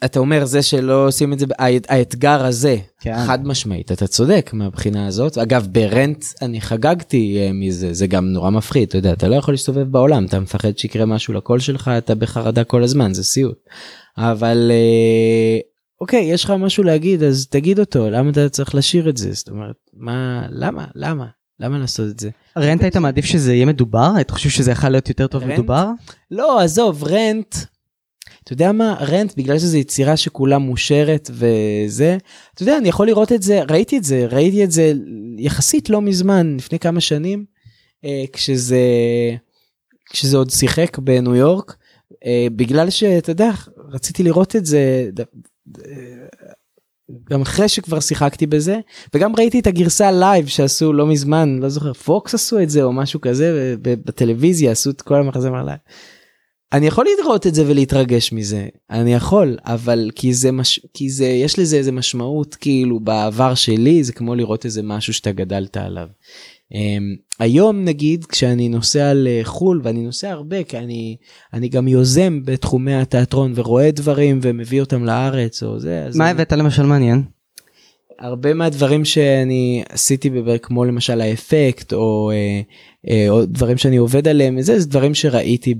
אתה 0.06 0.19
אומר 0.19 0.45
זה 0.45 0.62
שלא 0.62 1.08
עושים 1.08 1.34
את 1.34 1.39
זה 1.39 1.45
האתגר 1.89 2.45
הזה 2.45 2.77
כן. 2.99 3.15
חד 3.27 3.47
משמעית 3.47 3.91
אתה 3.91 4.08
צודק 4.08 4.49
מהבחינה 4.53 5.08
הזאת 5.08 5.38
אגב 5.38 5.67
ברנט 5.71 6.25
אני 6.41 6.62
חגגתי 6.62 7.38
אה, 7.39 7.51
מזה 7.53 7.93
זה 7.93 8.08
גם 8.08 8.25
נורא 8.25 8.49
מפחיד 8.49 8.88
אתה 8.88 8.97
יודע 8.97 9.13
אתה 9.13 9.27
לא 9.27 9.36
יכול 9.36 9.53
להסתובב 9.53 9.91
בעולם 9.91 10.25
אתה 10.25 10.39
מפחד 10.39 10.77
שיקרה 10.77 11.06
משהו 11.06 11.34
לקול 11.34 11.60
שלך 11.60 11.91
אתה 11.97 12.15
בחרדה 12.15 12.63
כל 12.63 12.84
הזמן 12.84 13.13
זה 13.13 13.23
סיוט 13.23 13.58
אבל 14.17 14.71
אה, 14.71 15.60
אוקיי 16.04 16.22
יש 16.22 16.44
לך 16.44 16.52
משהו 16.52 16.84
להגיד 16.84 17.24
אז 17.24 17.48
תגיד 17.48 17.80
אותו 17.80 18.10
למה 18.10 18.30
אתה 18.30 18.50
צריך 18.50 18.76
לשיר 18.76 19.10
את 19.10 19.18
זה 19.18 19.34
זאת 19.34 19.50
אומרת 19.50 19.76
מה 19.94 20.48
למה 20.50 20.86
למה 20.96 21.26
למה 21.60 21.78
לעשות 21.78 22.10
את 22.10 22.20
זה? 22.20 22.30
רנט 22.58 22.82
היית 22.82 22.98
מעדיף 22.98 23.26
שזה 23.26 23.54
יהיה 23.54 23.66
מדובר? 23.66 24.12
היית 24.16 24.30
חושב 24.30 24.50
שזה 24.50 24.72
יכול 24.72 24.89
להיות 24.89 25.10
יותר 25.10 25.28
טוב 25.28 25.44
רנט? 25.44 25.54
מדובר? 25.54 25.89
לא 26.32 26.60
עזוב 26.62 27.04
רנט 27.04 27.56
אתה 28.44 28.54
יודע 28.54 28.72
מה 28.72 28.96
רנט 29.00 29.34
בגלל 29.38 29.60
שזה 29.60 29.78
יצירה 29.78 30.18
שכולה 30.18 30.58
מושרת 30.58 31.30
וזה 31.34 32.18
אתה 32.54 32.63
יודע 32.63 32.78
אני 32.78 32.89
יכול 32.89 33.08
לראות 33.08 33.32
את 33.32 33.42
זה 33.42 33.63
ראיתי 33.70 33.98
את 33.98 34.04
זה 34.04 34.26
ראיתי 34.30 34.63
את 34.63 34.72
זה 34.72 34.94
יחסית 35.38 35.89
לא 35.89 36.02
מזמן 36.02 36.58
לפני 36.58 36.80
כמה 36.80 37.02
שנים 37.02 37.46
אה, 38.06 38.24
כשזה 38.34 38.82
כשזה 40.10 40.38
עוד 40.38 40.50
שיחק 40.50 40.98
בניו 41.00 41.36
יורק 41.36 41.76
אה, 42.26 42.48
בגלל 42.56 42.89
שאתה 42.89 43.32
יודע 43.32 43.52
רציתי 43.89 44.24
לראות 44.24 44.56
את 44.56 44.66
זה. 44.66 45.10
גם 47.30 47.41
אחרי 47.41 47.69
שכבר 47.69 47.99
שיחקתי 47.99 48.47
בזה 48.47 48.80
וגם 49.13 49.36
ראיתי 49.36 49.60
את 49.60 49.67
הגרסה 49.67 50.12
לייב 50.12 50.47
שעשו 50.47 50.93
לא 50.93 51.08
מזמן 51.08 51.60
לא 51.62 51.69
זוכר 51.69 51.93
פוקס 51.93 52.34
עשו 52.34 52.60
את 52.60 52.69
זה 52.69 52.84
או 52.84 52.93
משהו 52.93 53.21
כזה 53.21 53.76
בטלוויזיה 53.82 54.71
עשו 54.71 54.89
את 54.89 55.02
כל 55.02 55.15
המחזמר 55.15 55.63
לייב. 55.63 55.80
אני 56.73 56.88
יכול 56.88 57.06
לראות 57.19 57.47
את 57.47 57.56
זה 57.56 57.63
ולהתרגש 57.67 58.34
מזה 58.34 58.67
אני 58.89 59.13
יכול 59.13 59.58
אבל 59.65 60.10
כי 60.15 60.34
זה 60.34 60.52
מש... 60.52 60.80
כי 60.93 61.10
זה 61.10 61.26
יש 61.26 61.60
לזה 61.60 61.78
איזה 61.78 61.91
משמעות 61.91 62.56
כאילו 62.56 62.99
בעבר 62.99 63.56
שלי 63.56 64.04
זה 64.04 64.13
כמו 64.13 64.36
לראות 64.36 64.65
איזה 64.65 64.84
משהו 64.84 65.13
שאתה 65.13 65.32
גדלת 65.32 65.78
עליו. 65.78 66.08
Um, 66.74 66.76
היום 67.40 67.86
נגיד 67.86 68.26
כשאני 68.26 68.70
נוסע 68.70 69.12
לחו"ל 69.16 69.82
ואני 69.84 70.06
נוסע 70.06 70.32
הרבה 70.32 70.64
כי 70.64 70.78
אני 70.78 71.18
אני 71.54 71.70
גם 71.70 71.88
יוזם 71.88 72.40
בתחומי 72.46 72.96
התיאטרון 72.96 73.54
ורואה 73.56 73.92
דברים 73.92 74.40
ומביא 74.42 74.82
אותם 74.82 75.06
לארץ 75.06 75.64
או 75.64 75.80
זה. 75.80 76.08
מה 76.16 76.24
אני... 76.24 76.32
הבאת 76.32 76.52
למשל 76.52 76.86
מעניין? 76.86 77.24
הרבה 78.19 78.54
מהדברים 78.54 79.06
שאני 79.06 79.84
עשיתי 79.89 80.30
כמו 80.62 80.86
למשל 80.86 81.21
האפקט 81.21 81.93
או, 81.93 82.32
אה, 82.32 82.62
אה, 83.10 83.30
או 83.30 83.45
דברים 83.45 83.78
שאני 83.78 83.97
עובד 83.97 84.28
עליהם 84.28 84.62
זה, 84.62 84.80
זה 84.80 84.88
דברים 84.88 85.13
שראיתי 85.13 85.76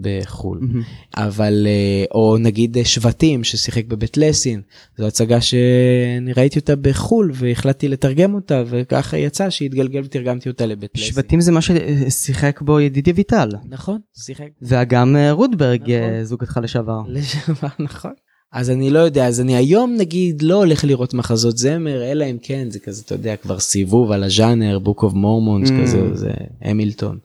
בחו"ל 0.00 0.60
mm-hmm. 0.60 1.20
אבל 1.20 1.66
אה, 1.66 2.04
או 2.14 2.36
נגיד 2.38 2.76
שבטים 2.84 3.44
ששיחק 3.44 3.84
בבית 3.84 4.16
לסין 4.16 4.60
זו 4.98 5.06
הצגה 5.06 5.40
שאני 5.40 6.32
ראיתי 6.32 6.58
אותה 6.58 6.76
בחו"ל 6.76 7.30
והחלטתי 7.34 7.88
לתרגם 7.88 8.34
אותה 8.34 8.62
וככה 8.66 9.18
יצא 9.18 9.50
שהתגלגל 9.50 10.00
ותרגמתי 10.04 10.48
אותה 10.48 10.66
לבית 10.66 10.90
לסין. 10.94 11.08
שבטים 11.08 11.40
זה 11.40 11.52
מה 11.52 11.60
ששיחק 11.60 12.62
בו 12.62 12.80
ידידי 12.80 13.12
ויטל 13.12 13.48
נכון 13.68 13.98
שיחק 14.16 14.48
ואגם 14.62 15.16
רודברג 15.30 15.92
נכון. 15.92 16.24
זוגתך 16.24 16.60
לשעבר. 16.62 17.00
לשעבר 17.08 17.68
נכון. 17.88 18.12
אז 18.52 18.70
אני 18.70 18.90
לא 18.90 18.98
יודע 18.98 19.26
אז 19.26 19.40
אני 19.40 19.56
היום 19.56 19.96
נגיד 19.98 20.42
לא 20.42 20.54
הולך 20.54 20.84
לראות 20.84 21.14
מחזות 21.14 21.58
זמר 21.58 22.12
אלא 22.12 22.24
אם 22.24 22.36
כן 22.42 22.70
זה 22.70 22.78
כזה 22.78 23.02
אתה 23.06 23.14
יודע 23.14 23.36
כבר 23.36 23.58
סיבוב 23.58 24.12
על 24.12 24.24
הז'אנר 24.24 24.78
בוק 24.78 25.02
אוף 25.02 25.12
מורמונס 25.12 25.70
mm. 25.70 25.72
כזה 25.82 26.14
זה 26.14 26.30
המילטון. 26.60 27.18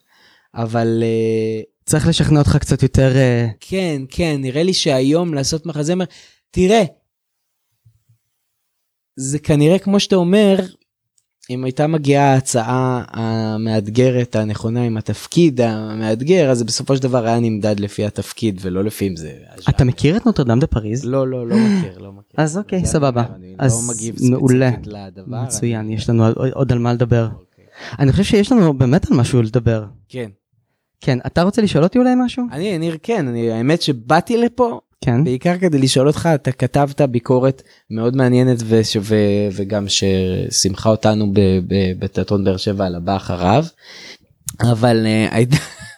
אבל 0.56 1.04
uh, 1.04 1.86
צריך 1.86 2.08
לשכנע 2.08 2.40
אותך 2.40 2.58
קצת 2.58 2.84
יותר 2.84 3.14
uh... 3.14 3.52
כן 3.60 4.02
כן 4.10 4.38
נראה 4.40 4.64
לי 4.64 4.74
שהיום 4.74 5.34
לעשות 5.34 5.66
מחזמר 5.66 6.06
תראה. 6.52 6.84
זה 9.16 9.40
כנראה 9.40 9.80
כמו 9.80 10.00
שאתה 10.00 10.16
אומר 10.16 10.56
אם 11.50 11.64
הייתה 11.64 11.88
מגיעה 11.88 12.34
ההצעה 12.34 13.04
המאתגרת 13.08 14.36
הנכונה 14.36 14.84
עם 14.84 14.98
התפקיד 14.98 15.62
המאתגר 15.62 16.52
אז 16.52 16.64
בסופו 16.64 16.96
של 16.96 17.04
דבר 17.04 17.26
היה 17.26 17.40
נמדד 17.40 17.80
לפי 17.80 18.06
התפקיד 18.06 18.60
ולא 18.62 18.84
לפי 18.84 19.08
אם 19.08 19.16
זה. 19.16 19.34
אתה 19.70 19.84
מכיר 19.84 20.18
את 20.18 20.26
נוטרדם 20.26 20.60
דה 20.60 20.68
פריז? 20.68 21.06
לא 21.06 21.28
לא 21.28 21.48
לא 21.48 21.56
מכיר 21.56 21.98
לא 21.98 22.12
מכיר. 22.12 22.36
אז 22.38 22.58
אוקיי 22.58 22.86
סבבה. 22.86 23.24
אז 23.58 24.04
מעולה. 24.30 24.72
מצוין 25.28 25.90
יש 25.90 26.10
לנו 26.10 26.26
עוד 26.54 26.72
על 26.72 26.80
מה 26.80 26.94
לדבר. 26.94 27.26
אוקיי. 27.26 27.66
אני 28.00 28.12
חושב 28.12 28.24
שיש 28.24 28.52
לנו 28.52 28.74
באמת 28.74 29.12
על 29.12 29.18
משהו 29.18 29.42
לדבר. 29.42 29.86
כן. 30.10 30.30
כן 31.02 31.18
אתה 31.26 31.44
רוצה 31.44 31.62
לשאול 31.62 31.84
אותי 31.84 32.00
אולי 32.00 32.14
משהו? 32.18 32.44
אני 32.52 32.78
ניר 32.78 32.98
כן 33.04 33.28
אני 33.28 33.52
האמת 33.52 33.82
שבאתי 33.82 34.38
לפה 34.38 34.80
כן. 35.04 35.24
בעיקר 35.24 35.58
כדי 35.58 35.78
לשאול 35.78 36.08
אותך 36.08 36.30
אתה 36.36 36.52
כתבת 36.52 37.02
ביקורת 37.02 37.62
מאוד 37.90 38.16
מעניינת 38.16 38.58
וש, 38.66 38.98
ו, 39.02 39.16
וגם 39.52 39.86
ששימחה 39.88 40.90
אותנו 40.90 41.34
בתיאטרון 42.00 42.44
באר 42.44 42.58
שבע 42.58 42.86
על 42.86 42.96
הבא 42.96 43.16
אחריו. 43.16 43.66
אבל 44.62 45.06
uh, 45.30 45.36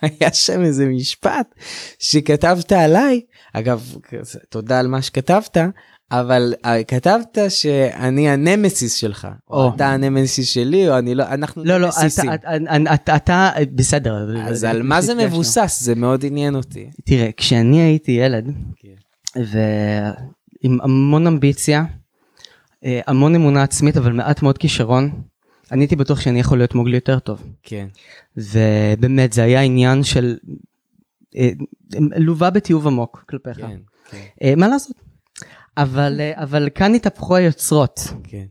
היה 0.01 0.33
שם 0.33 0.63
איזה 0.63 0.85
משפט 0.85 1.55
שכתבת 1.99 2.71
עליי 2.71 3.21
אגב 3.53 3.95
תודה 4.49 4.79
על 4.79 4.87
מה 4.87 5.01
שכתבת 5.01 5.57
אבל 6.11 6.53
אה, 6.65 6.83
כתבת 6.83 7.37
שאני 7.49 8.29
הנמסיס 8.29 8.93
שלך, 8.93 9.27
או. 9.49 9.71
אתה 9.75 9.87
הנמסיס 9.93 10.47
שלי, 10.49 10.89
או 10.89 10.97
אני 10.97 11.15
לא, 11.15 11.23
אנחנו 11.23 11.63
לא, 11.63 11.77
לא, 11.77 11.87
נמסיסים. 11.87 12.33
אתה- 12.33 13.15
אתה- 13.15 13.49
בסדר. 13.75 14.27
אז 14.47 14.63
על 14.63 14.81
מה 14.83 15.01
זה. 15.01 15.13
מבוסס? 15.15 15.79
זה 15.83 15.95
מאוד 15.95 16.25
עניין 16.25 16.55
אותי. 16.55 16.89
תראה, 17.05 17.29
כשאני 17.37 17.81
הייתי 17.81 18.11
ילד. 18.11 18.51
ועם 19.35 20.81
המון 20.81 21.27
אמביציה, 21.27 21.83
אה, 22.85 22.99
המון 23.07 23.35
אמונה 23.35 23.63
עצמית, 23.63 23.97
אבל 23.97 24.11
מעט 24.11 24.41
מאוד 24.43 24.57
כישרון, 24.57 25.11
אני 25.71 25.81
הייתי 25.81 25.95
בטוח 25.95 26.19
שאני 26.21 26.39
יכול 26.39 26.57
להיות 26.57 26.75
מוגלי 26.75 26.95
יותר 26.97 27.19
טוב. 27.19 27.41
כן. 27.63 27.87
ובאמת, 28.37 29.33
זה 29.33 29.43
היה 29.43 29.61
עניין 29.61 30.03
של... 30.03 30.37
אה, 31.37 31.49
לווה 32.15 32.49
בתיעוב 32.49 32.87
עמוק 32.87 33.25
כלפיך. 33.29 33.57
כן. 33.57 33.77
כן. 34.11 34.59
מה 34.59 34.67
לעשות? 34.67 35.04
אבל, 35.77 36.21
אה, 36.21 36.43
אבל 36.43 36.69
כאן 36.75 36.95
התהפכו 36.95 37.35
היוצרות. 37.35 37.99
כן. 38.23 38.45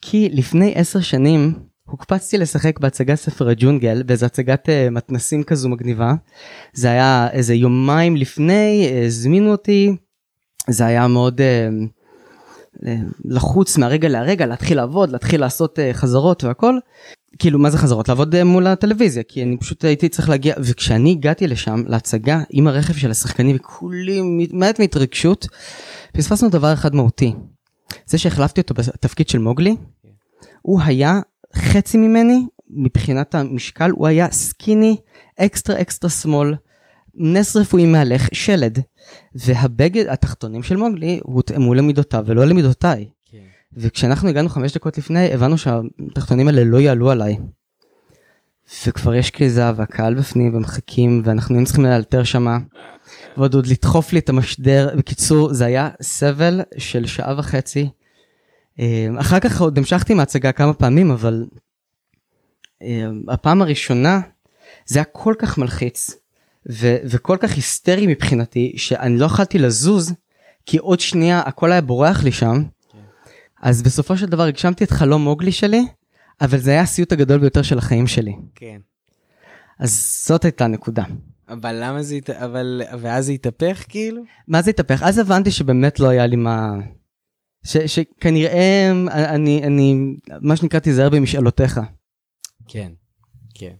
כי 0.00 0.28
לפני 0.32 0.72
עשר 0.76 1.00
שנים 1.00 1.54
הוקפצתי 1.84 2.38
לשחק 2.38 2.78
בהצגת 2.78 3.14
ספר 3.14 3.48
הג'ונגל 3.48 4.02
באיזו 4.02 4.26
הצגת 4.26 4.68
uh, 4.68 4.90
מתנסים 4.90 5.42
כזו 5.42 5.68
מגניבה. 5.68 6.14
זה 6.72 6.90
היה 6.90 7.28
איזה 7.32 7.54
יומיים 7.54 8.16
לפני 8.16 8.88
אה, 8.90 9.04
הזמינו 9.06 9.50
אותי 9.50 9.96
זה 10.68 10.86
היה 10.86 11.08
מאוד 11.08 11.40
uh, 11.40 12.84
לחוץ 13.24 13.78
מהרגע 13.78 14.08
להרגע 14.08 14.46
להתחיל 14.46 14.76
לעבוד 14.76 15.10
להתחיל 15.10 15.40
לעשות 15.40 15.78
uh, 15.78 15.82
חזרות 15.92 16.44
והכל. 16.44 16.78
כאילו 17.38 17.58
מה 17.58 17.70
זה 17.70 17.78
חזרות 17.78 18.08
לעבוד 18.08 18.34
uh, 18.34 18.44
מול 18.44 18.66
הטלוויזיה 18.66 19.22
כי 19.22 19.42
אני 19.42 19.56
פשוט 19.56 19.84
הייתי 19.84 20.08
צריך 20.08 20.28
להגיע 20.28 20.54
וכשאני 20.58 21.10
הגעתי 21.10 21.46
לשם 21.46 21.82
להצגה 21.86 22.42
עם 22.50 22.66
הרכב 22.66 22.94
של 22.94 23.10
השחקנים 23.10 23.56
וכולי 23.56 24.20
מעט 24.52 24.80
מהתרגשות 24.80 25.46
פספסנו 26.12 26.48
דבר 26.48 26.72
אחד 26.72 26.94
מהותי. 26.94 27.32
זה 28.06 28.18
שהחלפתי 28.18 28.60
אותו 28.60 28.74
בתפקיד 28.74 29.28
של 29.28 29.38
מוגלי 29.38 29.76
הוא 30.62 30.80
היה 30.80 31.20
חצי 31.56 31.96
ממני 31.98 32.46
מבחינת 32.70 33.34
המשקל 33.34 33.90
הוא 33.90 34.06
היה 34.06 34.30
סקיני 34.30 34.96
אקסטרה 35.38 35.80
אקסטרה 35.80 36.10
שמאל 36.10 36.54
נס 37.14 37.56
רפואי 37.56 37.86
מהלך 37.86 38.28
שלד 38.32 38.78
והבגד 39.34 40.06
התחתונים 40.08 40.62
של 40.62 40.76
מוגלי 40.76 41.20
הותאמו 41.22 41.74
למידותיו 41.74 42.24
ולא 42.26 42.44
למידותיי. 42.44 43.08
וכשאנחנו 43.76 44.28
הגענו 44.28 44.48
חמש 44.48 44.72
דקות 44.72 44.98
לפני 44.98 45.32
הבנו 45.32 45.58
שהתחתונים 45.58 46.48
האלה 46.48 46.64
לא 46.64 46.80
יעלו 46.80 47.10
עליי. 47.10 47.36
וכבר 48.86 49.14
יש 49.14 49.30
כריזה 49.30 49.70
והקהל 49.76 50.14
בפנים 50.14 50.54
ומחכים 50.54 51.22
ואנחנו 51.24 51.54
היינו 51.54 51.66
צריכים 51.66 51.84
לאלתר 51.84 52.24
שמה. 52.24 52.58
ועוד 53.36 53.54
עוד 53.54 53.66
לדחוף 53.66 54.12
לי 54.12 54.18
את 54.18 54.28
המשדר 54.28 54.88
בקיצור 54.98 55.54
זה 55.54 55.66
היה 55.66 55.88
סבל 56.02 56.60
של 56.78 57.06
שעה 57.06 57.38
וחצי. 57.38 57.88
אה, 58.80 59.08
אחר 59.20 59.40
כך 59.40 59.60
עוד 59.60 59.78
המשכתי 59.78 60.12
עם 60.12 60.20
ההצגה 60.20 60.52
כמה 60.52 60.74
פעמים 60.74 61.10
אבל 61.10 61.46
אה, 62.82 63.06
הפעם 63.28 63.62
הראשונה 63.62 64.20
זה 64.86 64.98
היה 64.98 65.04
כל 65.04 65.34
כך 65.38 65.58
מלחיץ 65.58 66.10
ו- 66.70 66.96
וכל 67.04 67.36
כך 67.40 67.52
היסטרי 67.52 68.06
מבחינתי 68.06 68.72
שאני 68.76 69.18
לא 69.18 69.26
יכלתי 69.26 69.58
לזוז 69.58 70.12
כי 70.66 70.78
עוד 70.78 71.00
שנייה 71.00 71.40
הכל 71.40 71.72
היה 71.72 71.80
בורח 71.80 72.24
לי 72.24 72.32
שם. 72.32 72.62
אז 73.66 73.82
בסופו 73.82 74.16
של 74.16 74.26
דבר 74.26 74.42
הגשמתי 74.42 74.84
את 74.84 74.90
חלום 74.90 75.24
מוגלי 75.24 75.52
שלי 75.52 75.86
אבל 76.40 76.58
זה 76.58 76.70
היה 76.70 76.80
הסיוט 76.80 77.12
הגדול 77.12 77.38
ביותר 77.38 77.62
של 77.62 77.78
החיים 77.78 78.06
שלי 78.06 78.36
כן. 78.54 78.80
אז 79.78 80.22
זאת 80.26 80.44
הייתה 80.44 80.64
הנקודה. 80.64 81.04
אבל 81.48 81.78
למה 81.82 82.02
זה, 82.02 82.18
אבל, 82.28 82.82
ואז 83.00 83.26
זה 83.26 83.32
התהפך 83.32 83.84
כאילו? 83.88 84.22
מה 84.48 84.62
זה 84.62 84.70
התהפך? 84.70 85.02
אז 85.02 85.18
הבנתי 85.18 85.50
שבאמת 85.50 86.00
לא 86.00 86.08
היה 86.08 86.26
לי 86.26 86.36
מה... 86.36 86.72
ש, 87.64 87.76
שכנראה 87.76 88.90
אני, 89.10 89.62
אני, 89.64 90.16
מה 90.40 90.56
שנקרא 90.56 90.80
תיזהר 90.80 91.10
במשאלותיך. 91.10 91.80
כן. 92.68 92.92
כן. 93.54 93.74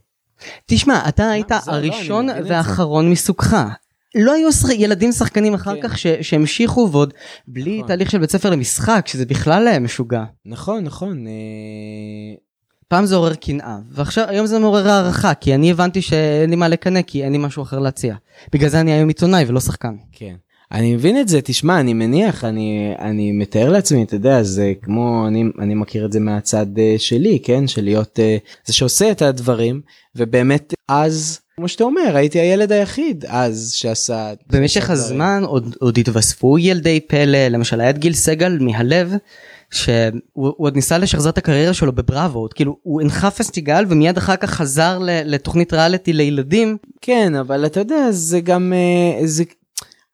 תשמע, 0.65 1.09
אתה 1.09 1.29
היית 1.29 1.51
זהו, 1.61 1.73
לא, 1.73 1.77
הראשון 1.77 2.27
זה. 2.27 2.49
והאחרון 2.49 3.11
מסוגך. 3.11 3.57
לא 4.15 4.33
היו 4.33 4.51
שח... 4.51 4.69
ילדים 4.69 5.11
שחקנים 5.11 5.53
אחר 5.53 5.75
כן. 5.75 5.87
כך 5.87 5.97
ש... 5.97 6.07
שהמשיכו 6.07 6.89
ועוד 6.91 7.13
בלי 7.47 7.77
נכון. 7.77 7.87
תהליך 7.87 8.11
של 8.11 8.17
בית 8.17 8.31
ספר 8.31 8.49
למשחק, 8.49 9.07
שזה 9.07 9.25
בכלל 9.25 9.79
משוגע. 9.79 10.23
נכון, 10.45 10.83
נכון. 10.83 11.27
אה, 11.27 12.35
פעם 12.87 13.05
זה 13.05 13.15
עורר 13.15 13.35
קנאה, 13.35 13.77
ועכשיו, 13.91 14.25
היום 14.27 14.45
זה 14.45 14.59
מעורר 14.59 14.89
הערכה, 14.89 15.33
כי 15.33 15.55
אני 15.55 15.71
הבנתי 15.71 16.01
שאין 16.01 16.49
לי 16.49 16.55
מה 16.55 16.67
לקנא, 16.67 17.01
כי 17.01 17.23
אין 17.23 17.31
לי 17.31 17.37
משהו 17.37 17.63
אחר 17.63 17.79
להציע. 17.79 18.15
בגלל 18.53 18.69
זה 18.69 18.79
אני 18.79 18.91
היום 18.91 19.07
עיתונאי 19.07 19.45
ולא 19.47 19.59
שחקן. 19.59 19.95
כן. 20.11 20.35
אני 20.71 20.95
מבין 20.95 21.19
את 21.19 21.27
זה, 21.27 21.41
תשמע, 21.41 21.79
אני 21.79 21.93
מניח, 21.93 22.43
אני, 22.43 22.93
אני 22.99 23.31
מתאר 23.31 23.69
לעצמי, 23.69 24.03
אתה 24.03 24.15
יודע, 24.15 24.43
זה 24.43 24.73
כמו, 24.81 25.27
אני, 25.27 25.43
אני 25.59 25.75
מכיר 25.75 26.05
את 26.05 26.11
זה 26.11 26.19
מהצד 26.19 26.79
אה, 26.79 26.95
שלי, 26.97 27.39
כן? 27.43 27.67
של 27.67 27.83
להיות 27.83 28.19
אה, 28.19 28.37
זה 28.65 28.73
שעושה 28.73 29.11
את 29.11 29.21
הדברים, 29.21 29.81
ובאמת 30.15 30.73
אז, 30.87 31.39
כמו 31.59 31.67
שאתה 31.67 31.83
אומר, 31.83 32.11
הייתי 32.15 32.39
הילד 32.39 32.71
היחיד 32.71 33.25
אז 33.27 33.73
שעשה... 33.75 34.33
במשך. 34.49 34.89
הזמן 34.89 35.43
עוד, 35.45 35.75
עוד 35.79 35.97
התווספו 35.97 36.57
ילדי 36.57 36.99
פלא, 36.99 37.47
למשל 37.47 37.81
היה 37.81 37.89
את 37.89 37.97
גיל 37.97 38.13
סגל 38.13 38.57
מהלב, 38.61 39.13
שהוא 39.71 39.93
הוא 40.33 40.53
עוד 40.57 40.75
ניסה 40.75 40.97
לשחזר 40.97 41.29
את 41.29 41.37
הקריירה 41.37 41.73
שלו 41.73 41.91
בבראבו, 41.91 42.39
עוד 42.39 42.53
כאילו 42.53 42.77
הוא 42.83 43.01
הנחה 43.01 43.31
פסטיגל 43.31 43.85
ומיד 43.89 44.17
אחר 44.17 44.35
כך 44.35 44.49
חזר 44.49 44.99
ל, 44.99 45.09
לתוכנית 45.25 45.73
ריאליטי 45.73 46.13
לילדים. 46.13 46.77
כן, 47.01 47.35
אבל 47.35 47.65
אתה 47.65 47.79
יודע, 47.79 48.11
זה 48.11 48.39
גם, 48.39 48.73
אה, 48.73 49.27
זה... 49.27 49.43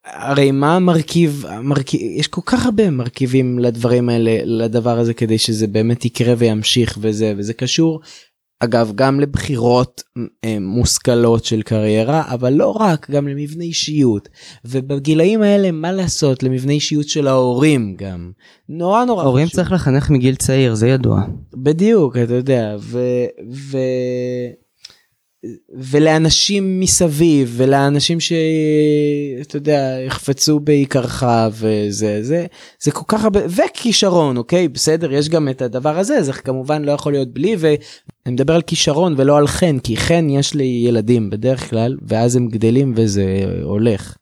הרי 0.06 0.52
מה 0.52 0.76
המרכיב, 0.76 1.46
המרכיב, 1.50 2.02
יש 2.02 2.28
כל 2.28 2.41
כך 2.46 2.66
הרבה 2.66 2.89
מרכיבים 2.89 3.60
לדברים 3.60 4.10
האלה, 4.10 4.38
לדבר 4.44 5.00
הזה 5.00 5.14
כדי 5.14 5.38
שזה 5.38 5.68
באמת 5.68 6.06
יקרה 6.06 6.34
וימשיך 6.38 6.98
וזה, 7.02 7.34
וזה 7.38 7.54
קשור, 7.54 8.00
אגב, 8.64 8.91
גם 8.95 9.20
לבחירות 9.20 10.03
אה, 10.43 10.57
מושכלות 10.61 11.45
של 11.45 11.61
קריירה, 11.61 12.24
אבל 12.34 12.53
לא 12.53 12.72
רק, 12.80 13.09
גם 13.11 13.28
למבנה 13.28 13.64
אישיות. 13.64 14.30
ובגילאים 14.66 15.41
האלה, 15.41 15.72
מה 15.72 15.91
לעשות, 15.91 16.43
למבנה 16.43 16.72
אישיות 16.72 17.09
של 17.09 17.28
ההורים 17.28 17.95
גם. 17.97 18.32
נורא 18.70 19.05
נורא 19.05 19.24
ההורים 19.24 19.47
חשוב. 19.47 19.55
צריך 19.55 19.72
לחנך 19.72 20.09
מגיל 20.09 20.36
צעיר, 20.36 20.76
זה 20.76 20.88
ידוע. 20.88 21.22
בדיוק, 21.53 22.18
אתה 22.18 22.34
יודע, 22.34 22.76
ו... 22.80 22.99
ו... 23.51 23.78
ולאנשים 25.74 26.80
מסביב 26.80 27.54
ולאנשים 27.58 28.20
שאתה 28.20 29.58
יודע 29.58 29.98
יחפצו 30.08 30.60
בעיקרך 30.60 31.26
וזה 31.52 32.24
זה 32.24 32.46
זה 32.82 32.91
כל 32.91 33.04
כך 33.08 33.24
הרבה 33.24 33.39
וכישרון 33.48 34.38
אוקיי 34.38 34.68
בסדר 34.68 35.14
יש 35.14 35.30
גם 35.30 35.50
את 35.50 35.62
הדבר 35.62 35.98
הזה 36.00 36.24
זה 36.24 36.34
כמובן 36.34 36.86
לא 36.86 36.91
יכול 36.91 37.12
להיות 37.12 37.34
בלי 37.34 37.56
ואני 37.60 37.78
מדבר 38.26 38.56
על 38.56 38.62
כישרון 38.62 39.14
ולא 39.18 39.38
על 39.38 39.48
חן 39.48 39.80
כי 39.80 39.98
חן 39.98 40.30
יש 40.30 40.54
לי 40.54 40.84
ילדים 40.88 41.30
בדרך 41.30 41.70
כלל 41.70 41.98
ואז 42.08 42.36
הם 42.36 42.48
גדלים 42.48 42.94
וזה 42.96 43.26
הולך. 43.64 44.16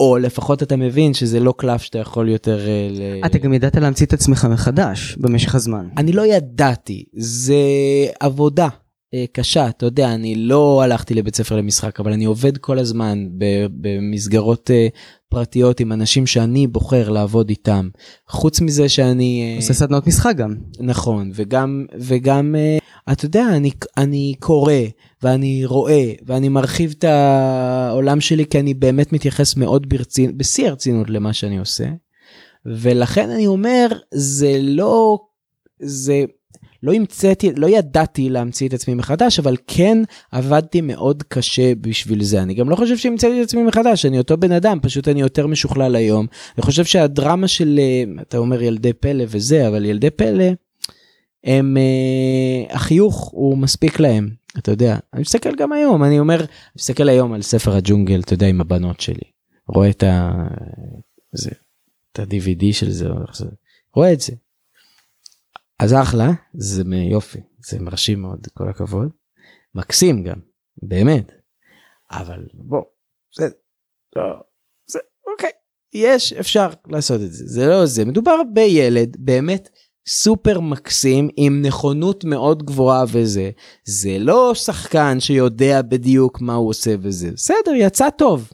או 0.00 0.18
לפחות 0.18 0.62
אתה 0.62 0.76
מבין 0.76 1.14
שזה 1.14 1.40
לא 1.40 1.54
קלף 1.56 1.82
שאתה 1.82 1.98
יכול 1.98 2.28
יותר 2.28 2.68
אה, 2.68 2.88
ל... 2.90 3.26
אתה 3.26 3.38
גם 3.38 3.52
ידעת 3.52 3.76
להמציא 3.76 4.06
את 4.06 4.12
עצמך 4.12 4.46
מחדש 4.50 5.16
במשך 5.18 5.54
הזמן. 5.54 5.88
אני 5.96 6.12
לא 6.12 6.26
ידעתי, 6.26 7.04
זה 7.16 7.54
עבודה 8.20 8.68
קשה, 9.32 9.68
אתה 9.68 9.86
יודע, 9.86 10.14
אני 10.14 10.34
לא 10.34 10.82
הלכתי 10.82 11.14
לבית 11.14 11.36
ספר 11.36 11.56
למשחק, 11.56 12.00
אבל 12.00 12.12
אני 12.12 12.24
עובד 12.24 12.58
כל 12.58 12.78
הזמן 12.78 13.26
במסגרות 13.80 14.70
אה, 14.70 14.88
פרטיות 15.28 15.80
עם 15.80 15.92
אנשים 15.92 16.26
שאני 16.26 16.66
בוחר 16.66 17.08
לעבוד 17.08 17.48
איתם. 17.48 17.88
חוץ 18.28 18.60
מזה 18.60 18.88
שאני... 18.88 19.42
אה, 19.52 19.56
עושה 19.56 19.74
סדנות 19.74 20.06
משחק 20.06 20.36
גם. 20.36 20.54
נכון, 20.80 21.30
וגם, 21.34 21.86
וגם, 21.98 22.54
אה, 22.58 22.78
אתה 23.12 23.24
יודע, 23.24 23.46
אני, 23.56 23.70
אני 23.96 24.34
קורא, 24.38 24.72
ואני 25.22 25.64
רואה, 25.64 26.12
ואני 26.26 26.48
מרחיב 26.48 26.94
את 26.98 27.04
העולם 27.04 28.20
שלי, 28.20 28.46
כי 28.46 28.60
אני 28.60 28.74
באמת 28.74 29.12
מתייחס 29.12 29.56
מאוד 29.56 29.88
ברצין, 29.88 30.38
בשיא 30.38 30.68
הרצינות 30.68 31.10
למה 31.10 31.32
שאני 31.32 31.58
עושה. 31.58 31.86
ולכן 32.66 33.30
אני 33.30 33.46
אומר, 33.46 33.88
זה 34.14 34.58
לא, 34.60 35.18
זה, 35.80 36.24
לא 36.82 36.92
המצאתי, 36.92 37.52
לא 37.56 37.66
ידעתי 37.66 38.28
להמציא 38.28 38.68
את 38.68 38.72
עצמי 38.72 38.94
מחדש, 38.94 39.38
אבל 39.38 39.56
כן 39.66 39.98
עבדתי 40.32 40.80
מאוד 40.80 41.22
קשה 41.22 41.74
בשביל 41.74 42.22
זה. 42.22 42.42
אני 42.42 42.54
גם 42.54 42.70
לא 42.70 42.76
חושב 42.76 42.96
שהמצאתי 42.96 43.40
את 43.42 43.46
עצמי 43.46 43.62
מחדש, 43.62 44.06
אני 44.06 44.18
אותו 44.18 44.36
בן 44.36 44.52
אדם, 44.52 44.78
פשוט 44.82 45.08
אני 45.08 45.20
יותר 45.20 45.46
משוכלל 45.46 45.96
היום. 45.96 46.26
אני 46.56 46.62
חושב 46.62 46.84
שהדרמה 46.84 47.48
של, 47.48 47.80
אה, 47.82 48.22
אתה 48.22 48.38
אומר 48.38 48.62
ילדי 48.62 48.92
פלא 48.92 49.24
וזה, 49.28 49.68
אבל 49.68 49.84
ילדי 49.84 50.10
פלא, 50.10 50.44
הם, 51.44 51.76
אה, 51.76 52.74
החיוך 52.74 53.28
הוא 53.32 53.58
מספיק 53.58 54.00
להם, 54.00 54.30
אתה 54.58 54.70
יודע. 54.70 54.96
אני 55.14 55.20
מסתכל 55.20 55.56
גם 55.56 55.72
היום, 55.72 56.04
אני 56.04 56.18
אומר, 56.18 56.36
אני 56.40 56.46
מסתכל 56.76 57.08
היום 57.08 57.32
על 57.32 57.42
ספר 57.42 57.76
הג'ונגל, 57.76 58.20
אתה 58.20 58.34
יודע, 58.34 58.46
עם 58.46 58.60
הבנות 58.60 59.00
שלי. 59.00 59.30
רואה 59.68 59.90
את 59.90 60.02
ה... 60.02 60.32
זה, 61.32 61.50
את 62.12 62.18
ה-DVD 62.18 62.72
של 62.72 62.90
זה, 62.90 63.08
רואה 63.94 64.12
את 64.12 64.20
זה. 64.20 64.32
אז 65.82 65.94
אחלה, 65.94 66.30
זה 66.54 66.82
יופי, 67.10 67.40
זה 67.68 67.80
מרשים 67.80 68.22
מאוד, 68.22 68.46
כל 68.54 68.68
הכבוד. 68.68 69.08
מקסים 69.74 70.24
גם, 70.24 70.38
באמת. 70.82 71.32
אבל 72.10 72.46
בוא, 72.54 72.82
זה, 73.36 73.48
לא, 74.16 74.22
זה, 74.86 74.98
אוקיי, 75.32 75.50
יש 75.94 76.32
אפשר 76.32 76.68
לעשות 76.86 77.20
את 77.20 77.32
זה 77.32 77.44
זה 77.46 77.66
לא 77.66 77.86
זה 77.86 78.04
מדובר 78.04 78.36
בילד 78.52 79.16
באמת 79.18 79.68
סופר 80.08 80.60
מקסים 80.60 81.28
עם 81.36 81.62
נכונות 81.62 82.24
מאוד 82.24 82.62
גבוהה 82.62 83.04
וזה 83.12 83.50
זה 83.84 84.16
לא 84.18 84.54
שחקן 84.54 85.20
שיודע 85.20 85.82
בדיוק 85.82 86.40
מה 86.40 86.54
הוא 86.54 86.68
עושה 86.68 86.94
וזה 87.00 87.30
בסדר 87.30 87.72
יצא 87.74 88.10
טוב. 88.10 88.52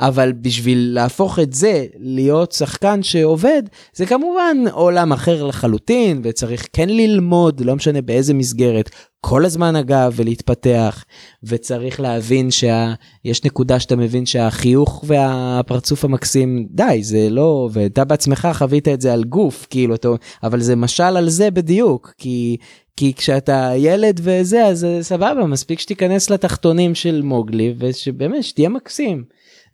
אבל 0.00 0.32
בשביל 0.32 0.90
להפוך 0.94 1.38
את 1.38 1.52
זה 1.52 1.86
להיות 1.98 2.52
שחקן 2.52 3.02
שעובד 3.02 3.62
זה 3.94 4.06
כמובן 4.06 4.56
עולם 4.72 5.12
אחר 5.12 5.44
לחלוטין 5.44 6.20
וצריך 6.24 6.66
כן 6.72 6.88
ללמוד 6.88 7.60
לא 7.60 7.76
משנה 7.76 8.00
באיזה 8.00 8.34
מסגרת 8.34 8.90
כל 9.20 9.44
הזמן 9.44 9.76
אגב 9.76 10.12
ולהתפתח 10.16 11.04
וצריך 11.42 12.00
להבין 12.00 12.50
שיש 12.50 13.44
נקודה 13.44 13.80
שאתה 13.80 13.96
מבין 13.96 14.26
שהחיוך 14.26 15.04
והפרצוף 15.06 16.04
המקסים 16.04 16.66
די 16.70 16.98
זה 17.02 17.28
לא 17.30 17.68
ואתה 17.72 18.04
בעצמך 18.04 18.48
חווית 18.52 18.88
את 18.88 19.00
זה 19.00 19.12
על 19.12 19.24
גוף 19.24 19.66
כאילו 19.70 19.94
אתה 19.94 20.08
אבל 20.42 20.60
זה 20.60 20.76
משל 20.76 21.02
על 21.16 21.28
זה 21.28 21.50
בדיוק 21.50 22.14
כי 22.18 22.56
כי 22.96 23.14
כשאתה 23.14 23.72
ילד 23.76 24.20
וזה 24.22 24.66
אז 24.66 24.86
סבבה 25.00 25.46
מספיק 25.46 25.80
שתיכנס 25.80 26.30
לתחתונים 26.30 26.94
של 26.94 27.22
מוגלי 27.22 27.74
ושבאמת 27.78 28.44
שתהיה 28.44 28.68
מקסים 28.68 29.24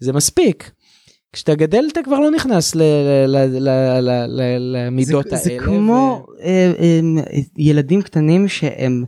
זה 0.03 0.13
מספיק. 0.13 0.71
כשאתה 1.33 1.55
גדל 1.55 1.85
אתה 1.93 2.01
כבר 2.05 2.19
לא 2.19 2.31
נכנס 2.31 2.75
למידות 4.59 5.27
האלה. 5.27 5.45
זה 5.45 5.57
כמו 5.65 6.27
אה, 6.43 6.73
אה, 6.79 7.01
ילדים 7.57 8.03
קטנים 8.03 8.49
שהם 8.49 9.05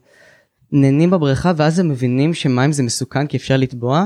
נהנים 0.72 1.10
בבריכה 1.10 1.52
ואז 1.56 1.78
הם 1.78 1.88
מבינים 1.88 2.34
שמים 2.34 2.72
זה 2.72 2.82
מסוכן 2.82 3.26
כי 3.26 3.36
אפשר 3.36 3.56
לטבוע 3.56 4.04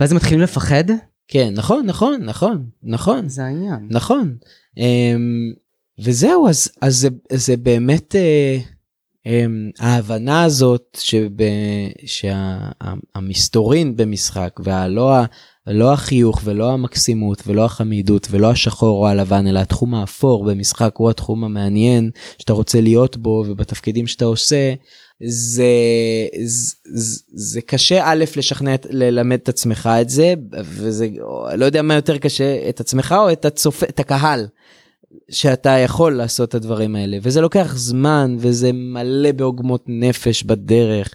ואז 0.00 0.12
הם 0.12 0.16
מתחילים 0.16 0.40
לפחד. 0.40 0.84
כן 1.28 1.54
נכון 1.54 1.86
נכון 1.86 2.20
נכון 2.24 2.64
נכון 2.82 3.28
זה 3.28 3.44
העניין 3.44 3.88
נכון 3.90 4.36
אמ, 4.78 5.52
וזהו 5.98 6.48
אז 6.48 6.68
אז 6.80 6.96
זה, 6.96 7.08
זה 7.32 7.56
באמת 7.56 8.16
אה, 8.16 8.58
אמ, 9.26 9.70
ההבנה 9.78 10.42
הזאת 10.42 10.98
שהמסתורין 12.06 13.96
במשחק 13.96 14.60
והלא 14.64 15.14
לא 15.68 15.92
החיוך 15.92 16.40
ולא 16.44 16.72
המקסימות 16.72 17.42
ולא 17.46 17.64
החמידות 17.64 18.28
ולא 18.30 18.50
השחור 18.50 18.98
או 18.98 19.08
הלבן 19.08 19.46
אלא 19.46 19.58
התחום 19.58 19.94
האפור 19.94 20.44
במשחק 20.44 20.92
הוא 20.96 21.10
התחום 21.10 21.44
המעניין 21.44 22.10
שאתה 22.38 22.52
רוצה 22.52 22.80
להיות 22.80 23.16
בו 23.16 23.44
ובתפקידים 23.48 24.06
שאתה 24.06 24.24
עושה 24.24 24.74
זה 25.24 25.64
זה, 26.44 27.20
זה 27.34 27.60
קשה 27.60 28.02
א' 28.04 28.24
לשכנע 28.36 28.74
ללמד 28.90 29.38
את 29.42 29.48
עצמך 29.48 29.88
את 30.00 30.08
זה 30.08 30.34
וזה 30.52 31.08
לא 31.54 31.64
יודע 31.64 31.82
מה 31.82 31.94
יותר 31.94 32.18
קשה 32.18 32.68
את 32.68 32.80
עצמך 32.80 33.14
או 33.18 33.32
את 33.32 33.44
הצופה 33.44 33.86
את 33.86 34.00
הקהל. 34.00 34.46
שאתה 35.30 35.70
יכול 35.70 36.16
לעשות 36.16 36.48
את 36.48 36.54
הדברים 36.54 36.96
האלה 36.96 37.18
וזה 37.22 37.40
לוקח 37.40 37.76
זמן 37.76 38.36
וזה 38.38 38.72
מלא 38.72 39.32
בעוגמות 39.32 39.84
נפש 39.88 40.42
בדרך. 40.42 41.14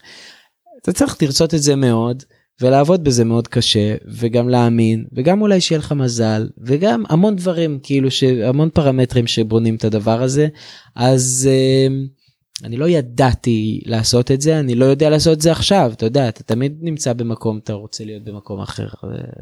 אתה 0.81 0.93
צריך 0.93 1.17
לרצות 1.21 1.53
את 1.53 1.61
זה 1.61 1.75
מאוד 1.75 2.23
ולעבוד 2.61 3.03
בזה 3.03 3.25
מאוד 3.25 3.47
קשה 3.47 3.95
וגם 4.07 4.49
להאמין 4.49 5.05
וגם 5.13 5.41
אולי 5.41 5.61
שיהיה 5.61 5.79
לך 5.79 5.91
מזל 5.91 6.49
וגם 6.57 7.03
המון 7.09 7.35
דברים 7.35 7.79
כאילו 7.83 8.11
שהמון 8.11 8.69
פרמטרים 8.69 9.27
שבונים 9.27 9.75
את 9.75 9.83
הדבר 9.83 10.23
הזה. 10.23 10.47
אז 10.95 11.49
uh, 11.49 12.65
אני 12.65 12.77
לא 12.77 12.89
ידעתי 12.89 13.81
לעשות 13.85 14.31
את 14.31 14.41
זה 14.41 14.59
אני 14.59 14.75
לא 14.75 14.85
יודע 14.85 15.09
לעשות 15.09 15.33
את 15.33 15.41
זה 15.41 15.51
עכשיו 15.51 15.91
אתה 15.93 16.05
יודע 16.05 16.29
אתה 16.29 16.43
תמיד 16.43 16.77
נמצא 16.81 17.13
במקום 17.13 17.57
אתה 17.57 17.73
רוצה 17.73 18.05
להיות 18.05 18.23
במקום 18.23 18.61
אחר 18.61 18.87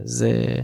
זה 0.06 0.56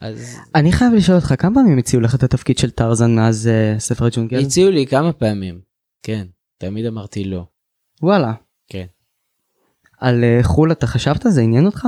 אז 0.00 0.36
אני 0.54 0.72
חייב 0.72 0.92
לשאול 0.94 1.16
אותך 1.16 1.34
כמה 1.38 1.54
פעמים 1.54 1.78
הציעו 1.78 2.02
לך 2.02 2.14
את 2.14 2.22
התפקיד 2.22 2.58
של 2.58 2.70
טרזן 2.70 3.14
מאז 3.14 3.50
uh, 3.50 3.80
ספר 3.80 4.04
הג'ונגל? 4.04 4.38
הציעו 4.38 4.70
לי 4.70 4.86
כמה 4.86 5.12
פעמים 5.12 5.60
כן 6.02 6.26
תמיד 6.58 6.86
אמרתי 6.86 7.24
לא. 7.24 7.44
וואלה. 8.02 8.32
על 10.04 10.24
uh, 10.24 10.46
חו"ל 10.46 10.72
אתה 10.72 10.86
חשבת 10.86 11.26
זה 11.28 11.40
עניין 11.40 11.66
אותך? 11.66 11.86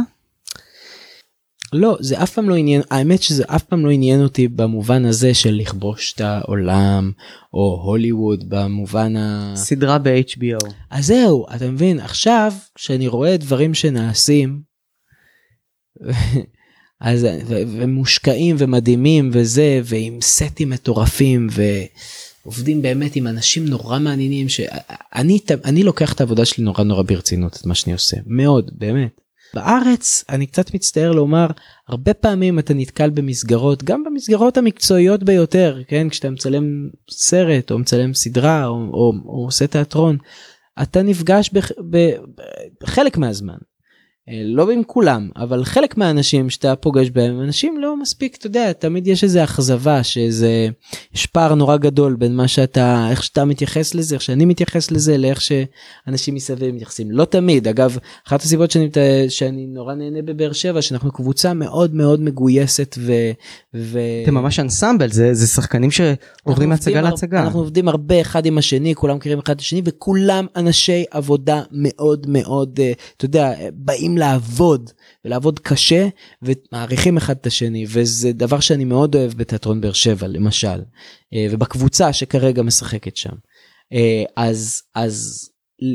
לא 1.73 1.97
זה 2.01 2.23
אף 2.23 2.33
פעם 2.33 2.49
לא 2.49 2.55
עניין 2.55 2.83
האמת 2.91 3.23
שזה 3.23 3.45
אף 3.47 3.62
פעם 3.62 3.87
לא 3.87 3.91
עניין 3.91 4.23
אותי 4.23 4.49
במובן 4.49 5.05
הזה 5.05 5.35
של 5.35 5.55
לכבוש 5.55 6.12
את 6.12 6.21
העולם 6.21 7.12
או 7.55 7.81
הוליווד 7.85 8.45
במובן 8.49 9.17
ה... 9.17 9.53
סדרה 9.57 9.99
ב-HBO. 9.99 10.71
אז 10.91 11.07
זהו 11.07 11.47
אתה 11.57 11.71
מבין 11.71 12.01
עכשיו 12.01 12.53
כשאני 12.75 13.09
רואה 13.09 13.37
דברים 13.37 13.75
שנעשים 13.75 14.61
אז 17.01 17.27
ומושקעים 17.51 18.57
ומדהימים 18.59 19.31
וזה 19.33 19.81
ועם 19.85 20.19
סטים 20.23 20.71
מטורפים 20.71 21.47
ועובדים 22.47 22.82
באמת 22.82 23.16
עם 23.16 23.26
אנשים 23.26 23.66
נורא 23.66 23.99
מעניינים 23.99 24.49
שאני 24.49 25.38
אני 25.64 25.82
לוקח 25.82 26.12
את 26.12 26.20
העבודה 26.20 26.44
שלי 26.44 26.64
נורא 26.64 26.84
נורא 26.84 27.03
ברצינות 27.03 27.57
את 27.57 27.66
מה 27.66 27.74
שאני 27.74 27.92
עושה. 27.92 28.16
מאוד 28.26 28.70
באמת. 28.74 29.20
בארץ 29.55 30.24
אני 30.28 30.47
קצת 30.47 30.74
מצטער 30.74 31.12
לומר 31.12 31.47
הרבה 31.88 32.14
פעמים 32.14 32.59
אתה 32.59 32.74
נתקל 32.74 33.11
במסגרות 33.11 33.84
גם 33.84 34.05
במסגרות 34.05 34.57
המקצועיות 34.57 35.22
ביותר 35.22 35.82
כן? 35.88 36.09
כשאתה 36.09 36.30
מצלם 36.30 36.88
סרט 37.11 37.70
או 37.70 37.78
מצלם 37.78 38.14
סדרה 38.14 38.66
או, 38.66 38.74
או, 38.74 39.12
או 39.24 39.44
עושה 39.44 39.66
תיאטרון 39.66 40.18
אתה 40.82 41.03
נפגש 41.03 41.51
בחלק 42.82 43.16
מהזמן 43.18 43.59
לא 44.29 44.70
עם 44.70 44.83
כולם 44.87 45.29
אבל 45.37 45.64
חלק 45.64 45.97
מהאנשים 45.97 46.51
שאתה 46.51 46.77
פוגש 46.77 47.11
בהם 47.11 47.41
אנשים 47.41 47.81
לא 47.81 47.97
מספיק 47.97 48.37
אתה 48.37 48.47
יודע 48.47 48.72
תמיד 48.72 49.07
יש 49.07 49.24
איזה 49.24 49.45
אכזבה 49.45 50.03
שזה 50.03 50.68
יש 51.14 51.27
פער 51.27 51.55
נורא 51.55 51.77
גדול 51.77 52.16
בין 52.16 52.37
מה 52.37 52.49
שאתה 52.49 53.07
איך 53.11 53.22
שאתה 53.22 53.45
מתייחס 53.45 53.95
לזה 53.95 54.14
איך 54.14 54.22
שאני 54.22 54.45
מתייחס 54.45 54.91
לזה 54.91 55.18
לאיך 55.18 55.41
שאנשים 55.41 56.35
מסביב 56.35 56.74
מתייחסים. 56.74 57.11
לא 57.11 57.24
תמיד. 57.24 57.68
אגב 57.68 57.99
אחת 58.29 58.43
הסיבות 58.43 58.70
שאני 58.70 58.91
שאני 59.29 59.66
נורא 59.66 59.95
נהנה 59.95 60.22
בבאר 60.22 60.53
שבע 60.53 60.83
שאנחנו 60.83 61.12
קבוצה 61.12 61.55
מאוד 61.55 61.95
מאוד 61.95 62.20
מגויסת 62.20 62.97
ו... 62.99 63.12
ו... 63.74 63.99
אתם 64.22 64.35
ממש 64.35 64.61
אנסמבל 64.61 65.11
זה 65.11 65.35
זה 65.35 65.47
שחקנים 65.47 65.91
שעוברים 65.91 66.68
מהצגה 66.68 67.01
להצגה. 67.01 67.43
אנחנו 67.43 67.59
עובדים 67.59 67.89
הרבה 67.89 68.20
אחד 68.20 68.47
עם 68.47 68.59
השני 68.59 68.95
כולם 68.95 69.16
מכירים 69.16 69.39
אחד 69.39 69.55
את 69.55 69.61
השני 69.61 69.83
וכולם 69.85 70.47
אנשי 70.57 71.05
עבודה 71.11 71.62
מאוד 71.72 72.27
מאוד 72.29 72.81
אה, 72.83 72.93
אתה 73.16 73.24
יודע 73.24 73.53
באים 73.74 74.16
לעבוד 74.19 74.91
ולעבוד 75.25 75.59
קשה 75.59 76.09
ומעריכים 76.43 77.17
אחד 77.17 77.37
את 77.41 77.47
השני 77.47 77.87
וזה 77.89 78.33
דבר 78.33 78.61
שאני 78.61 78.85
מאוד 78.85 79.17
אוהב 79.17 79.33
בתיאטרון 79.33 79.81
באר 79.81 79.93
שבע 79.93 80.27
למשל 80.27 80.81
אה, 81.35 81.47
ובקבוצה 81.51 82.12
שכרגע 82.12 82.62
משחקת 82.62 83.17
שם. 83.17 83.35
אה, 83.93 84.25
אז 84.37 84.83
אז 84.95 85.49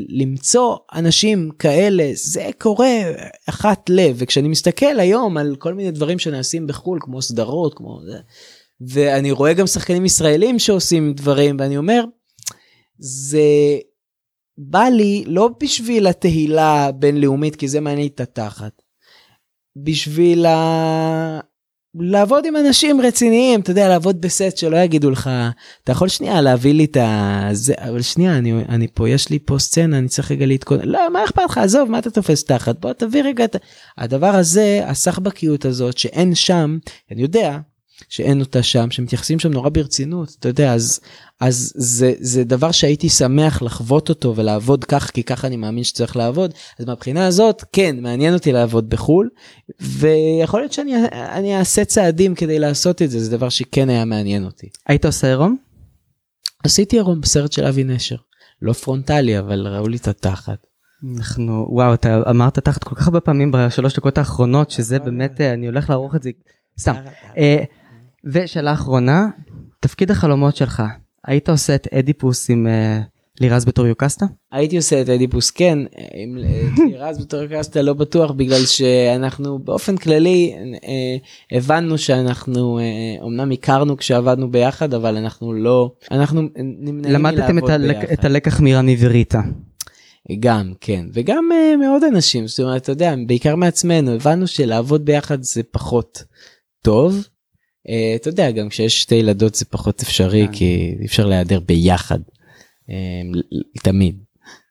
למצוא 0.08 0.76
אנשים 0.94 1.50
כאלה 1.58 2.10
זה 2.14 2.50
קורה 2.58 3.00
אחת 3.48 3.90
לב 3.90 4.16
וכשאני 4.18 4.48
מסתכל 4.48 5.00
היום 5.00 5.36
על 5.36 5.56
כל 5.56 5.74
מיני 5.74 5.90
דברים 5.90 6.18
שנעשים 6.18 6.66
בחו"ל 6.66 6.98
כמו 7.00 7.22
סדרות 7.22 7.74
כמו 7.74 8.00
זה 8.06 8.18
ואני 8.80 9.30
רואה 9.30 9.52
גם 9.52 9.66
שחקנים 9.66 10.04
ישראלים 10.04 10.58
שעושים 10.58 11.12
דברים 11.12 11.56
ואני 11.58 11.76
אומר 11.76 12.04
זה 12.98 13.42
בא 14.70 14.84
לי 14.84 15.24
לא 15.26 15.50
בשביל 15.60 16.06
התהילה 16.06 16.84
הבינלאומית 16.84 17.56
כי 17.56 17.68
זה 17.68 17.80
מעניין 17.80 18.06
את 18.06 18.20
התחת. 18.20 18.82
בשביל 19.76 20.46
ה... 20.46 21.40
לעבוד 22.00 22.46
עם 22.46 22.56
אנשים 22.56 23.00
רציניים. 23.00 23.60
אתה 23.60 23.70
יודע 23.70 23.88
לעבוד 23.88 24.20
בסט 24.20 24.56
שלא 24.56 24.76
יגידו 24.76 25.10
לך 25.10 25.30
אתה 25.84 25.92
יכול 25.92 26.08
שנייה 26.08 26.40
להביא 26.40 26.74
לי 26.74 26.84
את 26.84 26.96
ה... 26.96 27.48
זה 27.52 27.74
אבל 27.78 28.02
שנייה 28.02 28.38
אני 28.38 28.52
אני 28.68 28.88
פה 28.94 29.08
יש 29.08 29.30
לי 29.30 29.38
פה 29.38 29.58
סצנה 29.58 29.98
אני 29.98 30.08
צריך 30.08 30.30
רגע 30.30 30.46
להתכונן. 30.46 30.88
לא 30.88 31.12
מה 31.12 31.24
אכפת 31.24 31.42
לך? 31.50 31.58
עזוב 31.58 31.90
מה 31.90 31.98
אתה 31.98 32.10
תופס 32.10 32.44
תחת? 32.44 32.80
בוא 32.80 32.92
תביא 32.92 33.22
רגע 33.22 33.44
את 33.44 33.56
הדבר 33.98 34.34
הזה 34.34 34.80
הסחבקיות 34.86 35.64
הזאת 35.64 35.98
שאין 35.98 36.34
שם 36.34 36.78
אני 37.10 37.22
יודע 37.22 37.58
שאין 38.08 38.40
אותה 38.40 38.62
שם 38.62 38.90
שמתייחסים 38.90 39.38
שם 39.38 39.52
נורא 39.52 39.68
ברצינות 39.68 40.36
אתה 40.38 40.48
יודע 40.48 40.74
אז 40.74 41.00
אז 41.40 41.72
זה 41.76 42.12
זה 42.20 42.44
דבר 42.44 42.70
שהייתי 42.70 43.08
שמח 43.08 43.62
לחוות 43.62 44.08
אותו 44.08 44.36
ולעבוד 44.36 44.84
כך 44.84 45.10
כי 45.10 45.22
ככה 45.22 45.46
אני 45.46 45.56
מאמין 45.56 45.84
שצריך 45.84 46.16
לעבוד 46.16 46.54
אז 46.78 46.86
מהבחינה 46.86 47.26
הזאת 47.26 47.64
כן 47.72 47.96
מעניין 48.00 48.34
אותי 48.34 48.52
לעבוד 48.52 48.90
בחול 48.90 49.28
ויכול 49.80 50.60
להיות 50.60 50.72
שאני 50.72 50.94
אני 51.12 51.58
אעשה 51.58 51.84
צעדים 51.84 52.34
כדי 52.34 52.58
לעשות 52.58 53.02
את 53.02 53.10
זה 53.10 53.24
זה 53.24 53.36
דבר 53.36 53.48
שכן 53.48 53.88
היה 53.90 54.04
מעניין 54.04 54.44
אותי. 54.44 54.68
היית 54.88 55.04
עושה 55.04 55.26
עירום? 55.26 55.56
עשיתי 56.64 56.96
עירום 56.96 57.20
בסרט 57.20 57.52
של 57.52 57.64
אבי 57.64 57.84
נשר 57.84 58.16
לא 58.62 58.72
פרונטלי 58.72 59.38
אבל 59.38 59.66
ראו 59.66 59.88
לי 59.88 59.96
את 59.96 60.08
התחת. 60.08 60.66
אנחנו 61.16 61.66
וואו 61.70 61.94
אתה 61.94 62.22
אמרת 62.30 62.58
תחת 62.58 62.84
כל 62.84 62.94
כך 62.94 63.06
הרבה 63.06 63.20
פעמים 63.20 63.50
בשלוש 63.52 63.96
דקות 63.96 64.18
האחרונות 64.18 64.70
שזה 64.70 64.98
באמת 64.98 65.40
אני 65.40 65.66
הולך 65.66 65.90
לערוך 65.90 66.14
את 66.14 66.22
זה 66.22 66.30
סתם. 66.80 66.94
ושאלה 68.24 68.72
אחרונה, 68.72 69.26
תפקיד 69.80 70.10
החלומות 70.10 70.56
שלך, 70.56 70.82
היית 71.26 71.48
עושה 71.48 71.74
את 71.74 71.88
אדיפוס 71.94 72.50
עם 72.50 72.66
uh, 72.66 73.04
לירז 73.40 73.64
בתור 73.64 73.86
יוקסטה? 73.86 74.26
הייתי 74.52 74.76
עושה 74.76 75.00
את 75.00 75.08
אדיפוס 75.08 75.50
כן, 75.50 75.78
עם 76.14 76.36
לירז 76.90 77.18
בתור 77.18 77.42
יוקסטה 77.42 77.82
לא 77.82 77.92
בטוח 77.92 78.30
בגלל 78.30 78.66
שאנחנו 78.66 79.58
באופן 79.58 79.96
כללי 79.96 80.54
אה, 80.84 81.58
הבנו 81.58 81.98
שאנחנו 81.98 82.78
אה, 82.78 82.84
אמנם 83.26 83.52
הכרנו 83.52 83.96
כשעבדנו 83.96 84.50
ביחד 84.50 84.94
אבל 84.94 85.16
אנחנו 85.16 85.52
לא, 85.52 85.92
אנחנו 86.10 86.42
נמנעים 86.56 87.14
למדתם 87.14 87.58
את, 87.58 87.68
הלק, 87.68 88.12
את 88.12 88.24
הלקח 88.24 88.60
מרני 88.60 88.96
וריטה. 89.00 89.40
גם 90.40 90.72
כן 90.80 91.06
וגם 91.12 91.48
uh, 91.52 91.76
מעוד 91.76 92.04
אנשים 92.04 92.46
זאת 92.46 92.60
אומרת 92.60 92.82
אתה 92.82 92.92
יודע 92.92 93.14
בעיקר 93.26 93.56
מעצמנו 93.56 94.10
הבנו 94.10 94.46
שלעבוד 94.46 95.04
ביחד 95.04 95.42
זה 95.42 95.62
פחות 95.62 96.24
טוב. 96.82 97.26
Uh, 97.88 97.90
אתה 98.16 98.28
יודע 98.28 98.50
גם 98.50 98.68
כשיש 98.68 99.02
שתי 99.02 99.14
ילדות 99.14 99.54
זה 99.54 99.64
פחות 99.64 100.02
אפשרי 100.02 100.46
כן. 100.46 100.52
כי 100.52 100.96
אי 101.00 101.06
אפשר 101.06 101.26
להיעדר 101.26 101.60
ביחד 101.60 102.18
uh, 102.88 102.92
תמיד. 103.82 104.18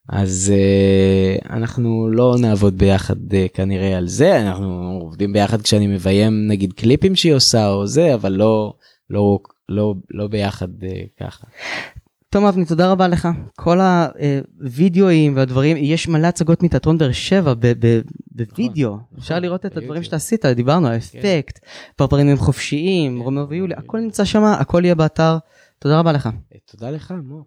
אז 0.10 0.54
uh, 0.54 1.50
אנחנו 1.50 2.10
לא 2.10 2.36
נעבוד 2.40 2.78
ביחד 2.78 3.34
uh, 3.34 3.36
כנראה 3.54 3.98
על 3.98 4.08
זה 4.08 4.42
אנחנו 4.42 5.00
עובדים 5.02 5.34
ביחד 5.34 5.62
כשאני 5.62 5.88
מביים 5.88 6.48
נגיד 6.48 6.74
קליפים 6.74 7.16
שהיא 7.16 7.34
עושה 7.34 7.70
או 7.70 7.88
זה 7.88 8.14
אבל 8.14 8.32
לא 8.32 8.74
לא 9.10 9.40
לא 9.70 9.94
לא 10.12 10.28
ביחד 10.28 10.84
uh, 10.84 10.88
ככה. 11.20 11.48
תום 12.32 12.46
אבני 12.46 12.66
תודה 12.66 12.92
רבה 12.92 13.08
לך. 13.08 13.28
כל 13.56 13.80
הווידאוים 14.60 15.36
והדברים 15.36 15.78
יש 15.78 16.08
מלא 16.08 16.28
הצגות 16.28 16.64
מתיאטרון 16.64 16.98
באר 16.98 17.12
שבע 17.12 17.54
בווידאו. 18.32 18.90
נכון, 18.90 19.18
אפשר 19.18 19.34
נכון, 19.34 19.44
לראות 19.44 19.66
את 19.66 19.78
הדברים 19.78 20.04
שאתה 20.04 20.16
עשית 20.16 20.46
דיברנו 20.46 20.88
על 20.88 20.98
כן. 21.12 21.40
פרפרים 21.96 22.28
הם 22.28 22.38
חופשיים 22.38 23.18
כן, 23.18 23.24
רומאו 23.24 23.50
ויוליה 23.50 23.74
הכל 23.78 24.00
נמצא 24.00 24.26
שם 24.26 24.44
הכל 24.44 24.82
יהיה 24.86 24.96
באתר. 24.96 25.38
תודה 25.80 26.00
רבה 26.00 26.12
לך. 26.12 26.30
תודה 26.66 26.92
לך 26.92 27.14
מו. 27.24 27.44